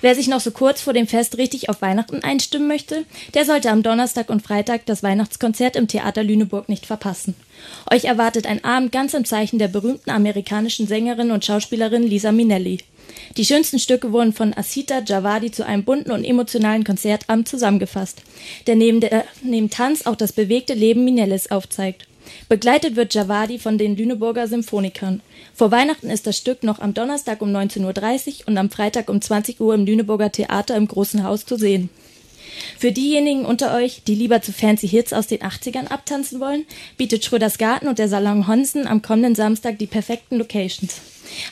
Wer 0.00 0.14
sich 0.14 0.28
noch 0.28 0.40
so 0.40 0.50
kurz 0.50 0.80
vor 0.80 0.92
dem 0.92 1.06
Fest 1.06 1.38
richtig 1.38 1.68
auf 1.68 1.80
Weihnachten 1.82 2.22
einstimmen 2.22 2.68
möchte, 2.68 3.04
der 3.34 3.44
sollte 3.44 3.70
am 3.70 3.82
Donnerstag 3.82 4.28
und 4.28 4.42
Freitag 4.42 4.86
das 4.86 5.02
Weihnachtskonzert 5.02 5.76
im 5.76 5.88
Theater 5.88 6.22
Lüneburg 6.22 6.68
nicht 6.68 6.86
verpassen. 6.86 7.34
Euch 7.90 8.04
erwartet 8.04 8.46
ein 8.46 8.62
Abend 8.64 8.92
ganz 8.92 9.14
im 9.14 9.24
Zeichen 9.24 9.58
der 9.58 9.68
berühmten 9.68 10.10
amerikanischen 10.10 10.86
Sängerin 10.86 11.30
und 11.30 11.44
Schauspielerin 11.44 12.02
Lisa 12.02 12.32
Minnelli. 12.32 12.78
Die 13.36 13.44
schönsten 13.44 13.78
Stücke 13.78 14.12
wurden 14.12 14.32
von 14.32 14.54
Asita 14.54 15.00
Javadi 15.04 15.50
zu 15.50 15.64
einem 15.64 15.84
bunten 15.84 16.10
und 16.10 16.24
emotionalen 16.24 16.84
Konzertabend 16.84 17.48
zusammengefasst, 17.48 18.22
der 18.66 18.76
neben, 18.76 19.00
der 19.00 19.24
neben 19.42 19.70
Tanz 19.70 20.06
auch 20.06 20.16
das 20.16 20.32
bewegte 20.32 20.74
Leben 20.74 21.04
Minelles 21.04 21.50
aufzeigt. 21.50 22.06
Begleitet 22.48 22.96
wird 22.96 23.14
Javadi 23.14 23.58
von 23.58 23.78
den 23.78 23.96
Lüneburger 23.96 24.48
Symphonikern. 24.48 25.20
Vor 25.54 25.70
Weihnachten 25.70 26.10
ist 26.10 26.26
das 26.26 26.36
Stück 26.36 26.62
noch 26.62 26.78
am 26.80 26.94
Donnerstag 26.94 27.42
um 27.42 27.50
19.30 27.54 27.82
Uhr 28.40 28.48
und 28.48 28.58
am 28.58 28.70
Freitag 28.70 29.08
um 29.08 29.20
20 29.20 29.60
Uhr 29.60 29.74
im 29.74 29.86
Lüneburger 29.86 30.32
Theater 30.32 30.76
im 30.76 30.88
Großen 30.88 31.22
Haus 31.22 31.46
zu 31.46 31.56
sehen. 31.56 31.90
Für 32.78 32.92
diejenigen 32.92 33.44
unter 33.44 33.74
euch, 33.74 34.02
die 34.06 34.14
lieber 34.14 34.40
zu 34.40 34.52
fancy 34.52 34.88
Hits 34.88 35.12
aus 35.12 35.26
den 35.26 35.40
80ern 35.40 35.88
abtanzen 35.88 36.40
wollen, 36.40 36.64
bietet 36.96 37.24
Schröders 37.24 37.58
Garten 37.58 37.88
und 37.88 37.98
der 37.98 38.08
Salon 38.08 38.46
Honsen 38.46 38.86
am 38.86 39.02
kommenden 39.02 39.34
Samstag 39.34 39.78
die 39.78 39.86
perfekten 39.86 40.36
Locations. 40.36 41.00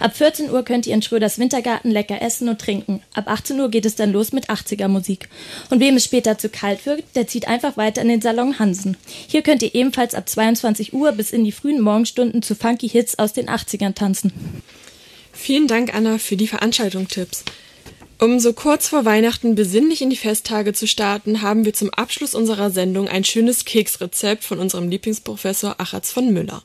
Ab 0.00 0.16
14 0.16 0.50
Uhr 0.50 0.64
könnt 0.64 0.86
ihr 0.86 0.94
in 0.94 1.02
Schröders 1.02 1.38
Wintergarten 1.38 1.90
lecker 1.90 2.22
essen 2.22 2.48
und 2.48 2.60
trinken. 2.60 3.02
Ab 3.14 3.28
18 3.28 3.58
Uhr 3.58 3.70
geht 3.70 3.86
es 3.86 3.94
dann 3.94 4.12
los 4.12 4.32
mit 4.32 4.50
80er 4.50 4.88
Musik. 4.88 5.28
Und 5.70 5.80
wem 5.80 5.96
es 5.96 6.04
später 6.04 6.38
zu 6.38 6.48
kalt 6.48 6.86
wird, 6.86 7.04
der 7.14 7.26
zieht 7.26 7.48
einfach 7.48 7.76
weiter 7.76 8.02
in 8.02 8.08
den 8.08 8.20
Salon 8.20 8.58
Hansen. 8.58 8.96
Hier 9.26 9.42
könnt 9.42 9.62
ihr 9.62 9.74
ebenfalls 9.74 10.14
ab 10.14 10.28
22 10.28 10.92
Uhr 10.92 11.12
bis 11.12 11.32
in 11.32 11.44
die 11.44 11.52
frühen 11.52 11.80
Morgenstunden 11.80 12.42
zu 12.42 12.54
funky 12.54 12.88
Hits 12.88 13.18
aus 13.18 13.32
den 13.32 13.48
80ern 13.48 13.94
tanzen. 13.94 14.32
Vielen 15.32 15.66
Dank, 15.66 15.94
Anna, 15.94 16.18
für 16.18 16.36
die 16.36 16.46
Veranstaltungstipps. 16.46 17.44
Um 18.24 18.40
so 18.40 18.54
kurz 18.54 18.88
vor 18.88 19.04
Weihnachten 19.04 19.54
besinnlich 19.54 20.00
in 20.00 20.08
die 20.08 20.16
Festtage 20.16 20.72
zu 20.72 20.86
starten, 20.86 21.42
haben 21.42 21.66
wir 21.66 21.74
zum 21.74 21.90
Abschluss 21.90 22.34
unserer 22.34 22.70
Sendung 22.70 23.06
ein 23.06 23.22
schönes 23.22 23.66
Keksrezept 23.66 24.44
von 24.44 24.60
unserem 24.60 24.88
Lieblingsprofessor 24.88 25.78
Achatz 25.78 26.10
von 26.10 26.32
Müller. 26.32 26.62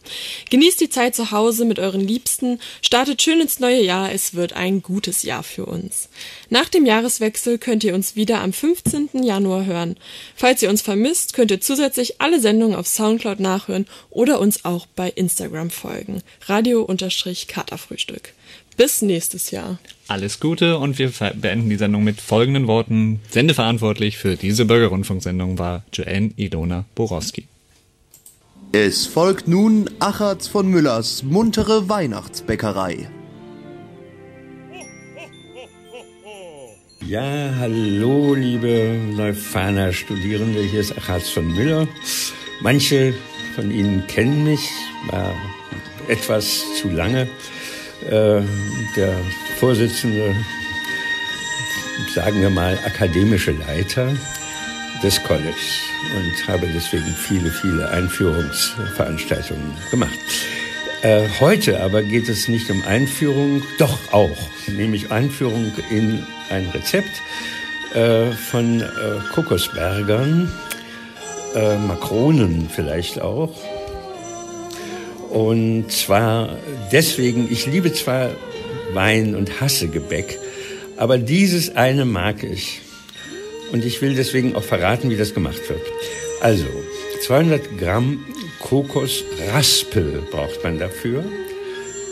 Genießt 0.50 0.80
die 0.80 0.88
Zeit 0.88 1.16
zu 1.16 1.32
Hause 1.32 1.66
mit 1.66 1.78
euren 1.78 2.00
Liebsten, 2.00 2.62
startet 2.82 3.22
schön 3.22 3.42
ins 3.42 3.60
neue 3.60 3.84
Jahr, 3.84 4.10
es 4.14 4.36
wird 4.36 4.54
ein 4.54 4.82
gutes 4.82 5.24
Jahr 5.24 5.44
für 5.44 5.66
uns. 5.66 6.08
Nach 6.50 6.70
dem 6.70 6.86
Jahreswechsel 6.86 7.58
könnt 7.58 7.84
ihr 7.84 7.94
uns 7.94 8.16
wieder 8.16 8.40
am 8.40 8.54
15. 8.54 9.10
Januar 9.22 9.66
hören. 9.66 9.98
Falls 10.38 10.62
ihr 10.62 10.70
uns 10.70 10.82
vermisst, 10.82 11.34
könnt 11.34 11.52
ihr 11.52 11.60
zusätzlich 11.60 12.22
alle 12.22 12.40
Sendungen 12.40 12.78
auf 12.78 12.88
Soundcloud 12.88 13.42
nachhören 13.42 13.86
oder 14.10 14.40
uns 14.40 14.64
auch 14.64 14.86
bei 14.96 15.10
Instagram 15.10 15.72
folgen. 15.72 16.24
Radio-Katerfrühstück. 16.48 18.34
Bis 18.80 19.02
nächstes 19.02 19.52
Jahr. 19.52 19.78
Alles 20.08 20.40
Gute 20.40 20.78
und 20.78 21.00
wir 21.00 21.12
beenden 21.36 21.70
die 21.70 21.76
Sendung 21.76 22.06
mit 22.06 22.22
folgenden 22.22 22.66
Worten. 22.68 23.20
Sendeverantwortlich 23.30 24.18
für 24.18 24.38
diese 24.38 24.64
Bürgerrundfunksendung 24.64 25.60
war 25.60 25.84
Joanne 25.92 26.32
Ilona 26.38 26.86
Borowski. 26.96 27.50
Es 28.72 29.06
folgt 29.06 29.50
nun 29.50 29.90
Achatz 30.00 30.48
von 30.48 30.70
Müllers 30.70 31.24
muntere 31.24 31.90
Weihnachtsbäckerei. 31.90 33.10
Ja, 37.06 37.56
hallo, 37.58 38.34
liebe 38.34 38.98
Leuphana 39.14 39.92
Studierende, 39.92 40.62
hier 40.62 40.80
ist 40.80 40.98
Achatz 40.98 41.28
von 41.28 41.54
Müller. 41.54 41.86
Manche 42.62 43.14
von 43.56 43.72
Ihnen 43.72 44.08
kennen 44.08 44.46
mich, 44.46 44.70
war 45.12 45.36
etwas 46.08 46.64
zu 46.80 46.88
lange 46.88 47.28
äh, 48.06 48.42
der 48.96 49.14
Vorsitzende, 49.60 50.36
sagen 52.14 52.42
wir 52.42 52.50
mal, 52.50 52.78
akademische 52.86 53.52
Leiter 53.52 54.14
des 55.04 55.22
College 55.24 55.56
und 56.16 56.48
habe 56.48 56.68
deswegen 56.74 57.16
viele, 57.16 57.50
viele 57.52 57.90
Einführungsveranstaltungen 57.90 59.74
gemacht. 59.92 60.20
Äh, 61.02 61.30
heute 61.40 61.82
aber 61.82 62.04
geht 62.04 62.28
es 62.28 62.50
nicht 62.50 62.70
um 62.70 62.84
Einführung, 62.84 63.64
doch 63.78 63.98
auch, 64.12 64.38
nämlich 64.68 65.12
Einführung 65.12 65.72
in 65.90 66.26
ein 66.50 66.68
Rezept 66.74 67.22
äh, 67.94 68.32
von 68.32 68.82
äh, 68.82 68.86
Kokosbergern, 69.34 70.52
äh, 71.56 71.78
Makronen 71.78 72.70
vielleicht 72.70 73.22
auch, 73.22 73.56
und 75.30 75.92
zwar 75.92 76.58
deswegen, 76.92 77.48
ich 77.52 77.66
liebe 77.66 77.94
zwar 77.94 78.32
Wein 78.94 79.36
und 79.36 79.62
hasse 79.62 79.88
Gebäck, 79.88 80.40
aber 80.98 81.18
dieses 81.18 81.76
eine 81.76 82.06
mag 82.06 82.44
ich. 82.44 82.82
Und 83.72 83.86
ich 83.86 84.02
will 84.02 84.16
deswegen 84.16 84.56
auch 84.56 84.64
verraten, 84.64 85.10
wie 85.12 85.16
das 85.16 85.36
gemacht 85.36 85.70
wird. 85.70 85.82
Also, 86.42 86.66
200 87.22 87.78
Gramm 87.78 88.26
Kokosraspel 88.60 90.24
braucht 90.32 90.64
man 90.64 90.80
dafür. 90.80 91.24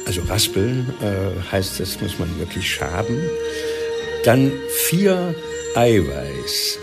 Also 0.06 0.22
Raspeln 0.22 0.94
äh, 1.02 1.52
heißt, 1.52 1.80
das 1.80 2.00
muss 2.00 2.18
man 2.20 2.40
wirklich 2.40 2.70
schaben. 2.70 3.20
Dann 4.24 4.52
vier 4.70 5.36
Eiweiß. 5.76 6.80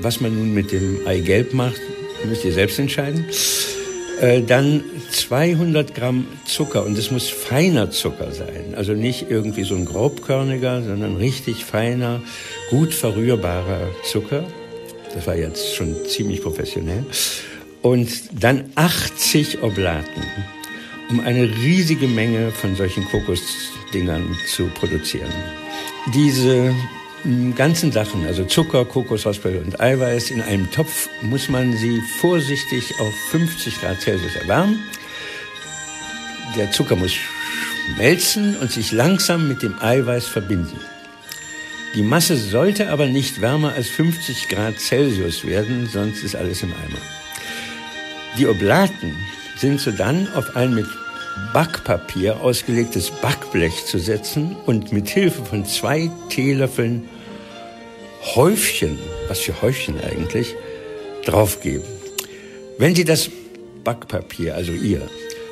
Was 0.00 0.20
man 0.20 0.36
nun 0.36 0.52
mit 0.52 0.72
dem 0.72 1.06
Eigelb 1.06 1.54
macht, 1.54 1.80
müsst 2.26 2.44
ihr 2.44 2.52
selbst 2.52 2.78
entscheiden. 2.78 3.24
Äh, 4.20 4.42
dann 4.42 4.84
200 5.10 5.94
Gramm 5.94 6.26
Zucker 6.46 6.84
und 6.84 6.96
es 6.96 7.10
muss 7.10 7.28
feiner 7.28 7.90
Zucker 7.90 8.30
sein. 8.32 8.74
Also 8.76 8.92
nicht 8.92 9.30
irgendwie 9.30 9.64
so 9.64 9.74
ein 9.74 9.84
grobkörniger, 9.84 10.82
sondern 10.82 11.16
richtig 11.16 11.64
feiner, 11.64 12.22
gut 12.70 12.94
verrührbarer 12.94 13.88
Zucker. 14.04 14.44
Das 15.14 15.26
war 15.26 15.36
jetzt 15.36 15.74
schon 15.74 15.96
ziemlich 16.06 16.42
professionell. 16.42 17.04
Und 17.82 18.08
dann 18.42 18.64
80 18.76 19.62
Oblaten, 19.62 20.22
um 21.10 21.20
eine 21.20 21.42
riesige 21.42 22.08
Menge 22.08 22.50
von 22.50 22.76
solchen 22.76 23.04
Kokosdingern 23.04 24.36
zu 24.48 24.66
produzieren. 24.68 25.32
Diese 26.14 26.74
ganzen 27.54 27.90
Sachen, 27.90 28.26
also 28.26 28.44
Zucker, 28.44 28.84
Kokosraspel 28.84 29.58
und 29.58 29.80
Eiweiß, 29.80 30.30
in 30.30 30.42
einem 30.42 30.70
Topf 30.70 31.08
muss 31.22 31.48
man 31.48 31.74
sie 31.76 32.00
vorsichtig 32.20 33.00
auf 33.00 33.12
50 33.30 33.80
Grad 33.80 34.00
Celsius 34.00 34.36
erwärmen. 34.36 34.78
Der 36.56 36.70
Zucker 36.70 36.96
muss 36.96 37.12
schmelzen 37.12 38.56
und 38.56 38.70
sich 38.70 38.92
langsam 38.92 39.48
mit 39.48 39.62
dem 39.62 39.74
Eiweiß 39.80 40.26
verbinden. 40.26 40.78
Die 41.94 42.02
Masse 42.02 42.36
sollte 42.36 42.90
aber 42.90 43.06
nicht 43.06 43.40
wärmer 43.40 43.72
als 43.72 43.88
50 43.88 44.48
Grad 44.48 44.78
Celsius 44.78 45.46
werden, 45.46 45.88
sonst 45.90 46.24
ist 46.24 46.36
alles 46.36 46.62
im 46.62 46.72
Eimer. 46.72 46.98
Die 48.36 48.46
Oblaten 48.46 49.16
sind 49.56 49.80
sodann 49.80 50.28
auf 50.34 50.56
ein 50.56 50.74
mit 50.74 50.86
Backpapier 51.52 52.40
ausgelegtes 52.40 53.10
Backblech 53.10 53.86
zu 53.86 53.98
setzen 53.98 54.56
und 54.66 54.92
mit 54.92 55.08
Hilfe 55.08 55.44
von 55.44 55.64
zwei 55.64 56.10
Teelöffeln 56.28 57.08
Häufchen, 58.24 58.98
was 59.28 59.40
für 59.40 59.60
Häufchen 59.62 60.00
eigentlich, 60.00 60.54
draufgeben. 61.24 61.84
Wenn 62.78 62.94
Sie 62.94 63.04
das 63.04 63.30
Backpapier, 63.84 64.54
also 64.54 64.72
ihr, 64.72 65.08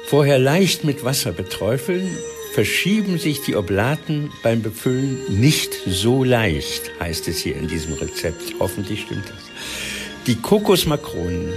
vorher 0.06 0.38
leicht 0.38 0.84
mit 0.84 1.04
Wasser 1.04 1.32
beträufeln, 1.32 2.16
verschieben 2.54 3.18
sich 3.18 3.42
die 3.42 3.56
Oblaten 3.56 4.30
beim 4.42 4.62
Befüllen 4.62 5.18
nicht 5.40 5.72
so 5.86 6.24
leicht, 6.24 6.90
heißt 7.00 7.28
es 7.28 7.38
hier 7.38 7.56
in 7.56 7.68
diesem 7.68 7.94
Rezept. 7.94 8.54
Hoffentlich 8.58 9.02
stimmt 9.02 9.24
das. 9.28 9.50
Die 10.26 10.36
Kokosmakronen 10.36 11.52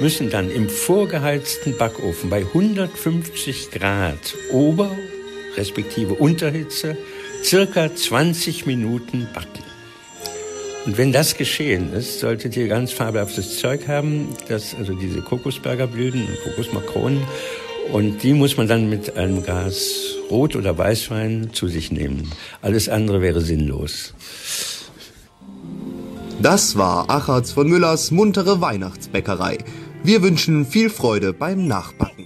müssen 0.00 0.30
dann 0.30 0.50
im 0.50 0.68
vorgeheizten 0.68 1.76
Backofen 1.76 2.30
bei 2.30 2.40
150 2.42 3.70
Grad 3.70 4.34
Ober- 4.50 4.96
respektive 5.56 6.14
Unterhitze 6.14 6.96
circa 7.42 7.94
20 7.94 8.66
Minuten 8.66 9.28
backen. 9.34 9.67
Und 10.88 10.96
wenn 10.96 11.12
das 11.12 11.36
geschehen 11.36 11.92
ist, 11.92 12.18
solltet 12.18 12.56
ihr 12.56 12.66
ganz 12.66 12.92
fabelhaftes 12.92 13.58
Zeug 13.58 13.88
haben, 13.88 14.28
das, 14.48 14.74
also 14.74 14.94
diese 14.94 15.20
Kokosbergerblüten 15.20 16.26
und 16.26 16.42
Kokosmakronen. 16.44 17.20
Und 17.92 18.22
die 18.22 18.32
muss 18.32 18.56
man 18.56 18.68
dann 18.68 18.88
mit 18.88 19.14
einem 19.14 19.42
Glas 19.42 20.14
Rot- 20.30 20.56
oder 20.56 20.78
Weißwein 20.78 21.50
zu 21.52 21.68
sich 21.68 21.92
nehmen. 21.92 22.32
Alles 22.62 22.88
andere 22.88 23.20
wäre 23.20 23.42
sinnlos. 23.42 24.14
Das 26.40 26.78
war 26.78 27.10
Achatz 27.10 27.52
von 27.52 27.68
Müllers 27.68 28.10
muntere 28.10 28.62
Weihnachtsbäckerei. 28.62 29.58
Wir 30.02 30.22
wünschen 30.22 30.64
viel 30.64 30.88
Freude 30.88 31.34
beim 31.34 31.66
Nachbacken. 31.66 32.24